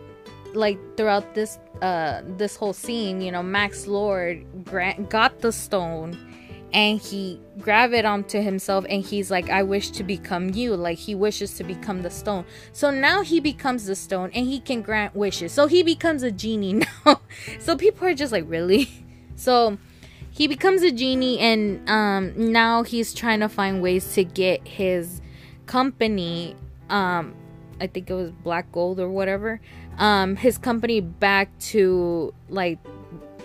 like 0.54 0.78
throughout 0.96 1.34
this 1.34 1.58
uh 1.82 2.22
this 2.36 2.56
whole 2.56 2.72
scene 2.72 3.20
you 3.20 3.30
know 3.32 3.42
max 3.42 3.86
lord 3.86 4.44
grant 4.64 5.08
got 5.10 5.40
the 5.40 5.52
stone 5.52 6.16
and 6.72 7.00
he 7.00 7.40
grabbed 7.58 7.94
it 7.94 8.04
onto 8.04 8.40
himself 8.40 8.84
and 8.88 9.04
he's 9.04 9.30
like 9.30 9.50
i 9.50 9.62
wish 9.62 9.90
to 9.90 10.04
become 10.04 10.50
you. 10.50 10.76
Like 10.76 10.98
he 10.98 11.14
wishes 11.14 11.54
to 11.54 11.64
become 11.64 12.02
the 12.02 12.10
stone. 12.10 12.44
So 12.72 12.90
now 12.90 13.22
he 13.22 13.40
becomes 13.40 13.86
the 13.86 13.96
stone 13.96 14.30
and 14.34 14.46
he 14.46 14.60
can 14.60 14.82
grant 14.82 15.16
wishes. 15.16 15.52
So 15.52 15.66
he 15.66 15.82
becomes 15.82 16.22
a 16.22 16.30
genie 16.30 16.74
now. 17.06 17.20
So 17.58 17.76
people 17.76 18.06
are 18.06 18.14
just 18.14 18.32
like 18.32 18.44
really? 18.46 18.88
So 19.36 19.78
he 20.30 20.48
becomes 20.48 20.82
a 20.82 20.92
genie 20.92 21.38
and 21.38 21.88
um 21.88 22.52
now 22.52 22.82
he's 22.82 23.14
trying 23.14 23.40
to 23.40 23.48
find 23.48 23.80
ways 23.80 24.14
to 24.14 24.24
get 24.24 24.66
his 24.66 25.20
company 25.66 26.56
um 26.90 27.34
i 27.80 27.86
think 27.86 28.10
it 28.10 28.14
was 28.14 28.30
black 28.30 28.70
gold 28.70 29.00
or 29.00 29.08
whatever 29.08 29.60
um 30.00 30.34
his 30.34 30.58
company 30.58 31.00
back 31.00 31.56
to 31.58 32.34
like 32.48 32.78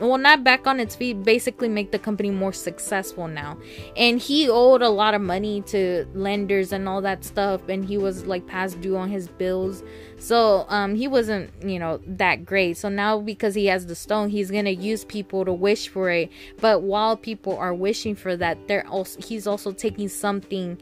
well 0.02 0.18
not 0.18 0.44
back 0.44 0.68
on 0.68 0.80
its 0.80 0.96
feet 0.96 1.24
basically 1.24 1.70
make 1.70 1.92
the 1.92 2.00
company 2.00 2.30
more 2.30 2.52
successful 2.52 3.28
now. 3.28 3.58
And 3.96 4.20
he 4.20 4.50
owed 4.50 4.82
a 4.82 4.90
lot 4.90 5.14
of 5.14 5.22
money 5.22 5.62
to 5.68 6.06
lenders 6.14 6.74
and 6.74 6.90
all 6.90 7.02
that 7.02 7.24
stuff 7.24 7.62
and 7.70 7.86
he 7.86 7.98
was 7.98 8.26
like 8.26 8.46
past 8.48 8.82
due 8.82 8.98
on 8.98 9.10
his 9.10 9.28
bills. 9.28 9.84
So 10.20 10.66
um 10.70 10.96
he 10.96 11.08
wasn't 11.08 11.52
you 11.64 11.80
know 11.80 12.00
that 12.08 12.46
great. 12.46 12.78
So 12.78 12.90
now 12.90 13.20
because 13.20 13.56
he 13.56 13.68
has 13.68 13.86
the 13.86 13.96
stone 13.96 14.30
he's 14.30 14.52
gonna 14.52 14.72
use 14.72 15.06
people 15.06 15.46
to 15.46 15.54
wish 15.54 15.88
for 15.88 16.10
it. 16.10 16.30
But 16.60 16.82
while 16.82 17.16
people 17.16 17.58
are 17.58 17.74
wishing 17.74 18.16
for 18.16 18.36
that 18.38 18.68
they're 18.68 18.88
also 18.88 19.22
he's 19.22 19.48
also 19.48 19.72
taking 19.72 20.10
something 20.10 20.78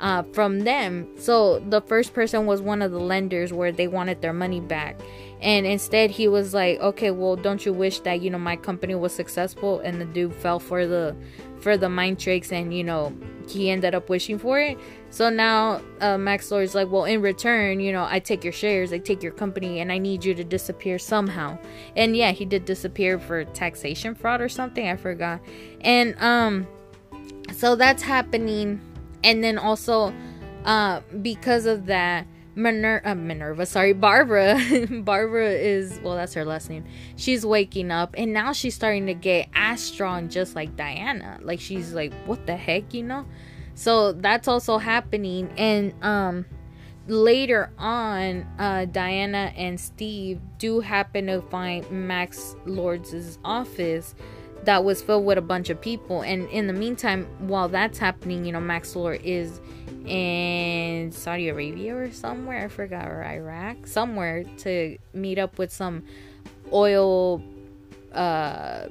uh, 0.00 0.22
from 0.32 0.60
them. 0.60 1.08
So 1.16 1.60
the 1.70 1.80
first 1.80 2.12
person 2.12 2.46
was 2.46 2.60
one 2.60 2.82
of 2.82 2.92
the 2.92 3.00
lenders 3.00 3.52
where 3.52 3.72
they 3.72 3.88
wanted 3.88 4.20
their 4.20 4.32
money 4.32 4.60
back. 4.60 5.00
And 5.40 5.66
instead 5.66 6.10
he 6.10 6.28
was 6.28 6.54
like 6.54 6.80
okay 6.80 7.10
well 7.10 7.36
don't 7.36 7.64
you 7.66 7.72
wish 7.72 8.00
that 8.00 8.22
you 8.22 8.30
know 8.30 8.38
my 8.38 8.56
company 8.56 8.94
was 8.94 9.14
successful? 9.14 9.80
And 9.80 10.00
the 10.00 10.06
dude 10.06 10.34
fell 10.34 10.58
for 10.58 10.86
the 10.86 11.14
for 11.60 11.76
the 11.76 11.88
mind 11.88 12.18
tricks 12.18 12.52
and 12.52 12.72
you 12.74 12.84
know 12.84 13.14
he 13.48 13.70
ended 13.70 13.94
up 13.94 14.08
wishing 14.08 14.38
for 14.38 14.58
it. 14.58 14.78
So 15.10 15.28
now 15.30 15.82
uh, 16.00 16.16
max 16.18 16.50
lord's 16.50 16.74
like 16.74 16.90
well 16.90 17.04
in 17.04 17.20
return 17.20 17.80
you 17.80 17.92
know 17.92 18.06
i 18.08 18.18
take 18.18 18.44
your 18.44 18.52
shares 18.52 18.92
i 18.92 18.98
take 18.98 19.22
your 19.22 19.32
company 19.32 19.80
and 19.80 19.92
i 19.92 19.98
need 19.98 20.24
you 20.24 20.34
to 20.34 20.44
disappear 20.44 20.98
somehow. 20.98 21.58
And 21.96 22.16
yeah 22.16 22.32
he 22.32 22.44
did 22.44 22.64
disappear 22.64 23.18
for 23.18 23.44
taxation 23.44 24.14
fraud 24.14 24.40
or 24.40 24.48
something 24.48 24.88
i 24.88 24.96
forgot. 24.96 25.40
And 25.82 26.14
um 26.22 26.66
so 27.52 27.76
that's 27.76 28.02
happening 28.02 28.80
and 29.24 29.42
then 29.42 29.58
also 29.58 30.12
uh 30.64 31.00
because 31.22 31.66
of 31.66 31.86
that 31.86 32.26
Miner- 32.56 33.02
uh, 33.04 33.14
Minerva, 33.14 33.66
sorry, 33.66 33.92
Barbara. 33.92 34.58
Barbara 35.02 35.50
is, 35.50 36.00
well, 36.02 36.16
that's 36.16 36.32
her 36.32 36.44
last 36.44 36.70
name. 36.70 36.84
She's 37.16 37.44
waking 37.44 37.90
up 37.90 38.14
and 38.16 38.32
now 38.32 38.52
she's 38.52 38.74
starting 38.74 39.04
to 39.06 39.14
get 39.14 39.50
as 39.54 39.82
strong, 39.82 40.30
just 40.30 40.56
like 40.56 40.74
Diana. 40.74 41.38
Like, 41.42 41.60
she's 41.60 41.92
like, 41.92 42.14
what 42.24 42.46
the 42.46 42.56
heck, 42.56 42.94
you 42.94 43.02
know? 43.02 43.26
So 43.74 44.12
that's 44.12 44.48
also 44.48 44.78
happening. 44.78 45.52
And, 45.58 45.92
um, 46.02 46.46
later 47.08 47.70
on, 47.76 48.46
uh, 48.58 48.86
Diana 48.86 49.52
and 49.54 49.78
Steve 49.78 50.40
do 50.56 50.80
happen 50.80 51.26
to 51.26 51.42
find 51.42 51.88
Max 51.90 52.56
Lord's 52.64 53.38
office 53.44 54.14
that 54.66 54.84
was 54.84 55.00
filled 55.00 55.24
with 55.24 55.38
a 55.38 55.42
bunch 55.42 55.70
of 55.70 55.80
people. 55.80 56.22
And 56.22 56.48
in 56.50 56.66
the 56.66 56.72
meantime, 56.72 57.26
while 57.38 57.68
that's 57.68 57.98
happening, 57.98 58.44
you 58.44 58.52
know, 58.52 58.60
Max 58.60 58.94
Lord 58.94 59.20
is 59.24 59.60
in 60.04 61.10
Saudi 61.12 61.48
Arabia 61.48 61.96
or 61.96 62.12
somewhere. 62.12 62.64
I 62.64 62.68
forgot, 62.68 63.06
or 63.06 63.24
Iraq, 63.24 63.86
somewhere 63.86 64.44
to 64.58 64.98
meet 65.14 65.38
up 65.38 65.58
with 65.58 65.72
some 65.72 66.02
oil 66.72 67.42
uh, 68.12 68.86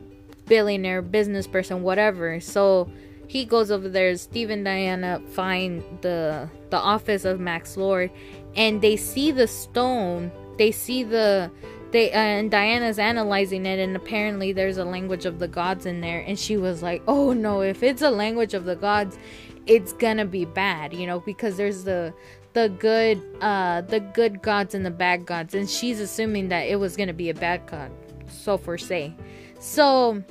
billionaire 0.46 1.02
business 1.02 1.46
person, 1.46 1.84
whatever. 1.84 2.40
So 2.40 2.90
he 3.28 3.44
goes 3.44 3.70
over 3.70 3.90
there. 3.90 4.16
Steve 4.16 4.50
and 4.50 4.64
Diana 4.64 5.22
find 5.32 5.84
the 6.02 6.50
the 6.70 6.78
office 6.78 7.26
of 7.26 7.40
Max 7.40 7.76
Lord, 7.76 8.12
and 8.56 8.82
they 8.82 8.96
see 8.96 9.32
the 9.32 9.48
stone. 9.48 10.32
They 10.58 10.72
see 10.72 11.04
the 11.04 11.52
they 11.96 12.12
uh, 12.12 12.18
and 12.18 12.52
Diana's 12.52 13.00
analyzing 13.00 13.66
it, 13.66 13.80
and 13.80 13.96
apparently 13.96 14.52
there's 14.52 14.78
a 14.78 14.84
language 14.84 15.26
of 15.26 15.40
the 15.40 15.48
gods 15.48 15.86
in 15.86 16.02
there. 16.02 16.20
And 16.28 16.38
she 16.38 16.58
was 16.58 16.84
like, 16.84 17.02
"Oh 17.08 17.32
no! 17.32 17.62
If 17.62 17.84
it's 17.84 18.02
a 18.02 18.12
language 18.12 18.54
of 18.54 18.66
the 18.66 18.76
gods, 18.76 19.18
it's 19.66 19.94
gonna 19.94 20.26
be 20.26 20.44
bad," 20.44 20.94
you 20.94 21.08
know, 21.08 21.22
because 21.22 21.56
there's 21.56 21.86
the 21.86 22.14
the 22.52 22.68
good 22.68 23.22
uh 23.40 23.82
the 23.82 24.02
good 24.02 24.42
gods 24.42 24.76
and 24.76 24.86
the 24.86 24.92
bad 24.92 25.26
gods, 25.26 25.56
and 25.56 25.70
she's 25.70 26.02
assuming 26.02 26.50
that 26.50 26.68
it 26.68 26.76
was 26.76 26.98
gonna 26.98 27.14
be 27.14 27.30
a 27.30 27.34
bad 27.34 27.66
god, 27.66 27.92
so 28.28 28.58
for 28.58 28.78
say. 28.78 29.16
So 29.60 30.22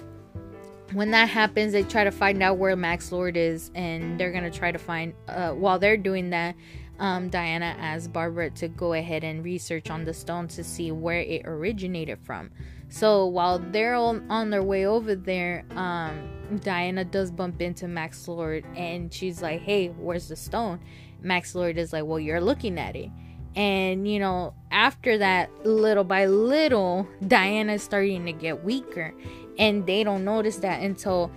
when 0.93 1.13
that 1.13 1.31
happens, 1.31 1.73
they 1.73 1.83
try 1.83 2.05
to 2.05 2.13
find 2.13 2.43
out 2.43 2.59
where 2.59 2.77
Max 2.77 3.11
Lord 3.11 3.39
is, 3.39 3.71
and 3.75 4.21
they're 4.21 4.33
gonna 4.33 4.51
try 4.51 4.71
to 4.71 4.79
find. 4.79 5.15
Uh, 5.29 5.53
while 5.53 5.79
they're 5.79 5.97
doing 5.97 6.29
that, 6.31 6.57
um, 6.99 7.29
Diana 7.29 7.77
asks 7.79 8.07
Barbara 8.07 8.51
to 8.51 8.69
go 8.69 8.93
ahead 8.93 9.25
and 9.25 9.45
research 9.45 9.91
on 9.91 10.05
the 10.05 10.15
stone 10.15 10.49
to 10.49 10.63
see 10.63 10.93
where 10.93 11.21
it 11.21 11.43
originated 11.45 12.19
from. 12.23 12.51
So 12.89 13.27
while 13.27 13.59
they're 13.59 13.95
on, 13.97 14.31
on 14.31 14.51
their 14.51 14.63
way 14.63 14.87
over 14.87 15.17
there, 15.17 15.65
um, 15.73 16.29
Diana 16.63 17.05
does 17.05 17.31
bump 17.33 17.61
into 17.61 17.89
Max 17.89 18.29
Lord 18.29 18.65
and 18.77 19.13
she's 19.13 19.43
like, 19.43 19.63
Hey, 19.63 19.89
where's 19.89 20.29
the 20.29 20.37
stone? 20.37 20.81
Max 21.21 21.55
Lord 21.55 21.79
is 21.79 21.93
like, 21.93 22.05
Well, 22.05 22.21
you're 22.21 22.41
looking 22.41 22.79
at 22.79 22.95
it. 22.95 23.11
And 23.57 24.07
you 24.07 24.19
know, 24.19 24.55
after 24.71 25.19
that, 25.19 25.51
little 25.65 26.05
by 26.05 26.27
little, 26.27 27.09
Diana's 27.27 27.83
starting 27.83 28.27
to 28.27 28.33
get 28.33 28.65
weaker. 28.65 29.15
And 29.59 29.87
they 29.87 30.03
don't 30.03 30.25
notice 30.25 30.57
that 30.59 30.83
until 30.83 31.31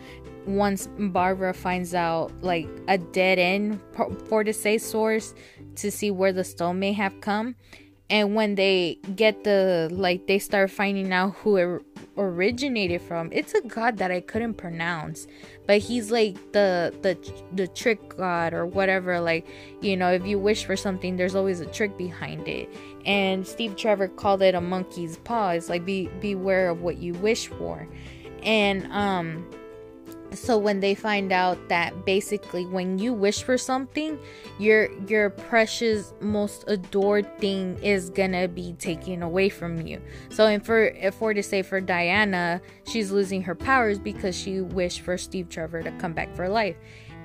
once 0.48 0.88
Barbara 0.98 1.54
finds 1.54 1.94
out 1.94 2.32
like 2.42 2.68
a 2.88 2.98
dead 2.98 3.38
end 3.38 3.82
for 4.28 4.44
the 4.44 4.54
say 4.54 4.78
source 4.78 5.34
to 5.76 5.92
see 5.92 6.10
where 6.10 6.34
the 6.34 6.44
stone 6.44 6.80
may 6.80 6.94
have 6.94 7.20
come. 7.22 7.56
And 8.10 8.36
when 8.36 8.56
they 8.56 9.00
get 9.16 9.44
the 9.44 9.90
like 9.92 10.28
they 10.28 10.40
start 10.40 10.72
finding 10.72 11.12
out 11.12 11.36
who 11.36 11.58
it 11.58 11.82
originated 12.18 13.02
from 13.02 13.30
it's 13.32 13.54
a 13.54 13.62
god 13.62 13.98
that 13.98 14.12
i 14.12 14.22
couldn't 14.22 14.54
pronounce. 14.54 15.28
But 15.66 15.80
he's 15.80 16.10
like 16.10 16.36
the 16.54 16.94
the 17.02 17.18
the 17.54 17.68
trick 17.68 18.16
god 18.16 18.54
or 18.54 18.66
whatever. 18.66 19.20
Like 19.20 19.46
you 19.82 19.98
know 19.98 20.10
if 20.14 20.26
you 20.26 20.40
wish 20.40 20.64
for 20.64 20.78
something 20.78 21.18
there's 21.18 21.36
always 21.36 21.60
a 21.60 21.66
trick 21.66 21.98
behind 21.98 22.48
it. 22.48 22.74
And 23.06 23.46
steve 23.46 23.76
trevor 23.76 24.08
called 24.08 24.42
it 24.42 24.56
a 24.56 24.62
monkey's 24.62 25.18
paw. 25.18 25.50
It's 25.50 25.68
like 25.68 25.84
be 25.84 26.08
beware 26.22 26.70
of 26.70 26.82
what 26.82 26.98
you 27.00 27.14
wish 27.16 27.48
for. 27.48 27.86
And 28.42 28.90
um 28.94 29.46
so 30.34 30.58
when 30.58 30.80
they 30.80 30.94
find 30.94 31.32
out 31.32 31.58
that 31.70 32.06
basically 32.06 32.66
when 32.66 33.00
you 33.00 33.14
wish 33.14 33.44
for 33.44 33.58
something 33.58 34.20
your 34.60 34.90
your 35.08 35.30
precious 35.30 36.14
most 36.20 36.64
adored 36.68 37.26
thing 37.40 37.78
is 37.82 38.10
gonna 38.10 38.48
be 38.48 38.74
taken 38.74 39.24
away 39.24 39.50
from 39.50 39.86
you. 39.86 40.02
So 40.30 40.46
and 40.48 40.66
for 40.66 40.94
for 41.14 41.34
to 41.34 41.44
say 41.44 41.62
for 41.62 41.80
diana 41.80 42.62
she's 42.86 43.12
losing 43.12 43.42
her 43.44 43.56
powers 43.56 44.00
because 44.00 44.38
she 44.38 44.62
wished 44.62 45.02
for 45.02 45.18
steve 45.18 45.50
trevor 45.50 45.82
to 45.84 45.92
come 45.94 46.14
back 46.14 46.36
for 46.36 46.50
life. 46.50 46.76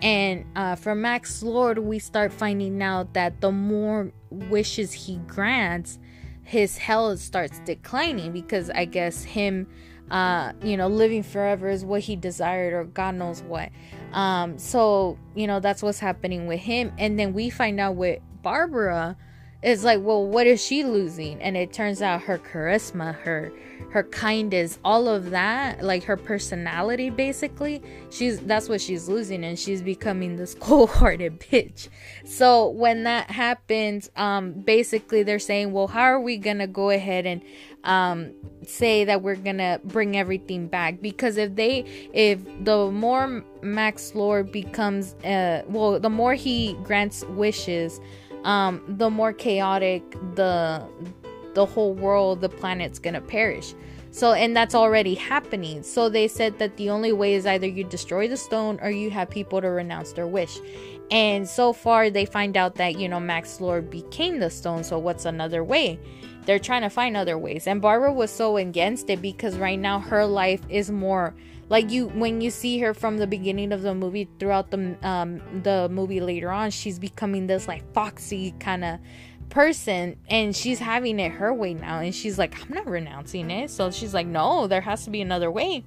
And 0.01 0.45
uh, 0.57 0.77
for 0.77 0.95
max 0.95 1.43
lord 1.43 1.79
we 1.79 1.99
start 1.99 2.33
finding 2.33 2.83
out 2.83 3.15
that 3.15 3.41
the 3.41 3.53
more 3.53 4.13
wishes 4.31 4.93
he 4.93 5.17
grants 5.27 5.99
his 6.45 6.77
health 6.77 7.21
starts 7.21 7.61
declining 7.61 8.33
because 8.33 8.69
i 8.71 8.85
guess 8.85 9.23
him 9.23 9.67
uh, 10.13 10.53
you 10.63 10.77
know, 10.77 10.89
living 10.89 11.23
forever 11.23 11.71
is 11.71 11.87
what 11.87 12.03
he 12.03 12.17
desired, 12.17 12.75
or 12.75 12.85
God 12.85 13.15
knows 13.15 13.43
what. 13.43 13.71
Um, 14.13 14.59
so, 14.59 15.19
you 15.35 15.47
know, 15.47 15.59
that's 15.59 15.83
what's 15.83 15.99
happening 15.99 16.47
with 16.47 16.61
him. 16.61 16.93
And 16.99 17.19
then 17.19 17.33
we 17.33 17.49
find 17.49 17.81
out 17.81 17.97
with 17.97 18.21
Barbara 18.43 19.17
is 19.63 19.85
like, 19.85 20.01
well, 20.03 20.27
what 20.27 20.47
is 20.47 20.63
she 20.63 20.85
losing? 20.85 21.41
And 21.41 21.57
it 21.57 21.73
turns 21.73 22.03
out 22.03 22.23
her 22.23 22.39
charisma, 22.39 23.15
her 23.21 23.53
her 23.91 24.05
kindness, 24.05 24.79
all 24.85 25.07
of 25.07 25.31
that, 25.31 25.83
like 25.83 26.05
her 26.05 26.17
personality 26.17 27.11
basically, 27.11 27.83
she's 28.11 28.41
that's 28.41 28.69
what 28.69 28.81
she's 28.81 29.09
losing 29.09 29.45
and 29.45 29.59
she's 29.59 29.83
becoming 29.83 30.37
this 30.37 30.55
cold-hearted 30.61 31.41
bitch. 31.41 31.89
So 32.25 32.69
when 32.69 33.05
that 33.05 33.31
happens, 33.31 34.11
um 34.17 34.53
basically 34.53 35.23
they're 35.23 35.39
saying, 35.39 35.73
"Well, 35.73 35.89
how 35.89 36.03
are 36.03 36.21
we 36.21 36.39
going 36.39 36.59
to 36.59 36.67
go 36.67 36.91
ahead 36.91 37.27
and 37.27 37.43
um 37.85 38.33
say 38.67 39.05
that 39.05 39.23
we're 39.23 39.37
to 39.37 39.81
bring 39.85 40.17
everything 40.17 40.69
back?" 40.69 41.01
Because 41.01 41.37
if 41.37 41.55
they 41.57 41.85
if 42.13 42.41
the 42.65 42.91
more 42.91 43.43
Max 43.63 44.15
Lord 44.15 44.53
becomes 44.53 45.15
uh 45.25 45.63
well, 45.69 45.99
the 45.99 46.11
more 46.11 46.35
he 46.35 46.75
grants 46.85 47.25
wishes, 47.25 48.01
um, 48.45 48.83
the 48.89 49.11
more 49.11 49.33
chaotic 49.33 50.03
the 50.35 50.83
the 51.55 51.67
whole 51.67 51.95
world, 51.95 52.41
the 52.41 52.49
planet's 52.49 52.99
gonna 52.99 53.21
perish. 53.21 53.75
So, 54.11 54.35
and 54.35 54.55
that's 54.55 54.75
already 54.75 55.15
happening. 55.15 55.83
So, 55.83 56.11
they 56.11 56.29
said 56.29 56.59
that 56.59 56.77
the 56.77 56.91
only 56.91 57.13
way 57.13 57.33
is 57.33 57.47
either 57.47 57.67
you 57.67 57.83
destroy 57.83 58.29
the 58.29 58.37
stone 58.37 58.79
or 58.83 58.91
you 58.91 59.11
have 59.11 59.31
people 59.31 59.63
to 59.63 59.69
renounce 59.69 60.13
their 60.13 60.27
wish. 60.27 60.61
And 61.11 61.49
so 61.49 61.73
far, 61.73 62.11
they 62.11 62.27
find 62.27 62.57
out 62.57 62.75
that, 62.75 62.99
you 62.99 63.09
know, 63.09 63.21
Max 63.21 63.59
Lord 63.61 63.91
became 63.91 64.39
the 64.39 64.51
stone. 64.51 64.85
So, 64.85 64.99
what's 64.99 65.25
another 65.25 65.65
way? 65.65 65.99
They're 66.45 66.59
trying 66.59 66.83
to 66.83 66.91
find 66.91 67.17
other 67.17 67.39
ways. 67.39 67.67
And 67.67 67.81
Barbara 67.81 68.13
was 68.13 68.31
so 68.31 68.57
against 68.57 69.09
it 69.11 69.23
because 69.23 69.57
right 69.59 69.79
now 69.79 70.01
her 70.01 70.27
life 70.27 70.61
is 70.69 70.91
more 70.91 71.35
like 71.69 71.91
you 71.91 72.09
when 72.09 72.41
you 72.41 72.51
see 72.51 72.79
her 72.81 72.93
from 72.93 73.17
the 73.17 73.27
beginning 73.27 73.73
of 73.73 73.83
the 73.83 73.95
movie 73.95 74.29
throughout 74.39 74.71
the 74.71 74.97
um 75.03 75.41
the 75.63 75.89
movie 75.91 76.21
later 76.21 76.51
on 76.51 76.71
she's 76.71 76.99
becoming 76.99 77.47
this 77.47 77.67
like 77.67 77.83
foxy 77.95 78.53
kind 78.61 78.85
of 78.85 78.99
person 79.49 80.17
and 80.29 80.57
she's 80.57 80.79
having 80.79 81.21
it 81.21 81.33
her 81.33 81.53
way 81.53 81.75
now. 81.75 82.01
And 82.01 82.15
she's 82.15 82.39
like 82.39 82.61
i'm 82.63 82.75
not 82.75 82.87
renouncing 82.87 83.51
it. 83.51 83.71
So 83.71 83.91
she's 83.91 84.13
like 84.13 84.27
no 84.27 84.67
there 84.67 84.81
has 84.81 85.05
to 85.05 85.11
be 85.11 85.21
another 85.21 85.51
way. 85.51 85.85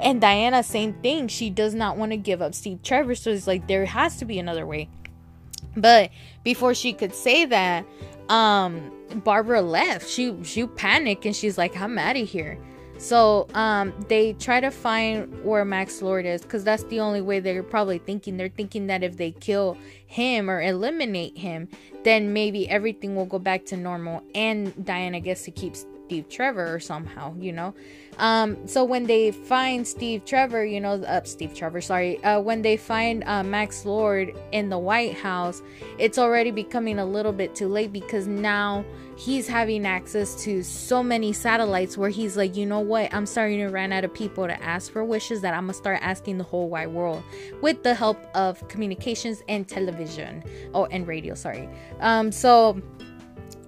And 0.00 0.20
diana 0.20 0.62
same 0.62 0.94
thing. 0.94 1.28
She 1.28 1.48
does 1.48 1.74
not 1.74 1.96
want 1.96 2.12
to 2.12 2.16
give 2.16 2.42
up 2.42 2.54
steve 2.54 2.82
trevor. 2.82 3.14
So 3.14 3.30
it's 3.30 3.46
like 3.46 3.68
there 3.68 3.86
has 3.86 4.16
to 4.18 4.24
be 4.24 4.38
another 4.38 4.66
way. 4.66 4.88
But 5.76 6.10
before 6.44 6.74
she 6.74 6.92
could 6.92 7.14
say 7.14 7.44
that 7.46 7.86
um 8.28 8.92
barbara 9.14 9.62
left 9.62 10.08
she 10.08 10.36
she 10.42 10.66
panicked 10.66 11.24
and 11.26 11.34
she's 11.34 11.58
like 11.58 11.76
i'm 11.76 11.98
out 11.98 12.16
of 12.16 12.28
here 12.28 12.58
so 13.02 13.48
um, 13.54 13.92
they 14.06 14.32
try 14.34 14.60
to 14.60 14.70
find 14.70 15.44
where 15.44 15.64
Max 15.64 16.02
Lord 16.02 16.24
is 16.24 16.42
because 16.42 16.62
that's 16.62 16.84
the 16.84 17.00
only 17.00 17.20
way 17.20 17.40
they're 17.40 17.64
probably 17.64 17.98
thinking. 17.98 18.36
They're 18.36 18.48
thinking 18.48 18.86
that 18.86 19.02
if 19.02 19.16
they 19.16 19.32
kill 19.32 19.76
him 20.06 20.48
or 20.48 20.62
eliminate 20.62 21.36
him, 21.36 21.68
then 22.04 22.32
maybe 22.32 22.68
everything 22.68 23.16
will 23.16 23.26
go 23.26 23.40
back 23.40 23.64
to 23.66 23.76
normal 23.76 24.22
and 24.36 24.84
Diana 24.84 25.18
gets 25.18 25.42
to 25.46 25.50
keep 25.50 25.74
Steve 25.74 26.28
Trevor 26.28 26.72
or 26.72 26.78
somehow, 26.78 27.34
you 27.40 27.50
know. 27.50 27.74
Um, 28.18 28.68
so 28.68 28.84
when 28.84 29.04
they 29.04 29.30
find 29.30 29.86
Steve 29.86 30.24
Trevor, 30.24 30.64
you 30.64 30.80
know, 30.80 30.94
uh, 31.02 31.22
Steve 31.24 31.54
Trevor, 31.54 31.80
sorry, 31.80 32.22
uh, 32.24 32.40
when 32.40 32.62
they 32.62 32.76
find 32.76 33.24
uh, 33.24 33.42
Max 33.42 33.84
Lord 33.84 34.36
in 34.52 34.68
the 34.68 34.78
White 34.78 35.14
House, 35.14 35.62
it's 35.98 36.18
already 36.18 36.50
becoming 36.50 36.98
a 36.98 37.06
little 37.06 37.32
bit 37.32 37.54
too 37.54 37.68
late 37.68 37.92
because 37.92 38.26
now 38.26 38.84
he's 39.16 39.48
having 39.48 39.86
access 39.86 40.42
to 40.44 40.62
so 40.62 41.02
many 41.02 41.32
satellites 41.32 41.96
where 41.96 42.10
he's 42.10 42.36
like, 42.36 42.56
you 42.56 42.66
know 42.66 42.80
what, 42.80 43.12
I'm 43.14 43.26
starting 43.26 43.58
to 43.58 43.68
run 43.68 43.92
out 43.92 44.04
of 44.04 44.12
people 44.12 44.46
to 44.46 44.62
ask 44.62 44.92
for 44.92 45.04
wishes 45.04 45.40
that 45.40 45.54
I'm 45.54 45.64
gonna 45.64 45.74
start 45.74 45.98
asking 46.02 46.38
the 46.38 46.44
whole 46.44 46.68
wide 46.68 46.88
world 46.88 47.22
with 47.60 47.82
the 47.82 47.94
help 47.94 48.18
of 48.34 48.66
communications 48.68 49.42
and 49.48 49.66
television, 49.66 50.42
oh, 50.74 50.86
and 50.86 51.06
radio, 51.06 51.34
sorry. 51.34 51.68
Um, 52.00 52.30
so 52.30 52.80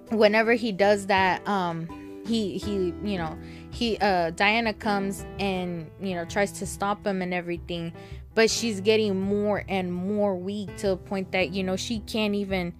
whenever 0.09 0.53
he 0.53 0.71
does 0.71 1.07
that, 1.07 1.45
um, 1.47 1.87
he 2.25 2.57
he 2.57 2.93
you 3.03 3.17
know 3.17 3.37
he 3.75 3.97
uh 3.97 4.29
Diana 4.31 4.73
comes 4.73 5.25
and 5.37 5.89
you 5.99 6.15
know 6.15 6.23
tries 6.25 6.51
to 6.53 6.65
stop 6.65 7.05
him 7.05 7.21
and 7.21 7.33
everything 7.33 7.91
but 8.33 8.49
she's 8.49 8.79
getting 8.81 9.19
more 9.19 9.65
and 9.67 9.93
more 9.93 10.35
weak 10.35 10.75
to 10.77 10.91
a 10.91 10.97
point 10.97 11.31
that 11.33 11.51
you 11.51 11.63
know 11.63 11.75
she 11.75 11.99
can't 11.99 12.35
even 12.35 12.73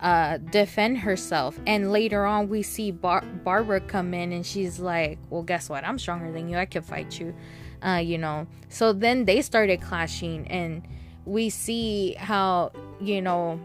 uh 0.00 0.36
defend 0.36 0.98
herself. 0.98 1.58
And 1.66 1.92
later 1.92 2.26
on 2.26 2.48
we 2.48 2.62
see 2.62 2.90
Bar- 2.90 3.24
Barbara 3.42 3.80
come 3.80 4.12
in 4.12 4.32
and 4.32 4.44
she's 4.44 4.78
like 4.78 5.18
well 5.30 5.42
guess 5.42 5.70
what? 5.70 5.84
I'm 5.84 5.98
stronger 5.98 6.30
than 6.30 6.48
you. 6.48 6.58
I 6.58 6.66
can 6.66 6.82
fight 6.82 7.18
you 7.18 7.34
uh 7.82 8.02
you 8.04 8.18
know. 8.18 8.46
So 8.68 8.92
then 8.92 9.24
they 9.24 9.40
started 9.40 9.80
clashing 9.80 10.46
and 10.48 10.82
we 11.24 11.48
see 11.48 12.14
how 12.18 12.72
you 13.00 13.22
know 13.22 13.58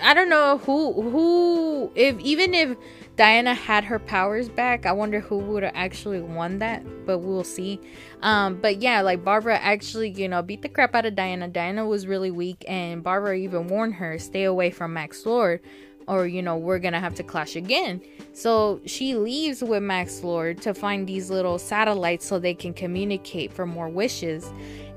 I 0.00 0.14
don't 0.14 0.28
know 0.28 0.58
who 0.58 0.92
who 0.92 1.92
if 1.94 2.18
even 2.20 2.54
if 2.54 2.76
Diana 3.18 3.52
had 3.52 3.82
her 3.82 3.98
powers 3.98 4.48
back, 4.48 4.86
I 4.86 4.92
wonder 4.92 5.18
who 5.18 5.38
would 5.38 5.64
have 5.64 5.72
actually 5.74 6.20
won 6.20 6.60
that, 6.60 6.84
but 7.04 7.18
we'll 7.18 7.42
see. 7.42 7.80
Um, 8.22 8.60
but 8.60 8.80
yeah, 8.80 9.00
like 9.00 9.24
Barbara 9.24 9.58
actually, 9.58 10.10
you 10.10 10.28
know, 10.28 10.40
beat 10.40 10.62
the 10.62 10.68
crap 10.68 10.94
out 10.94 11.04
of 11.04 11.16
Diana. 11.16 11.48
Diana 11.48 11.84
was 11.84 12.06
really 12.06 12.30
weak, 12.30 12.64
and 12.68 13.02
Barbara 13.02 13.34
even 13.34 13.66
warned 13.66 13.94
her, 13.94 14.20
stay 14.20 14.44
away 14.44 14.70
from 14.70 14.92
Max 14.92 15.26
Lord, 15.26 15.60
or 16.06 16.28
you 16.28 16.42
know, 16.42 16.56
we're 16.56 16.78
gonna 16.78 17.00
have 17.00 17.16
to 17.16 17.24
clash 17.24 17.56
again. 17.56 18.00
So 18.34 18.80
she 18.86 19.16
leaves 19.16 19.64
with 19.64 19.82
Max 19.82 20.22
Lord 20.22 20.62
to 20.62 20.72
find 20.72 21.04
these 21.04 21.28
little 21.28 21.58
satellites 21.58 22.24
so 22.24 22.38
they 22.38 22.54
can 22.54 22.72
communicate 22.72 23.52
for 23.52 23.66
more 23.66 23.88
wishes. 23.88 24.48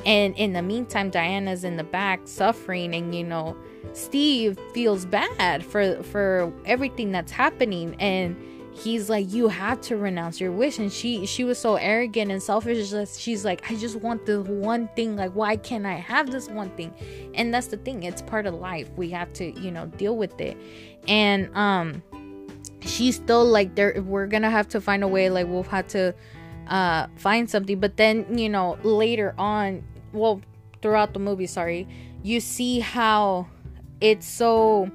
And 0.06 0.36
in 0.38 0.54
the 0.54 0.62
meantime, 0.62 1.10
Diana's 1.10 1.64
in 1.64 1.76
the 1.76 1.84
back 1.84 2.28
suffering, 2.28 2.94
and 2.94 3.16
you 3.16 3.24
know, 3.24 3.58
Steve 3.94 4.60
feels 4.74 5.06
bad 5.06 5.66
for 5.66 6.02
for 6.04 6.52
everything 6.66 7.12
that's 7.12 7.32
happening. 7.32 7.96
And 8.00 8.36
he's 8.74 9.10
like 9.10 9.32
you 9.32 9.48
have 9.48 9.82
to 9.82 9.98
renounce 9.98 10.40
your 10.40 10.52
wish. 10.52 10.80
And 10.80 10.92
she 10.92 11.26
she 11.26 11.44
was 11.44 11.58
so 11.58 11.76
arrogant 11.76 12.32
and 12.32 12.42
selfish. 12.42 12.94
She's 13.18 13.44
like 13.44 13.70
i 13.70 13.76
just 13.76 13.98
want 13.98 14.26
the 14.26 14.42
one 14.44 14.88
thing. 14.96 15.16
Like 15.16 15.32
why 15.34 15.58
can't 15.58 15.86
i 15.86 15.96
have 15.96 16.32
this 16.32 16.48
one 16.48 16.70
thing? 16.72 16.94
And 17.34 17.54
that's 17.54 17.68
the 17.68 17.78
thing. 17.78 18.04
It's 18.04 18.22
part 18.22 18.46
of 18.46 18.54
life. 18.56 18.90
We 18.96 19.10
have 19.12 19.32
to 19.34 19.52
you 19.60 19.72
know 19.72 19.88
deal 19.88 20.16
with 20.16 20.40
it. 20.40 20.58
And 21.08 21.56
um 21.56 22.04
she's 22.82 23.16
still 23.16 23.46
like 23.46 23.76
there 23.76 24.02
we're 24.02 24.28
gonna 24.28 24.50
have 24.50 24.68
to 24.70 24.82
find 24.82 25.04
a 25.04 25.08
way. 25.08 25.30
Like 25.30 25.48
we'll 25.48 25.64
have 25.64 25.88
to 25.90 26.16
uh 26.68 27.08
find 27.18 27.50
something. 27.50 27.80
But 27.80 27.98
then 27.98 28.38
you 28.38 28.50
know 28.50 28.78
later 28.84 29.36
on 29.38 29.84
well 30.14 30.42
throughout 30.82 31.14
the 31.14 31.20
movie 31.20 31.46
sorry 31.46 31.88
you 32.24 32.40
see 32.40 32.80
how 32.80 33.48
it's 34.02 34.28
so 34.28 34.90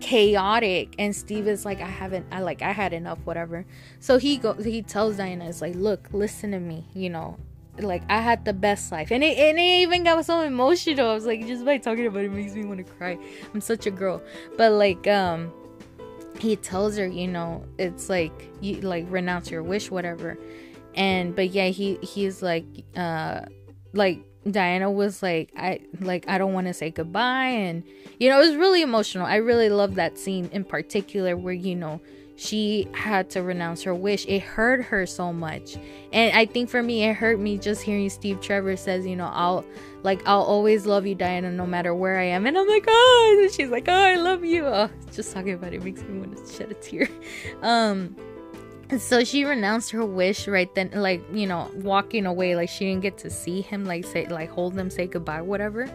chaotic 0.00 0.94
and 0.98 1.14
steve 1.14 1.46
is 1.46 1.64
like 1.64 1.80
i 1.80 1.86
haven't 1.86 2.26
i 2.32 2.40
like 2.40 2.62
i 2.62 2.72
had 2.72 2.92
enough 2.92 3.18
whatever. 3.24 3.66
So 3.98 4.18
he 4.18 4.38
goes 4.38 4.64
he 4.64 4.82
tells 4.82 5.16
diana 5.16 5.48
it's 5.48 5.60
like 5.60 5.74
look 5.74 6.08
listen 6.12 6.52
to 6.52 6.60
me 6.60 6.86
you 6.94 7.10
know 7.10 7.36
like 7.78 8.02
i 8.08 8.20
had 8.20 8.44
the 8.44 8.52
best 8.52 8.92
life. 8.92 9.10
And 9.10 9.22
it, 9.22 9.38
and 9.38 9.58
it 9.58 9.62
even 9.62 10.04
got 10.04 10.24
so 10.24 10.40
emotional. 10.40 11.10
I 11.10 11.14
was 11.14 11.26
like 11.26 11.46
just 11.46 11.64
by 11.64 11.78
talking 11.78 12.06
about 12.06 12.24
it 12.24 12.32
makes 12.32 12.54
me 12.54 12.64
want 12.64 12.78
to 12.78 12.92
cry. 12.94 13.18
I'm 13.52 13.60
such 13.60 13.86
a 13.86 13.90
girl. 13.90 14.22
But 14.56 14.72
like 14.72 15.06
um 15.06 15.52
he 16.38 16.56
tells 16.56 16.96
her 16.96 17.06
you 17.06 17.28
know 17.28 17.64
it's 17.78 18.08
like 18.08 18.32
you 18.60 18.80
like 18.80 19.04
renounce 19.08 19.50
your 19.50 19.62
wish 19.62 19.90
whatever. 19.90 20.38
And 20.94 21.34
but 21.34 21.50
yeah 21.50 21.68
he 21.68 21.96
he's 22.02 22.42
like 22.42 22.64
uh 22.96 23.42
like 23.92 24.24
Diana 24.48 24.90
was 24.90 25.22
like, 25.22 25.50
I 25.56 25.80
like 26.00 26.28
I 26.28 26.38
don't 26.38 26.52
want 26.52 26.66
to 26.66 26.74
say 26.74 26.90
goodbye 26.90 27.46
and 27.46 27.82
you 28.18 28.28
know, 28.28 28.40
it 28.40 28.46
was 28.48 28.56
really 28.56 28.82
emotional. 28.82 29.26
I 29.26 29.36
really 29.36 29.68
love 29.68 29.96
that 29.96 30.18
scene 30.18 30.48
in 30.52 30.64
particular 30.64 31.36
where, 31.36 31.54
you 31.54 31.76
know, 31.76 32.00
she 32.36 32.88
had 32.94 33.28
to 33.30 33.42
renounce 33.42 33.82
her 33.82 33.94
wish. 33.94 34.24
It 34.26 34.40
hurt 34.40 34.82
her 34.84 35.04
so 35.04 35.30
much. 35.30 35.76
And 36.10 36.34
I 36.34 36.46
think 36.46 36.70
for 36.70 36.82
me 36.82 37.04
it 37.04 37.14
hurt 37.14 37.38
me 37.38 37.58
just 37.58 37.82
hearing 37.82 38.08
Steve 38.08 38.40
Trevor 38.40 38.76
says, 38.76 39.06
you 39.06 39.14
know, 39.14 39.30
I'll 39.30 39.64
like 40.02 40.26
I'll 40.26 40.42
always 40.42 40.86
love 40.86 41.06
you, 41.06 41.14
Diana, 41.14 41.50
no 41.50 41.66
matter 41.66 41.94
where 41.94 42.18
I 42.18 42.24
am. 42.24 42.46
And 42.46 42.56
I'm 42.56 42.66
like, 42.66 42.86
oh 42.88 43.40
and 43.42 43.52
she's 43.52 43.68
like, 43.68 43.88
Oh, 43.88 43.92
I 43.92 44.16
love 44.16 44.42
you. 44.42 44.66
Oh, 44.66 44.88
just 45.12 45.34
talking 45.34 45.52
about 45.52 45.74
it 45.74 45.84
makes 45.84 46.02
me 46.02 46.18
want 46.18 46.34
to 46.46 46.52
shed 46.52 46.70
a 46.70 46.74
tear. 46.74 47.08
Um 47.62 48.16
so 48.98 49.22
she 49.22 49.44
renounced 49.44 49.90
her 49.90 50.04
wish 50.04 50.48
right 50.48 50.74
then 50.74 50.90
like 50.94 51.22
you 51.32 51.46
know 51.46 51.70
walking 51.76 52.26
away 52.26 52.56
like 52.56 52.68
she 52.68 52.86
didn't 52.86 53.02
get 53.02 53.18
to 53.18 53.30
see 53.30 53.60
him 53.60 53.84
like 53.84 54.04
say 54.04 54.26
like 54.26 54.50
hold 54.50 54.76
him 54.76 54.90
say 54.90 55.06
goodbye 55.06 55.42
whatever. 55.42 55.88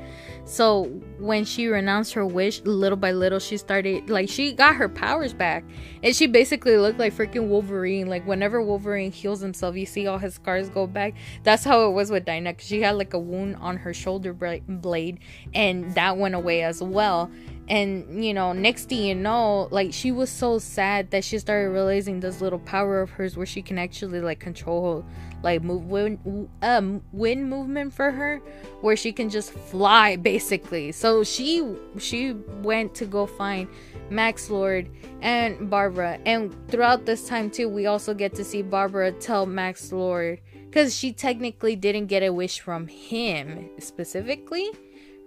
So 0.45 0.85
when 1.19 1.43
she 1.45 1.67
renounced 1.67 2.13
her 2.13 2.25
wish 2.25 2.61
little 2.63 2.97
by 2.97 3.11
little 3.11 3.39
she 3.39 3.57
started 3.57 4.09
like 4.09 4.29
she 4.29 4.53
got 4.53 4.75
her 4.75 4.87
powers 4.87 5.33
back. 5.33 5.63
And 6.03 6.15
she 6.15 6.27
basically 6.27 6.77
looked 6.77 6.99
like 6.99 7.13
freaking 7.13 7.47
wolverine. 7.47 8.07
Like 8.07 8.25
whenever 8.25 8.61
wolverine 8.61 9.11
heals 9.11 9.41
himself 9.41 9.75
you 9.75 9.85
see 9.85 10.07
all 10.07 10.17
his 10.17 10.35
scars 10.35 10.69
go 10.69 10.87
back. 10.87 11.15
That's 11.43 11.63
how 11.63 11.87
it 11.89 11.91
was 11.91 12.11
with 12.11 12.25
diana 12.25 12.55
she 12.59 12.81
had 12.81 12.95
like 12.95 13.13
a 13.13 13.19
wound 13.19 13.55
on 13.57 13.77
her 13.77 13.93
shoulder 13.93 14.33
blade 14.33 15.19
and 15.53 15.93
that 15.95 16.17
went 16.17 16.35
away 16.35 16.63
as 16.63 16.81
well 16.81 17.29
and 17.67 18.23
you 18.23 18.33
know 18.33 18.53
next 18.53 18.89
thing 18.89 19.03
you 19.03 19.15
know 19.15 19.67
like 19.71 19.91
she 19.91 20.11
was 20.11 20.29
so 20.29 20.59
sad 20.59 21.09
that 21.11 21.23
she 21.23 21.39
started 21.39 21.69
realizing 21.69 22.19
this 22.19 22.39
little 22.39 22.59
power 22.59 23.01
of 23.01 23.09
hers 23.09 23.35
where 23.35 23.45
she 23.45 23.61
can 23.61 23.79
actually 23.79 24.21
like 24.21 24.39
control 24.39 25.03
like 25.45 25.63
move 25.63 25.85
wind, 25.85 26.49
um 26.63 27.01
wind 27.11 27.49
movement 27.49 27.93
for 27.93 28.11
her 28.11 28.41
where 28.81 28.95
she 28.95 29.11
can 29.11 29.29
just 29.29 29.51
fly 29.51 30.15
basically. 30.15 30.91
So 30.91 31.23
she 31.23 31.75
she 31.97 32.33
went 32.61 32.95
to 32.95 33.05
go 33.05 33.25
find 33.25 33.67
max 34.09 34.49
lord 34.49 34.89
and 35.21 35.69
barbara. 35.69 36.19
And 36.25 36.53
throughout 36.67 37.05
this 37.05 37.27
time 37.27 37.49
too 37.49 37.69
we 37.69 37.85
also 37.85 38.13
get 38.13 38.33
to 38.35 38.43
see 38.43 38.61
barbara 38.61 39.11
tell 39.11 39.45
max 39.45 39.91
lord 39.91 40.41
because 40.65 40.95
she 40.95 41.13
technically 41.13 41.75
didn't 41.75 42.07
get 42.07 42.21
a 42.21 42.33
wish 42.33 42.59
from 42.59 42.87
him 42.87 43.69
specifically 43.79 44.69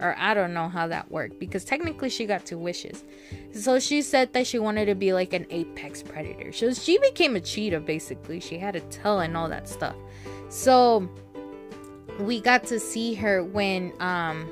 or 0.01 0.14
I 0.18 0.34
don't 0.34 0.55
know 0.55 0.68
how 0.68 0.86
that 0.88 1.11
worked 1.11 1.38
because 1.38 1.64
technically 1.64 2.09
she 2.09 2.26
got 2.26 2.46
two 2.46 2.59
wishes. 2.59 3.05
So 3.53 3.78
she 3.78 4.03
said 4.03 4.32
that 4.32 4.46
she 4.46 4.59
wanted 4.59 4.86
to 4.86 4.94
be 4.94 5.12
like 5.12 5.32
an 5.32 5.46
apex 5.51 6.03
predator. 6.03 6.53
So 6.53 6.72
she 6.72 6.99
became 6.99 7.36
a 7.36 7.40
cheetah 7.40 7.80
basically. 7.80 8.40
She 8.40 8.59
had 8.59 8.76
a 8.76 8.80
tail 8.80 9.20
and 9.20 9.36
all 9.36 9.49
that 9.49 9.68
stuff. 9.68 9.96
So 10.49 11.09
we 12.20 12.40
got 12.40 12.64
to 12.64 12.80
see 12.80 13.14
her 13.14 13.42
when 13.42 13.92
um 14.01 14.49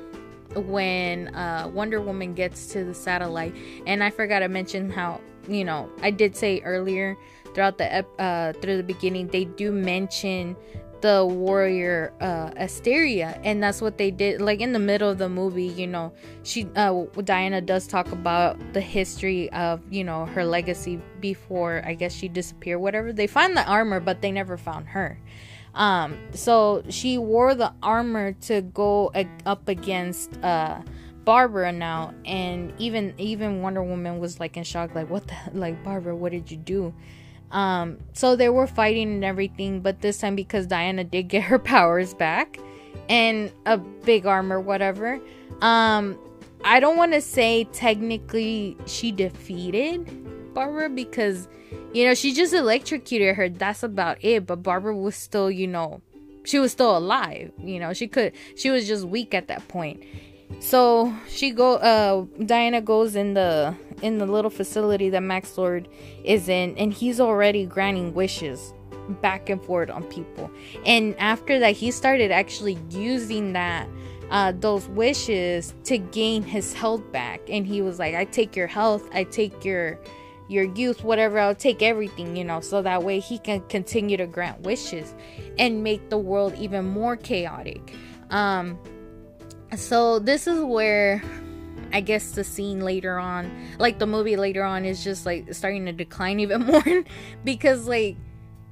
when 0.55 1.33
uh 1.35 1.69
Wonder 1.73 2.01
Woman 2.01 2.33
gets 2.33 2.67
to 2.67 2.83
the 2.83 2.93
satellite 2.93 3.55
and 3.85 4.03
I 4.03 4.09
forgot 4.09 4.39
to 4.39 4.47
mention 4.47 4.89
how 4.89 5.21
you 5.47 5.63
know 5.63 5.89
I 6.01 6.11
did 6.11 6.35
say 6.35 6.61
earlier 6.61 7.17
throughout 7.53 7.77
the 7.77 8.05
uh 8.19 8.53
through 8.53 8.77
the 8.77 8.83
beginning 8.83 9.27
they 9.27 9.45
do 9.45 9.71
mention 9.71 10.55
the 11.01 11.25
warrior 11.25 12.13
uh 12.21 12.51
Asteria 12.57 13.39
and 13.43 13.61
that's 13.61 13.81
what 13.81 13.97
they 13.97 14.11
did 14.11 14.41
like 14.41 14.61
in 14.61 14.73
the 14.73 14.79
middle 14.79 15.09
of 15.09 15.17
the 15.17 15.29
movie 15.29 15.65
you 15.65 15.87
know 15.87 16.11
she 16.43 16.67
uh 16.75 17.03
Diana 17.23 17.61
does 17.61 17.87
talk 17.87 18.11
about 18.11 18.57
the 18.73 18.81
history 18.81 19.51
of 19.51 19.81
you 19.91 20.03
know 20.03 20.25
her 20.25 20.43
legacy 20.43 20.99
before 21.19 21.81
I 21.85 21.93
guess 21.93 22.13
she 22.13 22.27
disappeared 22.27 22.81
whatever. 22.81 23.13
They 23.13 23.27
find 23.27 23.55
the 23.55 23.65
armor 23.65 23.99
but 23.99 24.21
they 24.21 24.31
never 24.31 24.57
found 24.57 24.87
her. 24.87 25.19
Um 25.75 26.17
so 26.31 26.83
she 26.89 27.17
wore 27.17 27.53
the 27.53 27.73
armor 27.83 28.33
to 28.33 28.61
go 28.61 29.11
up 29.45 29.67
against 29.67 30.41
uh 30.43 30.81
Barbara 31.25 31.73
now 31.73 32.13
and 32.25 32.73
even 32.77 33.13
even 33.17 33.61
Wonder 33.61 33.83
Woman 33.83 34.19
was 34.19 34.39
like 34.39 34.55
in 34.55 34.63
shock 34.63 34.95
like 34.95 35.09
what 35.09 35.27
the 35.27 35.35
like 35.53 35.83
Barbara 35.83 36.15
what 36.15 36.31
did 36.31 36.49
you 36.49 36.57
do 36.57 36.93
um, 37.51 37.97
so 38.13 38.35
they 38.35 38.49
were 38.49 38.67
fighting 38.67 39.09
and 39.11 39.23
everything, 39.23 39.81
but 39.81 40.01
this 40.01 40.19
time 40.19 40.35
because 40.35 40.67
Diana 40.67 41.03
did 41.03 41.23
get 41.23 41.43
her 41.43 41.59
powers 41.73 42.13
back 42.13 42.59
and 43.09 43.51
a 43.65 43.77
big 43.77 44.25
armor, 44.25 44.59
whatever. 44.59 45.19
Um, 45.61 46.17
I 46.63 46.79
don't 46.79 46.97
want 46.97 47.13
to 47.13 47.21
say 47.21 47.65
technically 47.65 48.75
she 48.85 49.11
defeated 49.11 50.53
Barbara 50.53 50.89
because 50.89 51.47
you 51.93 52.05
know 52.05 52.13
she 52.13 52.33
just 52.33 52.53
electrocuted 52.53 53.35
her. 53.35 53.49
That's 53.49 53.83
about 53.83 54.23
it. 54.23 54.45
But 54.45 54.63
Barbara 54.63 54.95
was 54.95 55.15
still, 55.15 55.49
you 55.49 55.67
know, 55.67 56.01
she 56.43 56.59
was 56.59 56.71
still 56.71 56.97
alive. 56.97 57.51
You 57.63 57.79
know, 57.79 57.93
she 57.93 58.07
could. 58.07 58.33
She 58.55 58.69
was 58.69 58.87
just 58.87 59.05
weak 59.05 59.33
at 59.33 59.47
that 59.47 59.67
point. 59.67 60.03
So 60.59 61.13
she 61.27 61.51
go. 61.51 61.75
Uh, 61.75 62.25
Diana 62.45 62.81
goes 62.81 63.15
in 63.15 63.33
the 63.33 63.75
in 64.01 64.17
the 64.17 64.25
little 64.25 64.51
facility 64.51 65.09
that 65.09 65.21
Max 65.21 65.57
Lord 65.57 65.87
is 66.23 66.49
in, 66.49 66.77
and 66.77 66.93
he's 66.93 67.19
already 67.19 67.65
granting 67.65 68.13
wishes 68.13 68.73
back 69.21 69.49
and 69.49 69.63
forth 69.63 69.89
on 69.89 70.03
people. 70.03 70.51
And 70.85 71.15
after 71.19 71.59
that, 71.59 71.75
he 71.75 71.91
started 71.91 72.31
actually 72.31 72.77
using 72.89 73.53
that 73.53 73.87
uh, 74.29 74.53
those 74.59 74.87
wishes 74.89 75.73
to 75.85 75.97
gain 75.97 76.43
his 76.43 76.73
health 76.73 77.09
back. 77.11 77.41
And 77.49 77.65
he 77.65 77.81
was 77.81 77.99
like, 77.99 78.15
"I 78.15 78.25
take 78.25 78.55
your 78.55 78.67
health, 78.67 79.07
I 79.13 79.23
take 79.25 79.63
your 79.63 79.99
your 80.49 80.63
youth, 80.63 81.03
whatever. 81.03 81.39
I'll 81.39 81.55
take 81.55 81.81
everything, 81.81 82.35
you 82.35 82.45
know, 82.45 82.61
so 82.61 82.81
that 82.81 83.03
way 83.03 83.19
he 83.19 83.37
can 83.37 83.61
continue 83.67 84.15
to 84.17 84.27
grant 84.27 84.61
wishes 84.61 85.13
and 85.59 85.83
make 85.83 86.09
the 86.09 86.17
world 86.17 86.55
even 86.55 86.85
more 86.87 87.15
chaotic." 87.15 87.93
Um, 88.29 88.77
so 89.75 90.19
this 90.19 90.47
is 90.47 90.63
where 90.63 91.21
I 91.91 92.01
guess 92.01 92.31
the 92.31 92.43
scene 92.43 92.81
later 92.81 93.17
on, 93.17 93.51
like 93.79 93.99
the 93.99 94.07
movie 94.07 94.37
later 94.37 94.63
on, 94.63 94.85
is 94.85 95.03
just 95.03 95.25
like 95.25 95.53
starting 95.53 95.85
to 95.85 95.93
decline 95.93 96.39
even 96.41 96.65
more 96.65 97.03
because, 97.43 97.87
like, 97.87 98.17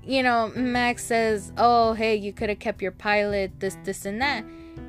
you 0.03 0.21
know, 0.21 0.51
Max 0.55 1.03
says, 1.03 1.51
"Oh, 1.57 1.93
hey, 1.93 2.15
you 2.15 2.33
could 2.33 2.49
have 2.49 2.59
kept 2.59 2.81
your 2.81 2.91
pilot, 2.91 3.59
this, 3.59 3.77
this, 3.83 4.05
and 4.05 4.21
that." 4.21 4.45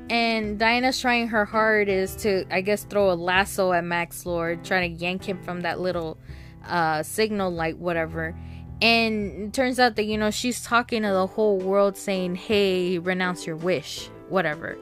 And 0.09 0.57
Diana's 0.57 1.01
trying 1.01 1.27
her 1.29 1.45
hardest 1.45 2.19
to, 2.19 2.45
I 2.51 2.61
guess, 2.61 2.83
throw 2.83 3.11
a 3.11 3.15
lasso 3.15 3.73
at 3.73 3.83
Max 3.83 4.25
Lord, 4.25 4.63
trying 4.63 4.95
to 4.95 5.03
yank 5.03 5.27
him 5.27 5.41
from 5.43 5.61
that 5.61 5.79
little 5.79 6.17
uh, 6.65 7.03
signal 7.03 7.51
light, 7.51 7.77
whatever. 7.77 8.37
And 8.81 9.53
turns 9.53 9.79
out 9.79 9.95
that, 9.95 10.05
you 10.05 10.17
know, 10.17 10.29
she's 10.29 10.61
talking 10.61 11.01
to 11.01 11.09
the 11.09 11.27
whole 11.27 11.57
world 11.57 11.97
saying, 11.97 12.35
hey, 12.35 12.99
renounce 12.99 13.45
your 13.47 13.55
wish, 13.55 14.09
whatever. 14.29 14.77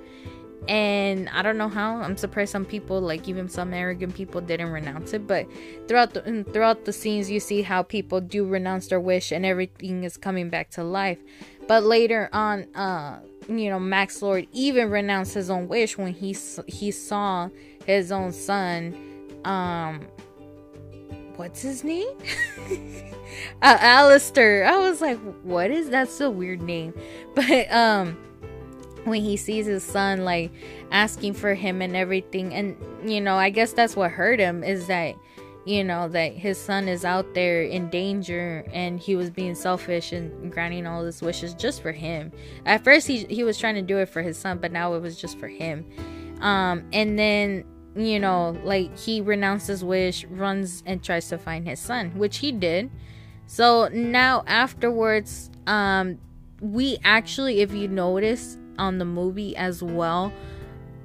And 0.68 1.30
I 1.30 1.42
don't 1.42 1.58
know 1.58 1.70
how. 1.70 1.98
I'm 1.98 2.18
surprised 2.18 2.52
some 2.52 2.66
people, 2.66 3.00
like 3.00 3.28
even 3.28 3.50
some 3.50 3.74
arrogant 3.74 4.16
people, 4.16 4.42
didn't 4.42 4.72
renounce 4.72 5.14
it. 5.14 5.28
But 5.28 5.48
throughout 5.88 6.14
the 6.14 6.44
throughout 6.52 6.86
the 6.86 6.94
scenes, 6.94 7.30
you 7.30 7.40
see 7.40 7.62
how 7.62 7.84
people 7.84 8.20
do 8.20 8.46
renounce 8.48 8.88
their 8.88 9.00
wish, 9.00 9.32
and 9.32 9.46
everything 9.46 10.04
is 10.04 10.18
coming 10.18 10.50
back 10.50 10.72
to 10.72 10.84
life. 10.84 11.20
But 11.68 11.84
later 11.84 12.30
on, 12.34 12.64
uh, 12.76 13.20
you 13.48 13.70
know, 13.70 13.80
Max 13.80 14.22
Lord 14.22 14.48
even 14.52 14.90
renounced 14.90 15.34
his 15.34 15.50
own 15.50 15.68
wish 15.68 15.98
when 15.98 16.14
he 16.14 16.36
he 16.68 16.92
saw 16.92 17.50
his 17.86 18.12
own 18.12 18.32
son. 18.32 18.96
Um, 19.44 20.02
what's 21.36 21.62
his 21.62 21.84
name? 21.84 22.18
uh, 23.62 23.78
Alistair. 23.80 24.66
I 24.66 24.78
was 24.78 25.02
like, 25.02 25.20
what 25.44 25.72
is 25.72 25.90
that? 25.90 26.10
So 26.10 26.30
weird 26.30 26.62
name. 26.62 26.94
But 27.36 27.70
um, 27.72 28.18
when 29.06 29.22
he 29.22 29.38
sees 29.38 29.66
his 29.66 29.84
son 29.84 30.26
like 30.26 30.52
asking 30.92 31.34
for 31.34 31.54
him 31.54 31.82
and 31.82 31.96
everything, 31.96 32.54
and 32.54 32.78
you 33.10 33.22
know, 33.22 33.36
I 33.36 33.50
guess 33.50 33.74
that's 33.74 33.96
what 33.96 34.12
hurt 34.12 34.40
him 34.40 34.64
is 34.64 34.88
that 34.88 35.16
you 35.66 35.84
know 35.84 36.08
that 36.08 36.34
his 36.34 36.60
son 36.60 36.88
is 36.88 37.04
out 37.04 37.34
there 37.34 37.64
in 37.64 37.90
danger 37.90 38.64
and 38.72 39.00
he 39.00 39.16
was 39.16 39.32
being 39.32 39.56
selfish 39.56 40.12
and 40.12 40.52
granting 40.52 40.86
all 40.86 41.04
his 41.04 41.22
wishes 41.22 41.54
just 41.56 41.82
for 41.82 41.92
him. 41.92 42.32
At 42.66 42.84
first 42.84 43.08
he, 43.08 43.26
he 43.26 43.44
was 43.44 43.58
trying 43.58 43.76
to 43.76 43.82
do 43.82 43.98
it 43.98 44.08
for 44.08 44.22
his 44.22 44.38
son 44.38 44.60
but 44.60 44.72
now 44.72 44.94
it 44.94 45.02
was 45.02 45.20
just 45.20 45.40
for 45.40 45.48
him. 45.48 45.86
Um 46.42 46.88
and 46.94 47.18
then 47.18 47.66
you 47.96 48.20
know 48.20 48.56
like 48.64 48.96
he 48.98 49.22
renounced 49.22 49.68
his 49.68 49.84
wish 49.84 50.24
runs 50.26 50.84
and 50.86 51.04
tries 51.04 51.30
to 51.30 51.38
find 51.40 51.68
his 51.68 51.80
son 51.80 52.12
which 52.12 52.38
he 52.38 52.52
did. 52.52 52.92
So 53.48 53.88
now 53.88 54.44
afterwards 54.46 55.50
um 55.66 56.20
we 56.62 57.00
actually 57.04 57.62
if 57.62 57.74
you 57.74 57.88
notice 57.88 58.60
on 58.78 58.98
the 58.98 59.06
movie 59.06 59.56
as 59.56 59.82
well 59.82 60.32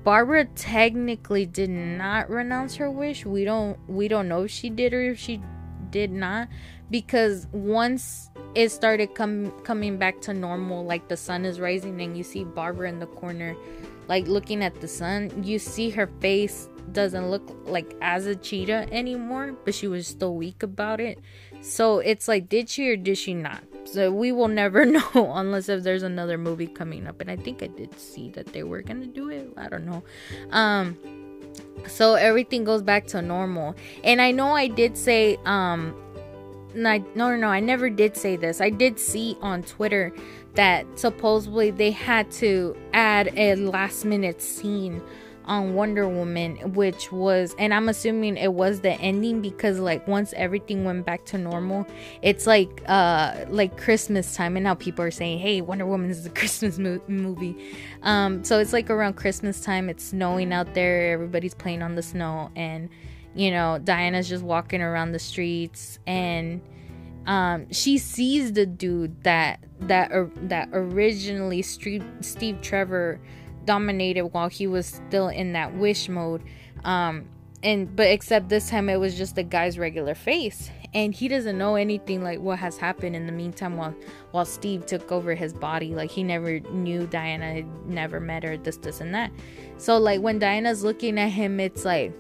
Barbara 0.03 0.47
technically 0.47 1.45
did 1.45 1.69
not 1.69 2.31
renounce 2.31 2.77
her 2.77 2.91
wish. 2.91 3.27
We 3.27 3.45
don't 3.45 3.79
we 3.89 4.09
don't 4.09 4.29
know 4.29 4.45
if 4.45 4.51
she 4.51 4.71
did 4.71 4.95
or 4.95 5.03
if 5.03 5.19
she 5.19 5.43
did 5.91 6.11
not 6.11 6.49
because 6.91 7.47
once 7.53 8.31
it 8.55 8.71
started 8.71 9.15
com- 9.15 9.51
coming 9.63 9.99
back 9.99 10.21
to 10.23 10.33
normal 10.33 10.85
like 10.85 11.09
the 11.09 11.17
sun 11.17 11.45
is 11.45 11.61
rising 11.61 12.01
and 12.01 12.17
you 12.17 12.23
see 12.23 12.45
Barbara 12.45 12.89
in 12.89 12.99
the 12.99 13.07
corner 13.07 13.55
like 14.09 14.27
looking 14.27 14.65
at 14.65 14.81
the 14.81 14.89
sun, 14.89 15.45
you 15.45 15.59
see 15.59 15.91
her 15.91 16.07
face 16.21 16.69
doesn't 16.93 17.31
look 17.31 17.49
like 17.67 17.95
as 18.01 18.27
a 18.27 18.35
cheetah 18.35 18.93
anymore, 18.93 19.55
but 19.65 19.75
she 19.75 19.87
was 19.87 20.07
still 20.07 20.35
weak 20.35 20.63
about 20.63 21.01
it. 21.01 21.19
So 21.61 21.99
it's 21.99 22.27
like 22.27 22.49
did 22.49 22.71
she 22.71 22.89
or 22.89 22.97
did 22.97 23.19
she 23.19 23.35
not? 23.35 23.63
So 23.85 24.11
we 24.11 24.33
will 24.33 24.49
never 24.49 24.85
know 24.97 25.11
unless 25.15 25.69
if 25.69 25.83
there's 25.83 26.03
another 26.03 26.39
movie 26.39 26.67
coming 26.67 27.07
up. 27.07 27.21
And 27.21 27.31
I 27.31 27.37
think 27.37 27.63
I 27.63 27.69
did 27.69 27.99
see 27.99 28.31
that 28.31 28.47
they 28.47 28.63
were 28.63 28.83
gonna 28.83 29.07
do 29.07 29.31
it. 29.31 29.53
I 29.57 29.69
don't 29.69 29.87
know. 29.87 30.03
Um 30.51 30.97
so 31.87 32.15
everything 32.15 32.65
goes 32.65 32.83
back 32.83 33.07
to 33.09 33.23
normal. 33.23 33.75
And 34.05 34.21
I 34.21 34.31
know 34.31 34.53
I 34.55 34.69
did 34.69 34.97
say 34.97 35.39
um 35.45 35.95
no, 36.75 37.05
no, 37.15 37.37
no, 37.37 37.49
I 37.49 37.59
never 37.61 37.91
did 37.91 38.17
say 38.17 38.37
this. 38.37 38.61
I 38.61 38.71
did 38.71 38.99
see 38.99 39.37
on 39.41 39.65
Twitter 39.65 40.13
that 40.55 40.87
supposedly 40.99 41.71
they 41.71 41.91
had 41.91 42.31
to 42.33 42.77
add 42.93 43.33
a 43.37 43.57
last 43.57 44.05
minute 44.05 44.41
scene 44.41 45.03
on 45.45 45.75
Wonder 45.75 46.09
Woman, 46.09 46.75
which 46.75 47.11
was, 47.11 47.55
and 47.59 47.73
I'm 47.73 47.89
assuming 47.89 48.37
it 48.37 48.53
was 48.53 48.81
the 48.81 48.93
ending 48.93 49.41
because 49.41 49.79
like 49.79 50.07
once 50.07 50.33
everything 50.37 50.85
went 50.85 51.07
back 51.07 51.25
to 51.27 51.39
normal, 51.39 51.87
it's 52.23 52.47
like 52.47 52.83
uh 52.87 53.47
like 53.49 53.77
Christmas 53.77 54.35
time, 54.35 54.57
and 54.57 54.65
now 54.65 54.75
people 54.75 55.05
are 55.05 55.11
saying, 55.11 55.39
"Hey, 55.39 55.61
Wonder 55.61 55.87
Woman 55.87 56.11
is 56.11 56.27
a 56.27 56.31
Christmas 56.41 56.79
mo- 56.79 57.03
movie." 57.09 57.57
Um, 58.03 58.45
so 58.45 58.59
it's 58.59 58.73
like 58.73 58.91
around 58.91 59.15
Christmas 59.15 59.61
time, 59.61 59.89
it's 59.89 60.05
snowing 60.05 60.53
out 60.53 60.75
there, 60.75 61.13
everybody's 61.13 61.55
playing 61.55 61.83
on 61.83 61.95
the 61.95 62.03
snow, 62.03 62.51
and 62.55 62.89
you 63.35 63.51
know 63.51 63.79
Diana's 63.83 64.29
just 64.29 64.45
walking 64.45 64.83
around 64.83 65.13
the 65.13 65.19
streets, 65.19 65.99
and 66.07 66.61
um 67.27 67.71
she 67.71 67.99
sees 67.99 68.53
the 68.53 68.65
dude 68.65 69.23
that 69.25 69.63
that 69.81 70.13
uh, 70.13 70.27
that 70.43 70.69
originally 70.73 71.63
Steve, 71.63 72.05
Steve 72.21 72.61
Trevor 72.61 73.21
dominated 73.65 74.27
while 74.27 74.49
he 74.49 74.67
was 74.67 74.87
still 74.87 75.29
in 75.29 75.53
that 75.53 75.75
wish 75.75 76.09
mode. 76.09 76.43
Um, 76.85 77.27
and 77.63 77.95
but 77.95 78.07
except 78.09 78.49
this 78.49 78.71
time 78.71 78.89
it 78.89 78.97
was 78.97 79.17
just 79.17 79.35
the 79.35 79.43
guy's 79.43 79.79
regular 79.79 80.15
face. 80.15 80.71
And 80.93 81.15
he 81.15 81.29
doesn't 81.29 81.57
know 81.57 81.77
anything 81.77 82.25
like 82.25 82.41
what 82.41 82.59
has 82.59 82.77
happened 82.77 83.15
in 83.15 83.27
the 83.27 83.33
meantime 83.33 83.77
while 83.77 83.95
while 84.33 84.45
steve 84.45 84.87
took 84.87 85.13
over 85.13 85.35
his 85.35 85.53
body. 85.53 85.95
Like 85.95 86.11
he 86.11 86.23
never 86.23 86.61
knew 86.61 87.07
diana 87.07 87.53
had 87.53 87.87
never 87.87 88.19
met 88.19 88.43
her 88.45 88.57
this 88.57 88.77
this 88.79 89.01
and 89.01 89.15
that. 89.15 89.31
So 89.77 89.99
like 89.99 90.21
when 90.21 90.39
diana's 90.39 90.83
looking 90.83 91.19
at 91.19 91.29
him 91.29 91.61
it's 91.61 91.85
like 91.85 92.13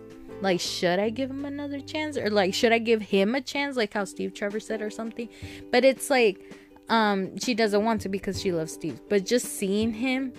like 0.42 0.58
should 0.58 0.98
i 0.98 1.10
give 1.10 1.30
him 1.30 1.44
another 1.44 1.80
chance? 1.80 2.16
Or 2.16 2.30
like 2.30 2.54
should 2.54 2.72
i 2.72 2.78
give 2.78 3.02
him 3.02 3.34
a 3.34 3.40
chance 3.40 3.76
like 3.76 3.94
how 3.94 4.04
steve 4.04 4.34
trevor 4.34 4.60
said 4.60 4.82
or 4.82 4.90
something? 4.90 5.28
But 5.72 5.84
it's 5.84 6.10
like 6.10 6.54
um 6.88 7.38
she 7.38 7.54
doesn't 7.54 7.84
want 7.84 8.02
to 8.02 8.08
because 8.08 8.40
she 8.40 8.52
loves 8.52 8.72
steve. 8.72 9.00
But 9.08 9.24
just 9.24 9.46
seeing 9.46 9.92
him 9.94 10.34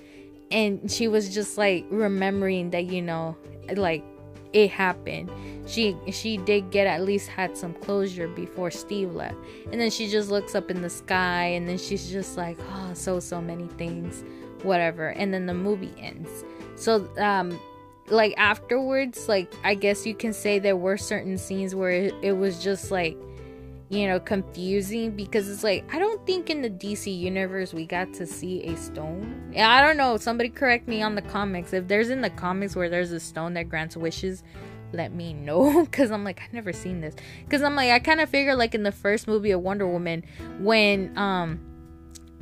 and 0.52 0.92
she 0.92 1.08
was 1.08 1.34
just 1.34 1.58
like 1.58 1.86
remembering 1.90 2.70
that 2.72 2.86
you 2.86 3.02
know 3.02 3.36
like 3.76 4.04
it 4.54 4.70
happened. 4.70 5.32
She 5.66 5.96
she 6.12 6.38
did 6.38 6.72
get 6.72 6.88
at 6.88 7.04
least 7.04 7.30
had 7.30 7.56
some 7.56 7.74
closure 7.76 8.28
before 8.28 8.70
steve 8.72 9.14
left. 9.14 9.38
And 9.72 9.80
then 9.80 9.90
she 9.90 10.10
just 10.10 10.30
looks 10.30 10.56
up 10.56 10.70
in 10.70 10.82
the 10.82 10.90
sky 10.90 11.46
and 11.46 11.68
then 11.68 11.78
she's 11.78 12.12
just 12.12 12.38
like 12.38 12.58
oh 12.74 12.94
so 12.94 13.20
so 13.20 13.42
many 13.42 13.68
things. 13.68 14.24
Whatever. 14.64 15.10
And 15.10 15.34
then 15.34 15.46
the 15.46 15.54
movie 15.54 15.94
ends. 15.98 16.44
So 16.76 17.08
um 17.18 17.60
like 18.08 18.34
afterwards 18.36 19.30
like 19.30 19.54
i 19.64 19.74
guess 19.74 20.06
you 20.06 20.14
can 20.14 20.34
say 20.34 20.60
there 20.60 20.76
were 20.76 20.98
certain 20.98 21.38
scenes 21.38 21.74
where 21.74 21.92
it, 21.92 22.14
it 22.22 22.34
was 22.34 22.62
just 22.62 22.92
like 22.92 23.16
you 23.92 24.08
know, 24.08 24.22
confusing 24.22 25.12
because 25.12 25.50
it's 25.50 25.66
like 25.66 25.84
I 25.94 26.00
don't 26.00 26.26
think 26.26 26.50
in 26.50 26.62
the 26.62 26.70
DC 26.70 27.16
universe 27.16 27.74
we 27.74 27.86
got 27.86 28.14
to 28.14 28.26
see 28.26 28.64
a 28.64 28.78
stone. 28.78 29.52
Yeah, 29.54 29.70
I 29.70 29.82
don't 29.82 29.98
know. 29.98 30.16
Somebody 30.16 30.50
correct 30.50 30.88
me 30.88 31.02
on 31.02 31.14
the 31.14 31.22
comics. 31.22 31.74
If 31.74 31.90
there's 31.90 32.10
in 32.10 32.22
the 32.22 32.30
comics 32.30 32.74
where 32.74 32.90
there's 32.90 33.12
a 33.12 33.20
stone 33.20 33.54
that 33.56 33.68
grants 33.68 33.98
wishes, 33.98 34.44
let 34.94 35.12
me 35.14 35.34
know 35.34 35.82
because 35.86 36.10
I'm 36.10 36.24
like 36.24 36.42
I've 36.42 36.54
never 36.54 36.72
seen 36.72 37.02
this. 37.02 37.16
Because 37.44 37.62
I'm 37.62 37.76
like 37.76 37.92
I 37.92 38.00
kind 38.00 38.22
of 38.22 38.30
figure 38.30 38.56
like 38.56 38.74
in 38.74 38.84
the 38.84 38.94
first 38.94 39.28
movie 39.28 39.52
of 39.52 39.60
Wonder 39.60 39.86
Woman 39.86 40.24
when 40.60 41.16
um 41.18 41.60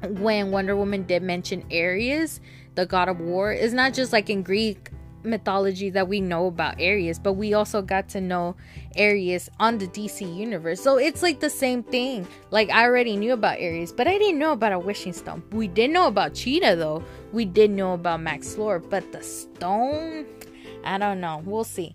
when 0.08 0.52
Wonder 0.52 0.76
Woman 0.76 1.04
did 1.04 1.24
mention 1.24 1.64
Ares, 1.72 2.42
the 2.76 2.86
god 2.86 3.10
of 3.10 3.20
war, 3.20 3.52
is 3.52 3.74
not 3.74 3.96
just 3.96 4.14
like 4.14 4.30
in 4.30 4.44
Greek 4.44 4.92
mythology 5.24 5.90
that 5.92 6.08
we 6.08 6.22
know 6.22 6.48
about 6.48 6.82
Ares, 6.82 7.20
but 7.20 7.34
we 7.34 7.54
also 7.54 7.82
got 7.82 8.10
to 8.10 8.22
know 8.22 8.56
Ares 8.98 9.50
on 9.60 9.78
the 9.78 9.88
DC 9.88 10.36
universe. 10.36 10.82
So 10.82 10.98
it's 10.98 11.22
like 11.22 11.40
the 11.40 11.50
same 11.50 11.84
thing. 11.84 12.28
Like 12.52 12.70
I 12.70 12.84
already 12.84 13.16
knew 13.16 13.34
about 13.34 13.60
Ares, 13.60 13.92
but 13.92 14.08
I 14.08 14.18
didn't 14.18 14.40
know 14.40 14.52
about 14.52 14.72
a 14.72 14.80
wishing 14.80 15.14
stone. 15.14 15.44
We 15.52 15.68
did 15.68 15.92
know 15.92 16.08
about 16.08 16.34
Cheetah 16.34 16.76
though. 16.76 17.04
We 17.32 17.46
did 17.46 17.72
know 17.72 17.94
about 17.94 18.22
Max 18.22 18.58
Lord, 18.58 18.90
but 18.90 19.12
the 19.12 19.24
stone, 19.24 20.26
I 20.84 20.98
don't 20.98 21.20
know. 21.20 21.42
We'll 21.46 21.64
see. 21.64 21.94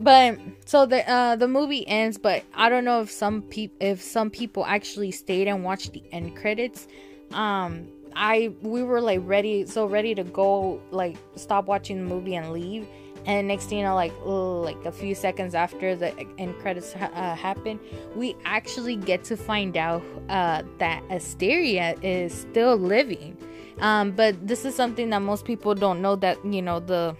But 0.00 0.38
so 0.64 0.86
the 0.86 1.08
uh 1.08 1.36
the 1.36 1.46
movie 1.46 1.86
ends, 1.86 2.16
but 2.16 2.42
I 2.54 2.70
don't 2.70 2.84
know 2.84 3.02
if 3.02 3.10
some 3.10 3.42
people 3.42 3.76
if 3.80 4.00
some 4.00 4.30
people 4.30 4.64
actually 4.64 5.10
stayed 5.10 5.46
and 5.46 5.62
watched 5.62 5.92
the 5.92 6.02
end 6.10 6.36
credits. 6.36 6.88
Um 7.32 7.88
I 8.14 8.52
we 8.62 8.82
were 8.82 9.00
like 9.00 9.20
ready, 9.24 9.66
so 9.66 9.86
ready 9.86 10.14
to 10.14 10.24
go, 10.24 10.80
like 10.90 11.16
stop 11.36 11.66
watching 11.66 11.98
the 11.98 12.04
movie 12.04 12.34
and 12.34 12.52
leave. 12.52 12.86
And 13.26 13.48
next 13.48 13.66
thing 13.66 13.78
you 13.78 13.84
know, 13.84 13.94
like 13.94 14.12
like 14.24 14.82
a 14.86 14.92
few 14.92 15.14
seconds 15.14 15.54
after 15.54 15.94
the 15.94 16.18
end 16.38 16.58
credits 16.58 16.94
uh, 16.94 17.34
happen, 17.34 17.78
we 18.16 18.34
actually 18.44 18.96
get 18.96 19.24
to 19.24 19.36
find 19.36 19.76
out 19.76 20.02
uh, 20.28 20.62
that 20.78 21.02
Asteria 21.10 21.96
is 22.02 22.32
still 22.32 22.76
living. 22.76 23.36
Um, 23.80 24.12
but 24.12 24.46
this 24.46 24.64
is 24.64 24.74
something 24.74 25.10
that 25.10 25.20
most 25.20 25.44
people 25.44 25.74
don't 25.74 26.00
know 26.00 26.16
that 26.16 26.42
you 26.44 26.62
know 26.62 26.80
the 26.80 27.14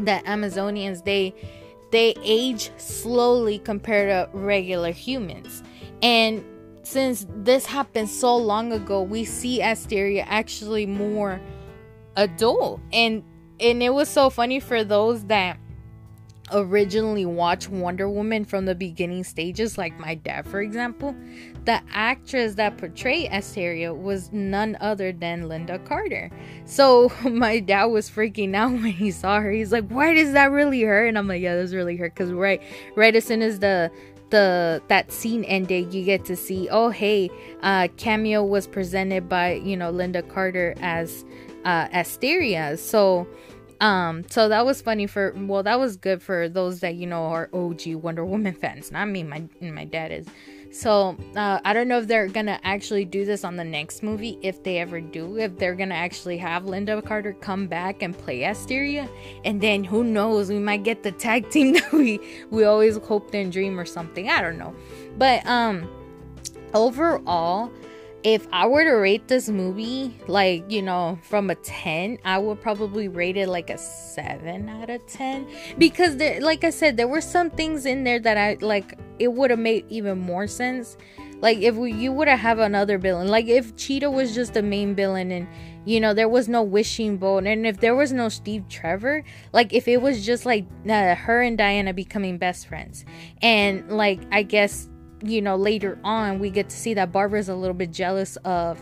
that 0.00 0.24
Amazonians 0.24 1.04
they 1.04 1.34
they 1.90 2.14
age 2.22 2.70
slowly 2.76 3.58
compared 3.58 4.08
to 4.10 4.36
regular 4.36 4.92
humans, 4.92 5.62
and 6.02 6.44
since 6.82 7.26
this 7.28 7.66
happened 7.66 8.08
so 8.08 8.36
long 8.36 8.72
ago, 8.72 9.02
we 9.02 9.24
see 9.24 9.60
Asteria 9.62 10.24
actually 10.28 10.86
more 10.86 11.40
adult. 12.16 12.80
And 12.92 13.24
and 13.60 13.82
it 13.82 13.92
was 13.92 14.08
so 14.08 14.30
funny 14.30 14.58
for 14.58 14.84
those 14.84 15.24
that 15.24 15.58
originally 16.52 17.26
watched 17.26 17.68
Wonder 17.68 18.08
Woman 18.08 18.44
from 18.44 18.64
the 18.64 18.74
beginning 18.74 19.24
stages, 19.24 19.78
like 19.78 19.98
my 19.98 20.14
dad, 20.14 20.46
for 20.46 20.60
example, 20.60 21.14
the 21.64 21.80
actress 21.92 22.54
that 22.54 22.78
portrayed 22.78 23.28
Asteria 23.30 23.92
was 23.94 24.32
none 24.32 24.76
other 24.80 25.12
than 25.12 25.44
Lynda 25.44 25.84
Carter. 25.84 26.30
So 26.64 27.12
my 27.24 27.60
dad 27.60 27.86
was 27.86 28.10
freaking 28.10 28.54
out 28.54 28.72
when 28.72 28.84
he 28.84 29.10
saw 29.10 29.40
her. 29.40 29.50
He's 29.50 29.72
like, 29.72 29.88
"Why 29.88 30.12
is 30.12 30.32
that 30.32 30.50
really 30.50 30.82
her?" 30.82 31.06
And 31.06 31.18
I'm 31.18 31.28
like, 31.28 31.42
"Yeah, 31.42 31.56
that's 31.56 31.72
really 31.72 31.96
her." 31.96 32.08
Because 32.08 32.32
right, 32.32 32.62
right 32.96 33.14
as 33.14 33.24
soon 33.24 33.42
as 33.42 33.58
the 33.58 33.90
the 34.30 34.82
that 34.88 35.12
scene 35.12 35.44
ended, 35.44 35.92
you 35.92 36.04
get 36.04 36.24
to 36.26 36.36
see, 36.36 36.68
oh 36.70 36.90
hey, 36.90 37.30
uh, 37.62 37.88
cameo 37.96 38.44
was 38.44 38.66
presented 38.66 39.28
by 39.28 39.54
you 39.54 39.76
know 39.76 39.92
Lynda 39.92 40.26
Carter 40.28 40.74
as 40.80 41.24
uh, 41.64 41.88
Asteria. 41.92 42.76
So 42.76 43.26
um, 43.80 44.24
so 44.28 44.48
that 44.48 44.66
was 44.66 44.82
funny 44.82 45.06
for 45.06 45.32
well, 45.36 45.62
that 45.62 45.78
was 45.78 45.96
good 45.96 46.22
for 46.22 46.48
those 46.48 46.80
that 46.80 46.96
you 46.96 47.06
know 47.06 47.24
are 47.24 47.48
OG 47.52 47.94
Wonder 47.94 48.24
Woman 48.24 48.54
fans. 48.54 48.92
Not 48.92 49.08
me, 49.08 49.22
my 49.22 49.42
my 49.60 49.84
dad 49.84 50.12
is. 50.12 50.26
So 50.70 51.16
uh, 51.34 51.60
I 51.64 51.72
don't 51.72 51.88
know 51.88 51.98
if 51.98 52.06
they're 52.06 52.28
gonna 52.28 52.60
actually 52.62 53.04
do 53.04 53.24
this 53.24 53.42
on 53.44 53.56
the 53.56 53.64
next 53.64 54.02
movie, 54.02 54.38
if 54.40 54.62
they 54.62 54.78
ever 54.78 55.00
do. 55.00 55.36
If 55.36 55.58
they're 55.58 55.74
gonna 55.74 55.96
actually 55.96 56.38
have 56.38 56.64
Lynda 56.64 57.04
Carter 57.04 57.32
come 57.32 57.66
back 57.66 58.02
and 58.02 58.16
play 58.16 58.44
Asteria, 58.44 59.08
and 59.44 59.60
then 59.60 59.82
who 59.82 60.04
knows, 60.04 60.48
we 60.48 60.60
might 60.60 60.84
get 60.84 61.02
the 61.02 61.12
tag 61.12 61.50
team 61.50 61.72
that 61.74 61.92
we 61.92 62.20
we 62.50 62.64
always 62.64 62.96
hoped 62.98 63.34
and 63.34 63.52
dream 63.52 63.78
or 63.78 63.84
something. 63.84 64.30
I 64.30 64.40
don't 64.40 64.58
know, 64.58 64.74
but 65.18 65.44
um, 65.46 65.90
overall 66.72 67.72
if 68.22 68.46
I 68.52 68.66
were 68.66 68.84
to 68.84 68.92
rate 68.92 69.28
this 69.28 69.48
movie, 69.48 70.14
like, 70.26 70.70
you 70.70 70.82
know, 70.82 71.18
from 71.22 71.48
a 71.48 71.54
10, 71.54 72.18
I 72.24 72.38
would 72.38 72.60
probably 72.60 73.08
rate 73.08 73.36
it 73.36 73.48
like 73.48 73.70
a 73.70 73.78
7 73.78 74.68
out 74.68 74.90
of 74.90 75.06
10. 75.06 75.46
Because, 75.78 76.16
there, 76.16 76.40
like 76.40 76.64
I 76.64 76.70
said, 76.70 76.96
there 76.96 77.08
were 77.08 77.22
some 77.22 77.50
things 77.50 77.86
in 77.86 78.04
there 78.04 78.18
that 78.18 78.36
I, 78.36 78.58
like, 78.60 78.98
it 79.18 79.32
would 79.32 79.50
have 79.50 79.58
made 79.58 79.86
even 79.88 80.18
more 80.18 80.46
sense. 80.46 80.98
Like, 81.40 81.58
if 81.58 81.76
we, 81.76 81.92
you 81.92 82.12
would 82.12 82.28
have 82.28 82.58
another 82.58 82.98
villain. 82.98 83.28
Like, 83.28 83.46
if 83.46 83.74
Cheetah 83.76 84.10
was 84.10 84.34
just 84.34 84.52
the 84.52 84.62
main 84.62 84.94
villain 84.94 85.30
and, 85.30 85.48
you 85.86 85.98
know, 85.98 86.12
there 86.12 86.28
was 86.28 86.46
no 86.46 86.62
wishing 86.62 87.16
bone. 87.16 87.46
And 87.46 87.66
if 87.66 87.80
there 87.80 87.94
was 87.94 88.12
no 88.12 88.28
Steve 88.28 88.68
Trevor, 88.68 89.24
like, 89.54 89.72
if 89.72 89.88
it 89.88 90.02
was 90.02 90.26
just 90.26 90.44
like 90.44 90.66
uh, 90.86 91.14
her 91.14 91.40
and 91.40 91.56
Diana 91.56 91.94
becoming 91.94 92.36
best 92.36 92.66
friends. 92.66 93.06
And, 93.40 93.90
like, 93.90 94.20
I 94.30 94.42
guess 94.42 94.89
you 95.22 95.42
know, 95.42 95.56
later 95.56 95.98
on, 96.04 96.38
we 96.38 96.50
get 96.50 96.68
to 96.70 96.76
see 96.76 96.94
that 96.94 97.12
Barbara's 97.12 97.48
a 97.48 97.54
little 97.54 97.74
bit 97.74 97.92
jealous 97.92 98.36
of, 98.38 98.80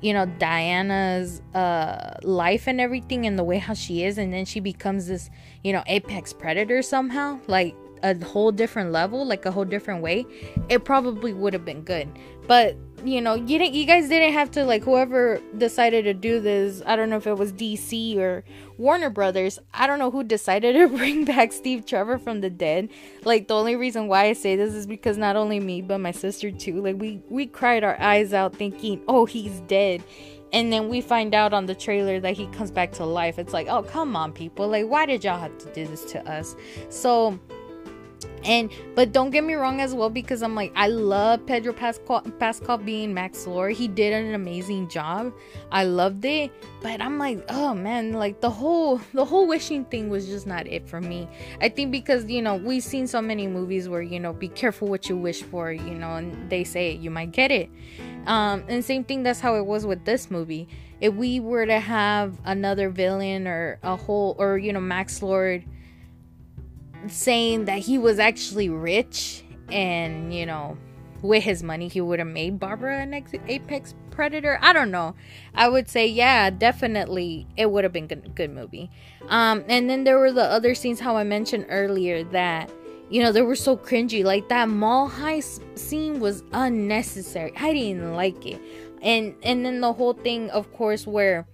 you 0.00 0.12
know, 0.12 0.26
Diana's 0.26 1.42
uh, 1.54 2.18
life 2.22 2.66
and 2.66 2.80
everything 2.80 3.26
and 3.26 3.38
the 3.38 3.44
way 3.44 3.58
how 3.58 3.74
she 3.74 4.04
is. 4.04 4.18
And 4.18 4.32
then 4.32 4.44
she 4.44 4.60
becomes 4.60 5.06
this, 5.06 5.30
you 5.62 5.72
know, 5.72 5.82
apex 5.86 6.32
predator 6.32 6.82
somehow, 6.82 7.38
like 7.46 7.74
a 8.02 8.18
whole 8.24 8.52
different 8.52 8.92
level, 8.92 9.26
like 9.26 9.44
a 9.44 9.50
whole 9.50 9.64
different 9.64 10.02
way. 10.02 10.24
It 10.68 10.84
probably 10.84 11.32
would 11.32 11.52
have 11.52 11.64
been 11.64 11.82
good. 11.82 12.08
But 12.46 12.76
you 13.04 13.20
know, 13.20 13.34
you 13.34 13.58
didn't, 13.58 13.74
you 13.74 13.84
guys 13.84 14.08
didn't 14.08 14.32
have 14.32 14.50
to 14.52 14.64
like 14.64 14.82
whoever 14.82 15.40
decided 15.56 16.04
to 16.04 16.14
do 16.14 16.40
this. 16.40 16.82
I 16.86 16.96
don't 16.96 17.10
know 17.10 17.16
if 17.16 17.26
it 17.26 17.36
was 17.36 17.52
DC 17.52 18.16
or 18.18 18.44
Warner 18.78 19.10
Brothers. 19.10 19.58
I 19.74 19.86
don't 19.86 19.98
know 19.98 20.10
who 20.10 20.24
decided 20.24 20.74
to 20.74 20.88
bring 20.96 21.24
back 21.24 21.52
Steve 21.52 21.86
Trevor 21.86 22.18
from 22.18 22.40
the 22.40 22.50
dead. 22.50 22.88
Like 23.24 23.48
the 23.48 23.54
only 23.54 23.76
reason 23.76 24.08
why 24.08 24.24
I 24.26 24.32
say 24.32 24.56
this 24.56 24.74
is 24.74 24.86
because 24.86 25.18
not 25.18 25.36
only 25.36 25.60
me 25.60 25.82
but 25.82 25.98
my 25.98 26.10
sister 26.12 26.50
too. 26.50 26.80
Like 26.80 26.96
we 26.98 27.22
we 27.28 27.46
cried 27.46 27.84
our 27.84 28.00
eyes 28.00 28.32
out 28.32 28.54
thinking, 28.54 29.02
"Oh, 29.08 29.26
he's 29.26 29.60
dead." 29.60 30.02
And 30.52 30.72
then 30.72 30.88
we 30.88 31.00
find 31.00 31.32
out 31.32 31.52
on 31.52 31.66
the 31.66 31.76
trailer 31.76 32.18
that 32.18 32.36
he 32.36 32.48
comes 32.48 32.72
back 32.72 32.90
to 32.94 33.04
life. 33.04 33.38
It's 33.38 33.52
like, 33.52 33.68
"Oh, 33.68 33.82
come 33.82 34.16
on, 34.16 34.32
people. 34.32 34.68
Like 34.68 34.86
why 34.86 35.06
did 35.06 35.24
y'all 35.24 35.38
have 35.38 35.56
to 35.58 35.72
do 35.72 35.86
this 35.86 36.04
to 36.12 36.30
us?" 36.30 36.56
So 36.88 37.38
and 38.44 38.70
but 38.94 39.12
don't 39.12 39.30
get 39.30 39.44
me 39.44 39.54
wrong 39.54 39.80
as 39.80 39.94
well 39.94 40.10
because 40.10 40.42
I'm 40.42 40.54
like 40.54 40.72
I 40.74 40.88
love 40.88 41.44
Pedro 41.46 41.72
Pascal 41.72 42.22
Pascal 42.38 42.78
being 42.78 43.12
Max 43.12 43.46
Lord. 43.46 43.76
He 43.76 43.88
did 43.88 44.12
an 44.12 44.34
amazing 44.34 44.88
job. 44.88 45.32
I 45.70 45.84
loved 45.84 46.24
it, 46.24 46.50
but 46.80 47.00
I'm 47.00 47.18
like, 47.18 47.44
oh 47.48 47.74
man, 47.74 48.12
like 48.12 48.40
the 48.40 48.50
whole 48.50 49.00
the 49.12 49.24
whole 49.24 49.46
wishing 49.46 49.84
thing 49.84 50.08
was 50.08 50.26
just 50.26 50.46
not 50.46 50.66
it 50.66 50.88
for 50.88 51.00
me. 51.00 51.28
I 51.60 51.68
think 51.68 51.92
because 51.92 52.24
you 52.26 52.42
know 52.42 52.56
we've 52.56 52.82
seen 52.82 53.06
so 53.06 53.20
many 53.20 53.46
movies 53.46 53.88
where 53.88 54.02
you 54.02 54.20
know 54.20 54.32
be 54.32 54.48
careful 54.48 54.88
what 54.88 55.08
you 55.08 55.16
wish 55.16 55.42
for, 55.42 55.72
you 55.72 55.94
know, 55.94 56.16
and 56.16 56.50
they 56.50 56.64
say 56.64 56.92
you 56.92 57.10
might 57.10 57.32
get 57.32 57.50
it. 57.50 57.70
Um, 58.26 58.64
and 58.68 58.84
same 58.84 59.04
thing. 59.04 59.22
That's 59.22 59.40
how 59.40 59.56
it 59.56 59.66
was 59.66 59.86
with 59.86 60.04
this 60.04 60.30
movie. 60.30 60.68
If 61.00 61.14
we 61.14 61.40
were 61.40 61.64
to 61.64 61.80
have 61.80 62.38
another 62.44 62.90
villain 62.90 63.46
or 63.46 63.78
a 63.82 63.96
whole 63.96 64.36
or 64.38 64.58
you 64.58 64.72
know 64.72 64.80
Max 64.80 65.22
Lord 65.22 65.64
saying 67.08 67.66
that 67.66 67.78
he 67.78 67.98
was 67.98 68.18
actually 68.18 68.68
rich 68.68 69.44
and, 69.70 70.34
you 70.34 70.46
know, 70.46 70.76
with 71.22 71.42
his 71.42 71.62
money 71.62 71.88
he 71.88 72.00
would 72.00 72.18
have 72.18 72.28
made 72.28 72.58
Barbara 72.58 73.00
an 73.00 73.12
apex 73.46 73.94
predator. 74.10 74.58
I 74.62 74.72
don't 74.72 74.90
know. 74.90 75.14
I 75.54 75.68
would 75.68 75.88
say 75.88 76.06
yeah, 76.06 76.50
definitely 76.50 77.46
it 77.56 77.70
would 77.70 77.84
have 77.84 77.92
been 77.92 78.06
good, 78.06 78.34
good 78.34 78.50
movie. 78.50 78.90
Um 79.28 79.64
and 79.68 79.88
then 79.88 80.04
there 80.04 80.18
were 80.18 80.32
the 80.32 80.44
other 80.44 80.74
scenes 80.74 81.00
how 81.00 81.16
I 81.16 81.24
mentioned 81.24 81.66
earlier 81.68 82.24
that 82.24 82.70
you 83.10 83.20
know, 83.20 83.32
they 83.32 83.42
were 83.42 83.56
so 83.56 83.76
cringy. 83.76 84.24
Like 84.24 84.48
that 84.48 84.68
mall 84.68 85.10
heist 85.10 85.60
scene 85.76 86.20
was 86.20 86.44
unnecessary. 86.52 87.52
I 87.56 87.72
didn't 87.72 88.14
like 88.14 88.46
it. 88.46 88.60
And 89.02 89.34
and 89.42 89.64
then 89.64 89.80
the 89.80 89.92
whole 89.92 90.14
thing 90.14 90.48
of 90.50 90.72
course 90.72 91.06
where 91.06 91.46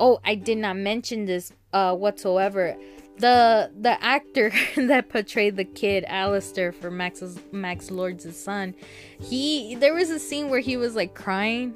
oh, 0.00 0.20
I 0.24 0.34
did 0.34 0.58
not 0.58 0.76
mention 0.76 1.24
this 1.24 1.52
uh 1.72 1.94
whatsoever 1.94 2.76
the 3.18 3.70
the 3.80 4.02
actor 4.02 4.52
that 4.76 5.08
portrayed 5.08 5.56
the 5.56 5.64
kid 5.64 6.04
Alistair 6.06 6.72
for 6.72 6.90
Max's 6.90 7.38
Max 7.52 7.90
Lord's 7.90 8.36
son, 8.36 8.74
he 9.20 9.74
there 9.76 9.94
was 9.94 10.10
a 10.10 10.18
scene 10.18 10.48
where 10.48 10.60
he 10.60 10.76
was 10.76 10.94
like 10.94 11.14
crying 11.14 11.74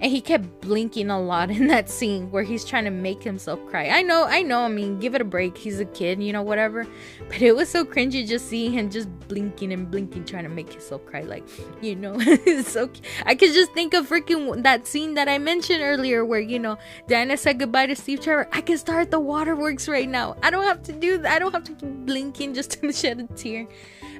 and 0.00 0.10
he 0.10 0.20
kept 0.20 0.60
blinking 0.60 1.10
a 1.10 1.20
lot 1.20 1.50
in 1.50 1.66
that 1.66 1.88
scene 1.90 2.30
where 2.30 2.42
he's 2.42 2.64
trying 2.64 2.84
to 2.84 2.90
make 2.90 3.22
himself 3.22 3.58
cry. 3.66 3.88
I 3.88 4.02
know, 4.02 4.24
I 4.24 4.42
know. 4.42 4.60
I 4.60 4.68
mean, 4.68 4.98
give 4.98 5.14
it 5.14 5.20
a 5.20 5.24
break. 5.24 5.56
He's 5.56 5.80
a 5.80 5.84
kid, 5.84 6.22
you 6.22 6.32
know, 6.32 6.42
whatever. 6.42 6.86
But 7.28 7.42
it 7.42 7.54
was 7.54 7.68
so 7.68 7.84
cringy 7.84 8.26
just 8.26 8.48
seeing 8.48 8.72
him 8.72 8.90
just 8.90 9.08
blinking 9.28 9.72
and 9.72 9.90
blinking, 9.90 10.24
trying 10.24 10.44
to 10.44 10.48
make 10.48 10.72
himself 10.72 11.04
cry. 11.06 11.22
Like, 11.22 11.44
you 11.82 11.96
know, 11.96 12.14
it's 12.18 12.72
so. 12.72 12.90
I 13.26 13.34
could 13.34 13.52
just 13.52 13.72
think 13.72 13.94
of 13.94 14.08
freaking 14.08 14.62
that 14.62 14.86
scene 14.86 15.14
that 15.14 15.28
I 15.28 15.38
mentioned 15.38 15.82
earlier, 15.82 16.24
where 16.24 16.40
you 16.40 16.58
know 16.58 16.78
Diana 17.06 17.36
said 17.36 17.58
goodbye 17.58 17.86
to 17.86 17.96
Steve 17.96 18.20
Trevor. 18.20 18.48
I 18.52 18.60
can 18.60 18.78
start 18.78 19.10
the 19.10 19.20
waterworks 19.20 19.88
right 19.88 20.08
now. 20.08 20.36
I 20.42 20.50
don't 20.50 20.64
have 20.64 20.82
to 20.84 20.92
do 20.92 21.18
that. 21.18 21.32
I 21.32 21.38
don't 21.38 21.52
have 21.52 21.64
to 21.64 21.74
keep 21.74 21.90
blinking 22.06 22.54
just 22.54 22.70
to 22.80 22.92
shed 22.92 23.20
a 23.20 23.34
tear. 23.34 23.66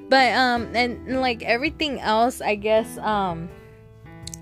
But 0.09 0.33
um, 0.33 0.75
and 0.75 1.21
like 1.21 1.43
everything 1.43 1.99
else, 1.99 2.41
I 2.41 2.55
guess 2.55 2.97
um 2.97 3.49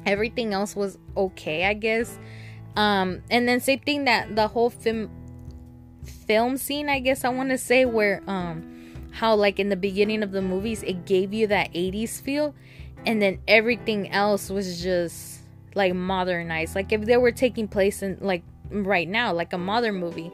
everything 0.05 0.53
else 0.53 0.75
was 0.75 0.97
okay, 1.15 1.65
I 1.65 1.73
guess. 1.73 2.17
Um, 2.75 3.21
and 3.29 3.47
then 3.47 3.59
same 3.59 3.79
thing 3.79 4.05
that 4.05 4.35
the 4.35 4.47
whole 4.47 4.69
film 4.69 5.09
film 6.03 6.57
scene, 6.57 6.89
I 6.89 6.99
guess 6.99 7.23
I 7.23 7.29
want 7.29 7.49
to 7.49 7.57
say, 7.57 7.85
where 7.85 8.21
um, 8.27 9.09
how 9.11 9.35
like 9.35 9.59
in 9.59 9.69
the 9.69 9.75
beginning 9.75 10.23
of 10.23 10.31
the 10.31 10.41
movies 10.41 10.83
it 10.83 11.05
gave 11.05 11.33
you 11.33 11.47
that 11.47 11.73
80s 11.73 12.21
feel, 12.21 12.55
and 13.05 13.21
then 13.21 13.39
everything 13.47 14.11
else 14.11 14.49
was 14.49 14.81
just 14.81 15.41
like 15.75 15.93
modernized. 15.93 16.75
Like 16.75 16.91
if 16.91 17.05
they 17.05 17.17
were 17.17 17.31
taking 17.31 17.67
place 17.67 18.01
in 18.01 18.17
like 18.21 18.43
right 18.69 19.07
now, 19.07 19.33
like 19.33 19.53
a 19.53 19.57
modern 19.57 19.95
movie 19.95 20.31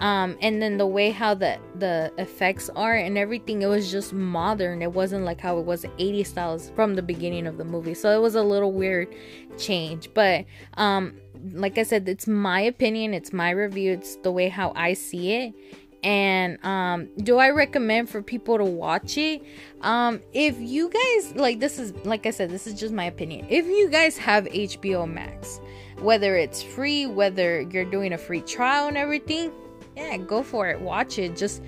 um 0.00 0.36
and 0.42 0.60
then 0.60 0.76
the 0.76 0.86
way 0.86 1.10
how 1.10 1.34
the 1.34 1.58
the 1.76 2.12
effects 2.18 2.68
are 2.76 2.94
and 2.94 3.16
everything 3.16 3.62
it 3.62 3.66
was 3.66 3.90
just 3.90 4.12
modern. 4.12 4.82
It 4.82 4.92
wasn't 4.92 5.24
like 5.24 5.40
how 5.40 5.58
it 5.58 5.64
was 5.64 5.86
80 5.98 6.24
styles 6.24 6.70
from 6.74 6.94
the 6.94 7.02
beginning 7.02 7.46
of 7.46 7.56
the 7.56 7.64
movie. 7.64 7.94
So 7.94 8.10
it 8.10 8.20
was 8.20 8.34
a 8.34 8.42
little 8.42 8.72
weird 8.72 9.14
change. 9.58 10.10
But 10.12 10.44
um 10.74 11.18
like 11.52 11.78
i 11.78 11.82
said 11.82 12.08
it's 12.08 12.26
my 12.26 12.60
opinion 12.60 13.14
it's 13.14 13.30
my 13.32 13.50
review 13.50 13.92
it's 13.92 14.16
the 14.16 14.32
way 14.32 14.48
how 14.48 14.72
i 14.76 14.92
see 14.92 15.32
it. 15.32 15.54
And 16.02 16.62
um 16.64 17.08
do 17.22 17.38
i 17.38 17.48
recommend 17.48 18.10
for 18.10 18.22
people 18.22 18.58
to 18.58 18.64
watch 18.64 19.16
it? 19.16 19.42
Um 19.80 20.20
if 20.34 20.58
you 20.60 20.90
guys 20.90 21.34
like 21.36 21.58
this 21.58 21.78
is 21.78 21.94
like 22.04 22.26
i 22.26 22.30
said 22.30 22.50
this 22.50 22.66
is 22.66 22.74
just 22.74 22.92
my 22.92 23.04
opinion. 23.04 23.46
If 23.48 23.64
you 23.64 23.88
guys 23.88 24.18
have 24.18 24.44
hbo 24.44 25.10
max 25.10 25.58
whether 26.00 26.36
it's 26.36 26.62
free 26.62 27.06
whether 27.06 27.62
you're 27.62 27.86
doing 27.86 28.12
a 28.12 28.18
free 28.18 28.42
trial 28.42 28.88
and 28.88 28.98
everything 28.98 29.50
yeah, 29.96 30.16
go 30.18 30.42
for 30.42 30.68
it. 30.68 30.80
Watch 30.80 31.18
it. 31.18 31.36
Just 31.36 31.62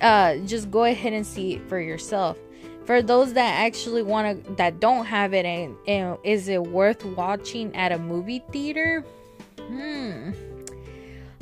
uh 0.00 0.36
just 0.38 0.70
go 0.70 0.84
ahead 0.84 1.12
and 1.12 1.26
see 1.26 1.54
it 1.54 1.68
for 1.68 1.80
yourself. 1.80 2.38
For 2.84 3.00
those 3.00 3.32
that 3.34 3.64
actually 3.64 4.02
want 4.02 4.44
to 4.44 4.52
that 4.54 4.80
don't 4.80 5.06
have 5.06 5.32
it 5.32 5.46
and, 5.46 5.76
and 5.86 6.18
is 6.22 6.48
it 6.48 6.62
worth 6.62 7.04
watching 7.04 7.74
at 7.74 7.92
a 7.92 7.98
movie 7.98 8.42
theater? 8.50 9.04
Hmm. 9.58 10.32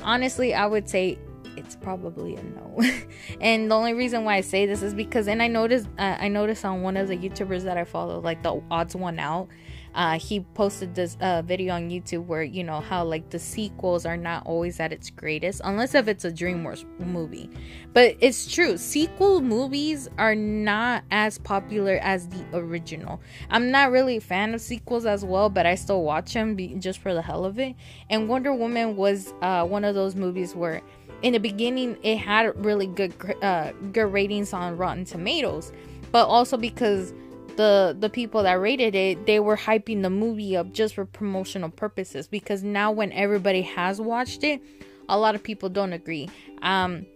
Honestly, 0.03 0.55
I 0.55 0.67
would 0.67 0.89
say 0.89 1.19
it's 1.57 1.77
probably 1.77 2.37
a 2.37 2.43
no. 2.43 2.83
and 3.41 3.71
the 3.71 3.75
only 3.75 3.95
reason 3.95 4.25
why 4.25 4.37
I 4.37 4.41
say 4.41 4.67
this 4.67 4.83
is 4.83 4.95
because, 4.95 5.29
and 5.29 5.43
I 5.43 5.49
noticed, 5.49 5.89
uh, 5.99 6.17
I 6.19 6.29
noticed 6.29 6.65
on 6.65 6.83
one 6.83 6.97
of 6.97 7.09
the 7.09 7.17
YouTubers 7.17 7.63
that 7.63 7.77
I 7.77 7.85
follow, 7.85 8.21
like 8.21 8.43
the 8.43 8.63
odds 8.71 8.97
one 8.97 9.19
out, 9.19 9.49
uh, 9.95 10.19
he 10.19 10.41
posted 10.55 10.95
this 10.95 11.17
uh, 11.21 11.43
video 11.43 11.75
on 11.75 11.91
YouTube 11.91 12.27
where 12.27 12.43
you 12.43 12.65
know 12.65 12.81
how 12.81 13.05
like 13.05 13.31
the 13.31 13.39
sequels 13.39 14.07
are 14.07 14.17
not 14.17 14.47
always 14.47 14.81
at 14.81 14.93
its 14.93 15.11
greatest 15.11 15.61
unless 15.65 15.95
if 15.95 16.09
it's 16.09 16.25
a 16.25 16.31
DreamWorks 16.31 16.85
movie. 17.01 17.51
But 17.93 18.17
it's 18.21 18.53
true, 18.53 18.77
sequel 18.79 19.41
movies 19.41 20.09
are 20.19 20.35
not 20.35 21.05
as 21.11 21.39
popular 21.39 21.99
as 22.03 22.29
the 22.29 22.45
original. 22.55 23.21
I'm 23.51 23.71
not 23.71 23.91
really 23.91 24.17
a 24.17 24.21
fan 24.21 24.55
of 24.55 24.61
sequels 24.61 25.05
as 25.05 25.25
well, 25.25 25.51
but 25.51 25.67
I 25.67 25.75
still 25.75 26.03
watch 26.03 26.33
them 26.33 26.55
be- 26.55 26.75
just 26.77 26.99
for 27.01 27.13
the 27.13 27.23
hell 27.23 27.45
of 27.45 27.59
it. 27.59 27.75
And 28.09 28.29
Wonder 28.29 28.55
Woman 28.55 28.97
was 28.97 29.35
uh, 29.43 29.67
one 29.67 29.85
of 29.85 29.95
those 29.95 30.15
movies 30.15 30.55
where 30.55 30.81
in 31.23 31.35
the 31.35 31.39
beginning 31.39 31.97
it 32.03 32.17
had 32.17 32.53
really 32.65 32.87
good 32.87 33.15
uh, 33.43 33.73
good 33.93 34.13
ratings 34.13 34.53
on 34.53 34.77
Rotten 34.77 35.05
Tomatoes, 35.05 35.73
but 36.11 36.27
also 36.27 36.57
because 36.57 37.15
the 37.57 37.97
the 37.99 38.09
people 38.09 38.43
that 38.43 38.55
rated 38.55 38.95
it 38.95 39.27
they 39.27 39.41
were 39.41 39.57
hyping 39.57 40.03
the 40.03 40.11
movie 40.11 40.57
up 40.57 40.73
just 40.73 40.95
for 40.95 41.05
promotional 41.05 41.71
purposes 41.71 42.27
because 42.27 42.63
now 42.63 42.91
when 42.91 43.13
everybody 43.13 43.63
has 43.63 44.01
watched 44.01 44.45
it 44.45 44.61
a 45.09 45.19
lot 45.19 45.35
of 45.35 45.43
people 45.43 45.69
don't 45.69 45.93
agree. 45.93 46.29
Um 46.63 47.07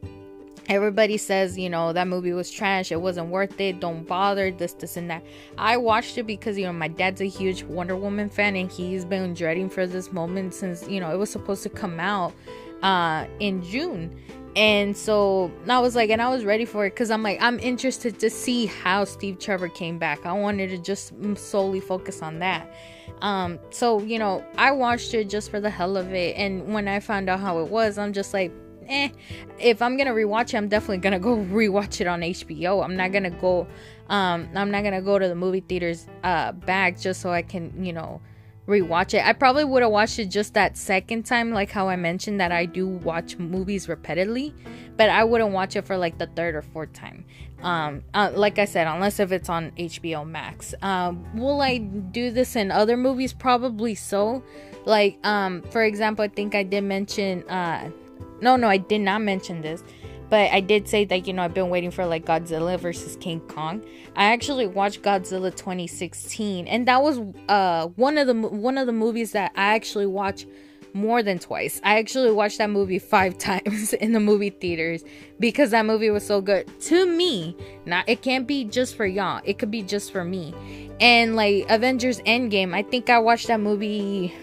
everybody 0.69 1.17
says 1.17 1.57
you 1.57 1.71
know 1.71 1.93
that 1.93 2.09
movie 2.09 2.33
was 2.33 2.51
trash 2.51 2.91
it 2.91 3.01
wasn't 3.01 3.29
worth 3.29 3.61
it 3.61 3.79
don't 3.79 4.05
bother 4.07 4.51
this 4.51 4.73
this 4.73 4.97
and 4.97 5.09
that. 5.11 5.25
I 5.57 5.77
watched 5.77 6.19
it 6.19 6.27
because 6.27 6.59
you 6.59 6.65
know 6.67 6.73
my 6.73 6.89
dad's 6.89 7.21
a 7.21 7.29
huge 7.29 7.63
wonder 7.63 7.97
woman 7.97 8.29
fan 8.29 8.57
and 8.57 8.71
he's 8.71 9.05
been 9.05 9.33
dreading 9.33 9.71
for 9.71 9.87
this 9.87 10.13
moment 10.13 10.55
since 10.55 10.89
you 10.89 11.01
know 11.01 11.13
it 11.13 11.17
was 11.17 11.31
supposed 11.31 11.63
to 11.63 11.69
come 11.69 12.01
out 12.01 12.33
uh 12.83 13.27
in 13.39 13.63
june 13.63 14.15
and 14.57 14.97
so 14.97 15.53
I 15.69 15.81
was 15.81 15.95
like, 15.95 16.09
and 16.09 16.23
I 16.23 16.31
was 16.31 16.43
ready 16.47 16.65
for 16.65 16.87
it 16.87 16.91
because 16.91 17.11
I'm 17.11 17.23
like, 17.23 17.37
I'm 17.43 17.61
interested 17.61 18.19
to 18.21 18.31
see 18.31 18.65
how 18.65 19.05
Steve 19.05 19.39
Trevor 19.39 19.69
came 19.69 19.99
back. 19.99 20.25
I 20.25 20.33
wanted 20.33 20.71
to 20.71 20.79
just 20.79 21.13
solely 21.37 21.79
focus 21.79 22.23
on 22.23 22.39
that. 22.39 22.73
Um, 23.21 23.59
so 23.69 24.01
you 24.01 24.19
know, 24.19 24.43
I 24.57 24.71
watched 24.71 25.13
it 25.13 25.29
just 25.29 25.51
for 25.51 25.61
the 25.61 25.69
hell 25.69 25.99
of 25.99 26.13
it, 26.15 26.37
and 26.37 26.73
when 26.73 26.89
I 26.89 27.01
found 27.01 27.29
out 27.29 27.41
how 27.41 27.61
it 27.61 27.69
was, 27.69 27.99
I'm 27.99 28.15
just 28.15 28.33
like, 28.33 28.51
eh. 28.89 29.11
If 29.59 29.83
I'm 29.83 29.99
gonna 29.99 30.15
rewatch 30.15 30.55
it, 30.55 30.57
I'm 30.57 30.69
definitely 30.69 30.99
gonna 30.99 31.21
go 31.21 31.37
rewatch 31.37 32.01
it 32.01 32.07
on 32.07 32.23
HBO. 32.23 32.83
I'm 32.83 32.97
not 32.97 33.13
gonna 33.13 33.31
go, 33.31 33.67
um, 34.09 34.49
I'm 34.55 34.71
not 34.71 34.85
gonna 34.85 35.03
go 35.03 35.19
to 35.19 35.29
the 35.29 35.35
movie 35.35 35.61
theaters 35.61 36.07
uh 36.25 36.53
back 36.53 36.99
just 36.99 37.21
so 37.21 37.31
I 37.31 37.43
can, 37.43 37.85
you 37.85 37.93
know 37.93 38.23
rewatch 38.67 39.15
it. 39.15 39.25
I 39.25 39.33
probably 39.33 39.65
would 39.65 39.83
have 39.83 39.93
watched 39.93 40.19
it 40.19 40.27
just 40.27 40.55
that 40.55 40.77
second 40.77 41.25
time, 41.25 41.53
like 41.53 41.71
how 41.71 41.89
I 41.89 41.97
mentioned 41.97 42.41
that 42.41 42.53
I 42.53 42.67
do 42.67 42.87
watch 42.87 43.37
movies 43.37 43.89
repeatedly, 43.89 44.55
but 44.97 45.09
I 45.09 45.25
wouldn't 45.25 45.53
watch 45.53 45.77
it 45.77 45.83
for 45.83 45.97
like 45.97 46.19
the 46.19 46.27
third 46.27 46.55
or 46.55 46.63
fourth 46.63 46.93
time. 46.93 47.25
Um, 47.63 48.03
uh, 48.13 48.33
like 48.35 48.59
I 48.59 48.65
said, 48.65 48.87
unless 48.87 49.19
if 49.21 49.33
it's 49.33 49.49
on 49.49 49.71
HBO 49.73 50.29
Max. 50.29 50.75
Um, 50.83 51.25
will 51.35 51.61
I 51.63 51.79
do 51.79 52.31
this 52.31 52.57
in 52.57 52.71
other 52.71 52.97
movies? 52.97 53.33
Probably 53.33 53.95
so. 53.95 54.43
Like, 54.85 55.19
um, 55.25 55.63
for 55.71 55.83
example, 55.83 56.25
I 56.25 56.29
think 56.29 56.55
I 56.55 56.63
did 56.63 56.83
mention. 56.83 57.49
Uh, 57.49 57.91
no, 58.41 58.57
no, 58.57 58.69
I 58.69 58.77
did 58.77 59.01
not 59.01 59.23
mention 59.23 59.63
this. 59.63 59.83
But 60.29 60.51
I 60.53 60.61
did 60.61 60.89
say 60.89 61.05
that, 61.05 61.27
you 61.27 61.33
know, 61.33 61.43
I've 61.43 61.55
been 61.55 61.71
waiting 61.71 61.91
for 61.91 62.05
like 62.07 62.25
Godzilla 62.25 62.79
versus 62.79 63.17
King 63.17 63.41
Kong. 63.41 63.85
I 64.17 64.25
actually 64.33 64.67
watched 64.67 65.03
Godzilla 65.03 65.55
2016 65.55 66.67
and 66.67 66.89
that 66.89 67.03
was 67.03 67.21
uh 67.49 67.89
one 67.97 68.19
of 68.19 68.27
the 68.27 68.35
one 68.35 68.79
of 68.79 68.87
the 68.87 68.93
movies 68.93 69.33
that 69.33 69.53
I 69.55 69.75
actually 69.75 70.07
watched 70.07 70.47
more 70.97 71.23
than 71.23 71.39
twice. 71.39 71.81
I 71.85 71.99
actually 71.99 72.33
watched 72.33 72.59
that 72.59 72.71
movie 72.71 72.99
5 72.99 73.39
times 73.39 73.93
in 73.93 74.13
the 74.13 74.21
movie 74.21 74.51
theaters 74.51 75.05
because 75.39 75.71
that 75.71 75.87
movie 75.87 76.11
was 76.11 76.27
so 76.27 76.41
good 76.41 76.69
to 76.83 77.07
me. 77.07 77.57
Not 77.85 78.09
it 78.09 78.23
can't 78.23 78.47
be 78.47 78.65
just 78.65 78.97
for 78.97 79.07
y'all. 79.07 79.41
It 79.45 79.59
could 79.59 79.71
be 79.71 79.83
just 79.83 80.11
for 80.11 80.25
me. 80.25 80.55
And 81.01 81.37
like 81.37 81.67
Avengers 81.69 82.21
Endgame, 82.23 82.75
I 82.75 82.83
think 82.83 83.11
I 83.11 83.19
watched 83.19 83.47
that 83.49 83.61
movie 83.61 84.35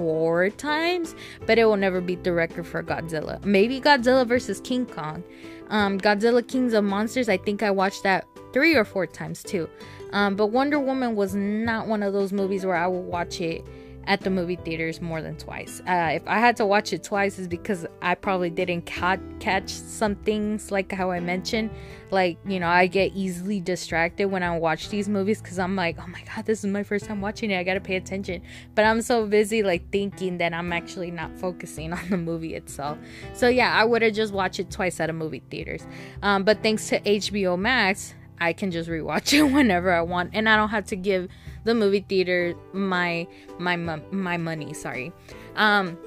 four 0.00 0.50
times, 0.50 1.14
but 1.46 1.58
it 1.58 1.64
will 1.66 1.76
never 1.76 2.00
beat 2.00 2.24
the 2.24 2.32
record 2.32 2.66
for 2.66 2.82
Godzilla. 2.82 3.44
Maybe 3.44 3.80
Godzilla 3.80 4.26
versus 4.26 4.60
King 4.60 4.86
Kong. 4.86 5.22
Um, 5.68 5.98
Godzilla 6.00 6.46
Kings 6.46 6.72
of 6.72 6.84
Monsters, 6.84 7.28
I 7.28 7.36
think 7.36 7.62
I 7.62 7.70
watched 7.70 8.02
that 8.04 8.26
three 8.52 8.74
or 8.74 8.84
four 8.84 9.06
times 9.06 9.42
too. 9.42 9.68
Um, 10.12 10.34
but 10.36 10.46
Wonder 10.46 10.80
Woman 10.80 11.14
was 11.14 11.34
not 11.34 11.86
one 11.86 12.02
of 12.02 12.12
those 12.12 12.32
movies 12.32 12.64
where 12.64 12.76
I 12.76 12.86
will 12.86 13.02
watch 13.02 13.40
it 13.40 13.64
at 14.06 14.20
the 14.20 14.30
movie 14.30 14.56
theaters 14.56 15.00
more 15.00 15.22
than 15.22 15.36
twice. 15.36 15.80
Uh, 15.86 16.10
if 16.14 16.26
I 16.26 16.38
had 16.38 16.56
to 16.56 16.66
watch 16.66 16.92
it 16.92 17.02
twice, 17.02 17.38
is 17.38 17.46
because 17.46 17.86
I 18.02 18.14
probably 18.14 18.50
didn't 18.50 18.86
ca- 18.86 19.18
catch 19.38 19.68
some 19.70 20.14
things 20.16 20.70
like 20.70 20.90
how 20.90 21.10
I 21.10 21.20
mentioned. 21.20 21.70
Like, 22.10 22.38
you 22.44 22.58
know, 22.58 22.68
I 22.68 22.86
get 22.86 23.12
easily 23.14 23.60
distracted 23.60 24.26
when 24.26 24.42
I 24.42 24.58
watch 24.58 24.88
these 24.88 25.08
movies 25.08 25.40
because 25.40 25.58
I'm 25.58 25.76
like, 25.76 25.96
oh 26.00 26.06
my 26.06 26.22
god, 26.34 26.44
this 26.44 26.64
is 26.64 26.70
my 26.70 26.82
first 26.82 27.04
time 27.04 27.20
watching 27.20 27.50
it. 27.50 27.58
I 27.58 27.62
gotta 27.62 27.80
pay 27.80 27.96
attention. 27.96 28.42
But 28.74 28.84
I'm 28.84 29.02
so 29.02 29.26
busy, 29.26 29.62
like, 29.62 29.90
thinking 29.90 30.38
that 30.38 30.52
I'm 30.52 30.72
actually 30.72 31.10
not 31.10 31.38
focusing 31.38 31.92
on 31.92 32.08
the 32.10 32.16
movie 32.16 32.54
itself. 32.54 32.98
So, 33.34 33.48
yeah, 33.48 33.72
I 33.72 33.84
would 33.84 34.02
have 34.02 34.14
just 34.14 34.32
watched 34.32 34.58
it 34.58 34.70
twice 34.70 34.98
at 35.00 35.10
a 35.10 35.12
movie 35.12 35.42
theaters. 35.50 35.86
Um, 36.22 36.44
but 36.44 36.62
thanks 36.62 36.88
to 36.88 37.00
HBO 37.00 37.58
Max, 37.58 38.14
I 38.40 38.54
can 38.54 38.70
just 38.70 38.88
rewatch 38.88 39.32
it 39.38 39.42
whenever 39.42 39.92
I 39.92 40.00
want, 40.00 40.30
and 40.32 40.48
I 40.48 40.56
don't 40.56 40.70
have 40.70 40.86
to 40.86 40.96
give 40.96 41.28
the 41.70 41.74
movie 41.74 42.04
theater 42.08 42.54
my 42.72 43.26
my 43.58 43.76
my 43.76 44.36
money. 44.36 44.74
Sorry. 44.74 45.12
Um. 45.56 45.98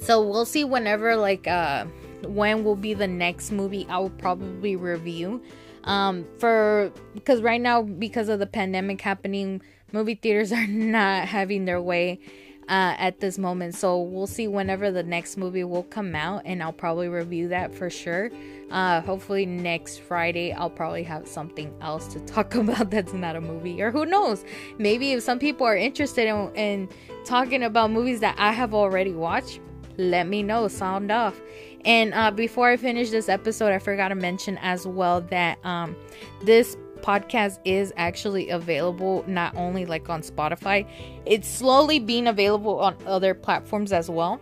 So 0.00 0.22
we'll 0.22 0.44
see 0.44 0.64
whenever 0.64 1.16
like 1.16 1.46
uh 1.46 1.86
when 2.26 2.64
will 2.64 2.76
be 2.76 2.94
the 2.94 3.06
next 3.06 3.50
movie 3.50 3.86
I 3.88 3.98
will 3.98 4.10
probably 4.10 4.76
review. 4.76 5.42
Um, 5.84 6.24
for 6.38 6.92
because 7.14 7.42
right 7.42 7.60
now 7.60 7.82
because 7.82 8.28
of 8.28 8.38
the 8.38 8.46
pandemic 8.46 9.00
happening, 9.00 9.60
movie 9.92 10.14
theaters 10.14 10.52
are 10.58 10.66
not 10.66 11.28
having 11.28 11.64
their 11.64 11.80
way 11.80 12.20
uh, 12.68 12.94
at 12.98 13.20
this 13.20 13.38
moment. 13.38 13.74
So 13.74 14.00
we'll 14.00 14.26
see 14.26 14.48
whenever 14.48 14.90
the 14.90 15.02
next 15.02 15.36
movie 15.36 15.64
will 15.64 15.82
come 15.84 16.14
out, 16.14 16.42
and 16.44 16.62
I'll 16.62 16.72
probably 16.72 17.08
review 17.08 17.48
that 17.48 17.74
for 17.74 17.90
sure. 17.90 18.30
Uh, 18.70 19.00
hopefully 19.02 19.46
next 19.46 19.98
Friday 19.98 20.52
I'll 20.52 20.70
probably 20.70 21.04
have 21.04 21.28
something 21.28 21.72
else 21.80 22.08
to 22.08 22.20
talk 22.26 22.54
about 22.54 22.90
that's 22.90 23.12
not 23.12 23.36
a 23.36 23.40
movie, 23.40 23.80
or 23.82 23.90
who 23.90 24.06
knows? 24.06 24.44
Maybe 24.78 25.12
if 25.12 25.22
some 25.22 25.38
people 25.38 25.66
are 25.66 25.76
interested 25.76 26.26
in, 26.26 26.54
in 26.54 26.88
talking 27.24 27.62
about 27.62 27.90
movies 27.90 28.20
that 28.20 28.36
I 28.38 28.52
have 28.52 28.74
already 28.74 29.12
watched, 29.12 29.60
let 29.96 30.26
me 30.26 30.42
know. 30.42 30.68
Sound 30.68 31.10
off. 31.10 31.40
And 31.84 32.14
uh, 32.14 32.30
before 32.30 32.70
I 32.70 32.76
finish 32.76 33.10
this 33.10 33.28
episode, 33.28 33.72
I 33.72 33.78
forgot 33.78 34.08
to 34.08 34.14
mention 34.14 34.58
as 34.62 34.86
well 34.86 35.20
that 35.22 35.58
um, 35.64 35.94
this 36.42 36.76
podcast 37.04 37.58
is 37.64 37.92
actually 37.98 38.48
available 38.48 39.24
not 39.26 39.54
only 39.56 39.84
like 39.84 40.08
on 40.08 40.22
Spotify, 40.22 40.88
it's 41.26 41.46
slowly 41.46 41.98
being 41.98 42.26
available 42.26 42.80
on 42.80 42.96
other 43.06 43.34
platforms 43.34 43.92
as 43.92 44.08
well. 44.08 44.40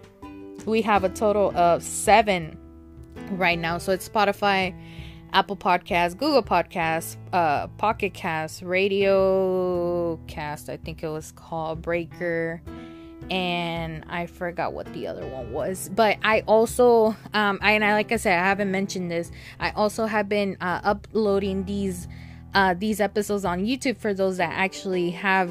We 0.65 0.81
have 0.83 1.03
a 1.03 1.09
total 1.09 1.57
of 1.57 1.83
seven 1.83 2.57
right 3.33 3.59
now. 3.59 3.79
So 3.79 3.93
it's 3.93 4.09
Spotify, 4.09 4.75
Apple 5.33 5.57
Podcasts, 5.57 6.17
Google 6.17 6.43
Podcasts, 6.43 7.17
uh, 7.33 7.67
Pocket 7.67 8.15
Cast, 8.15 8.63
Radio 8.63 10.21
Cast, 10.29 10.69
I 10.69 10.77
think 10.77 11.03
it 11.03 11.09
was 11.09 11.33
called 11.33 11.83
Breaker, 11.83 12.63
and 13.29 14.05
I 14.09 14.27
forgot 14.27 14.73
what 14.73 14.93
the 14.93 15.09
other 15.09 15.27
one 15.27 15.53
was. 15.53 15.91
But 15.93 16.19
I 16.23 16.41
also, 16.47 17.17
um, 17.35 17.59
I, 17.61 17.73
and 17.73 17.85
I 17.85 17.95
like 17.95 18.13
I 18.13 18.17
said, 18.17 18.39
I 18.39 18.45
haven't 18.45 18.71
mentioned 18.71 19.11
this. 19.11 19.33
I 19.59 19.71
also 19.71 20.07
have 20.07 20.29
been 20.29 20.57
uh, 20.61 20.81
uploading 20.85 21.65
these 21.65 22.07
uh, 22.55 22.75
these 22.75 23.01
episodes 23.01 23.45
on 23.45 23.65
YouTube 23.65 23.99
for 23.99 24.13
those 24.15 24.37
that 24.37 24.53
actually 24.53 25.11
have 25.11 25.51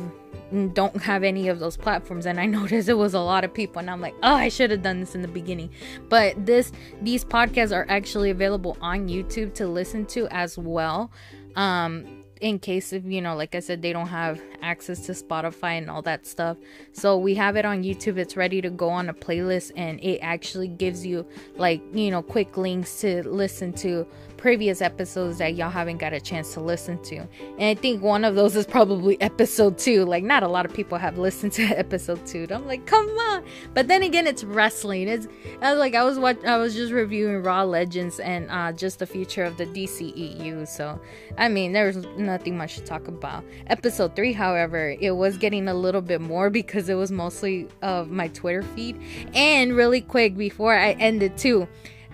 don't 0.74 1.02
have 1.02 1.24
any 1.24 1.48
of 1.48 1.60
those 1.60 1.78
platforms. 1.78 2.26
And 2.26 2.40
i 2.40 2.46
noticed 2.60 2.90
it 2.90 2.96
was 2.96 3.14
a 3.14 3.20
lot 3.20 3.44
of 3.44 3.54
people 3.54 3.80
and 3.80 3.90
i'm 3.90 4.02
like 4.02 4.16
oh 4.24 4.36
i 4.36 4.50
should 4.50 4.72
have 4.72 4.82
done 4.82 5.00
this 5.00 5.16
in 5.16 5.22
the 5.22 5.28
beginning. 5.28 5.70
But 6.10 6.46
this 6.46 6.72
these 7.02 7.24
podcasts 7.24 7.76
are 7.76 7.86
actually 7.90 8.30
available 8.30 8.78
on 8.82 9.08
youtube 9.08 9.54
to 9.56 9.68
listen 9.68 10.06
to 10.08 10.28
as 10.30 10.58
well 10.58 11.12
um 11.56 12.06
in 12.42 12.58
case 12.58 12.92
of 12.92 13.06
you 13.06 13.22
know 13.22 13.36
like 13.36 13.54
i 13.54 13.60
said 13.60 13.84
they 13.84 13.94
don't 13.94 14.08
have 14.08 14.42
access 14.62 15.06
to 15.06 15.12
spotify 15.12 15.78
and 15.78 15.90
all 15.90 16.02
that 16.02 16.26
stuff. 16.26 16.58
So 16.92 17.18
we 17.18 17.36
have 17.36 17.56
it 17.56 17.66
on 17.66 17.84
youtube. 17.84 18.18
It's 18.18 18.36
ready 18.36 18.62
to 18.62 18.70
go 18.70 18.90
on 18.90 19.10
a 19.10 19.14
playlist 19.14 19.72
and 19.76 20.04
it 20.04 20.20
actually 20.20 20.68
gives 20.68 21.06
you 21.06 21.26
like 21.56 21.82
you 21.94 22.12
know 22.12 22.22
quick 22.22 22.58
links 22.58 23.00
to 23.02 23.28
listen 23.28 23.74
to 23.74 24.06
previous 24.42 24.82
episodes 24.82 25.38
that 25.38 25.54
y'all 25.54 25.70
haven't 25.70 25.98
got 25.98 26.14
a 26.14 26.20
chance 26.20 26.52
to 26.56 26.60
listen 26.60 27.00
to. 27.04 27.16
And 27.16 27.62
I 27.62 27.76
think 27.76 28.02
one 28.02 28.26
of 28.26 28.34
those 28.34 28.56
is 28.56 28.66
probably 28.66 29.22
episode 29.22 29.78
two. 29.78 30.04
Like, 30.04 30.24
not 30.24 30.42
a 30.42 30.48
lot 30.48 30.66
of 30.66 30.74
people 30.74 30.98
have 30.98 31.20
listened 31.20 31.52
to 31.54 31.64
episode 31.78 32.26
two. 32.26 32.48
I'm 32.50 32.66
like, 32.66 32.88
come 32.88 33.08
on. 33.08 33.44
But 33.76 33.88
then 33.88 34.02
again, 34.02 34.26
it's 34.26 34.44
wrestling. 34.44 35.08
It's 35.08 35.28
I 35.62 35.72
was 35.72 35.80
like, 35.80 35.94
I 35.94 36.04
was 36.04 36.18
what 36.18 36.44
I 36.44 36.58
was 36.58 36.74
just 36.74 36.92
reviewing 36.92 37.44
Raw 37.44 37.64
Legends 37.64 38.20
and 38.20 38.50
uh, 38.50 38.72
just 38.72 38.98
the 38.98 39.06
future 39.06 39.44
of 39.44 39.58
the 39.58 39.68
DCEU. 39.68 40.68
So, 40.68 41.00
I 41.38 41.48
mean, 41.48 41.72
there's 41.72 41.98
nothing 42.18 42.58
much 42.58 42.78
to 42.78 42.82
talk 42.82 43.08
about. 43.08 43.46
Episode 43.68 44.16
three, 44.16 44.34
however, 44.34 44.96
it 45.00 45.12
was 45.12 45.38
getting 45.38 45.68
a 45.68 45.76
little 45.76 46.02
bit 46.02 46.20
more 46.20 46.50
because 46.50 46.90
it 46.90 46.96
was 46.96 47.12
mostly 47.12 47.68
of 47.84 48.10
my 48.10 48.28
Twitter 48.30 48.64
feed. 48.64 49.00
And 49.36 49.76
really 49.76 50.02
quick 50.02 50.36
before 50.36 50.76
I 50.76 50.94
end 50.94 51.22
it 51.22 51.38
too 51.38 51.68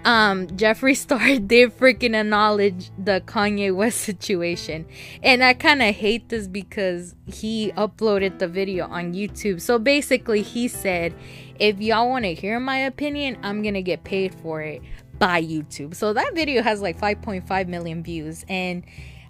um 0.05 0.47
Jeffree 0.47 0.95
Star 0.95 1.39
did 1.39 1.77
freaking 1.77 2.19
acknowledge 2.19 2.91
the 2.97 3.21
Kanye 3.25 3.75
West 3.75 4.01
situation. 4.01 4.85
And 5.23 5.43
I 5.43 5.53
kind 5.53 5.81
of 5.81 5.95
hate 5.95 6.29
this 6.29 6.47
because 6.47 7.15
he 7.25 7.71
uploaded 7.73 8.39
the 8.39 8.47
video 8.47 8.87
on 8.87 9.13
YouTube. 9.13 9.61
So 9.61 9.79
basically 9.79 10.41
he 10.41 10.67
said, 10.67 11.13
if 11.59 11.79
y'all 11.79 12.09
want 12.09 12.25
to 12.25 12.33
hear 12.33 12.59
my 12.59 12.77
opinion, 12.77 13.37
I'm 13.43 13.61
going 13.61 13.73
to 13.73 13.81
get 13.81 14.03
paid 14.03 14.33
for 14.35 14.61
it 14.61 14.81
by 15.17 15.43
YouTube. 15.43 15.95
So 15.95 16.13
that 16.13 16.35
video 16.35 16.61
has 16.61 16.81
like 16.81 16.99
5.5 16.99 17.67
million 17.67 18.03
views 18.03 18.45
and 18.47 18.83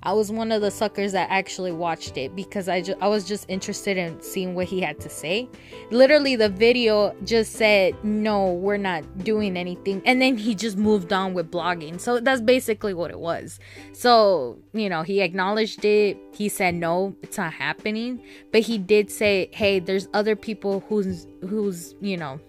I 0.04 0.14
was 0.14 0.32
one 0.32 0.52
of 0.52 0.62
the 0.62 0.72
suckers 0.72 1.12
that 1.12 1.30
actually 1.30 1.72
watched 1.72 2.18
it 2.18 2.36
because 2.36 2.70
I 2.70 2.82
just 2.82 2.98
I 3.02 3.08
was 3.08 3.26
just 3.26 3.46
interested 3.50 3.98
in 3.98 4.22
seeing 4.22 4.56
what 4.56 4.66
he 4.66 4.82
had 4.82 5.00
to 5.02 5.10
say. 5.10 5.50
Literally 5.92 6.36
the 6.36 6.50
video 6.50 7.16
just 7.24 7.54
said 7.54 7.96
no, 8.04 8.54
we're 8.54 8.78
not 8.78 9.24
doing 9.24 9.58
anything 9.58 10.02
and 10.06 10.22
then 10.22 10.38
he 10.38 10.56
just 10.56 10.78
moved 10.78 11.12
on 11.12 11.34
with 11.34 11.52
blogging. 11.52 12.00
So 12.00 12.20
that's 12.20 12.42
basically 12.42 12.94
what 12.94 13.12
it 13.12 13.20
was. 13.20 13.60
So, 13.94 14.60
you 14.74 14.90
know, 14.90 15.04
he 15.04 15.22
acknowledged 15.22 15.84
it. 15.84 16.18
He 16.34 16.50
said 16.50 16.76
no, 16.76 17.16
it's 17.22 17.38
not 17.38 17.54
happening, 17.54 18.22
but 18.52 18.62
he 18.62 18.78
did 18.78 19.12
say, 19.12 19.50
"Hey, 19.52 19.80
there's 19.80 20.08
other 20.14 20.36
people 20.36 20.84
who's 20.88 21.28
who's, 21.42 21.96
you 22.02 22.18
know, 22.18 22.40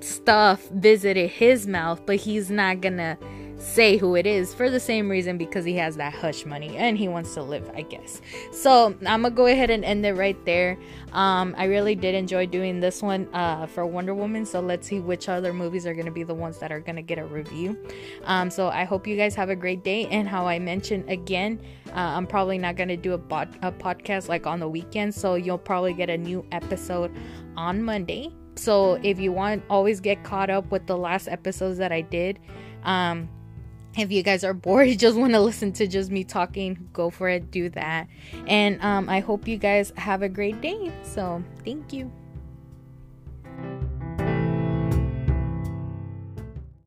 stuff 0.00 0.68
visited 0.68 1.30
his 1.30 1.66
mouth, 1.66 2.04
but 2.06 2.16
he's 2.16 2.50
not 2.50 2.80
to 2.96 3.18
say 3.64 3.96
who 3.96 4.14
it 4.14 4.26
is 4.26 4.52
for 4.52 4.70
the 4.70 4.78
same 4.78 5.08
reason 5.08 5.38
because 5.38 5.64
he 5.64 5.74
has 5.74 5.96
that 5.96 6.12
hush 6.12 6.44
money 6.44 6.76
and 6.76 6.98
he 6.98 7.08
wants 7.08 7.32
to 7.34 7.42
live, 7.42 7.68
I 7.74 7.82
guess. 7.82 8.20
So 8.52 8.94
I'm 9.06 9.22
gonna 9.22 9.30
go 9.30 9.46
ahead 9.46 9.70
and 9.70 9.84
end 9.84 10.04
it 10.04 10.12
right 10.12 10.36
there. 10.44 10.76
Um, 11.12 11.54
I 11.56 11.64
really 11.64 11.94
did 11.94 12.14
enjoy 12.14 12.46
doing 12.46 12.80
this 12.80 13.02
one 13.02 13.26
uh, 13.32 13.66
for 13.66 13.86
Wonder 13.86 14.14
Woman. 14.14 14.44
So 14.44 14.60
let's 14.60 14.86
see 14.86 15.00
which 15.00 15.28
other 15.28 15.52
movies 15.52 15.86
are 15.86 15.94
gonna 15.94 16.10
be 16.10 16.24
the 16.24 16.34
ones 16.34 16.58
that 16.58 16.70
are 16.70 16.80
gonna 16.80 17.02
get 17.02 17.18
a 17.18 17.24
review. 17.24 17.76
Um, 18.24 18.50
so 18.50 18.68
I 18.68 18.84
hope 18.84 19.06
you 19.06 19.16
guys 19.16 19.34
have 19.34 19.48
a 19.48 19.56
great 19.56 19.82
day. 19.82 20.06
And 20.06 20.28
how 20.28 20.46
I 20.46 20.58
mentioned 20.58 21.08
again, 21.08 21.60
uh, 21.88 21.92
I'm 21.94 22.26
probably 22.26 22.58
not 22.58 22.76
gonna 22.76 22.98
do 22.98 23.14
a, 23.14 23.18
bod- 23.18 23.58
a 23.62 23.72
podcast 23.72 24.28
like 24.28 24.46
on 24.46 24.60
the 24.60 24.68
weekend. 24.68 25.14
So 25.14 25.36
you'll 25.36 25.58
probably 25.58 25.94
get 25.94 26.10
a 26.10 26.18
new 26.18 26.44
episode 26.52 27.10
on 27.56 27.82
Monday. 27.82 28.30
So 28.56 29.00
if 29.02 29.18
you 29.18 29.32
want, 29.32 29.64
always 29.70 30.00
get 30.00 30.22
caught 30.22 30.50
up 30.50 30.70
with 30.70 30.86
the 30.86 30.96
last 30.96 31.28
episodes 31.28 31.78
that 31.78 31.92
I 31.92 32.02
did. 32.02 32.38
Um, 32.84 33.28
if 33.96 34.10
you 34.10 34.22
guys 34.22 34.44
are 34.44 34.54
bored 34.54 34.88
you 34.90 34.96
just 34.96 35.16
want 35.16 35.32
to 35.32 35.40
listen 35.40 35.72
to 35.72 35.86
just 35.86 36.10
me 36.10 36.24
talking 36.24 36.88
go 36.92 37.10
for 37.10 37.28
it 37.28 37.50
do 37.50 37.68
that. 37.70 38.08
And 38.46 38.80
um, 38.82 39.08
i 39.08 39.20
hope 39.20 39.48
you 39.48 39.56
guys 39.56 39.92
have 39.96 40.22
a 40.22 40.28
great 40.28 40.60
day. 40.60 40.92
So 41.02 41.42
thank 41.64 41.92
you 41.92 42.10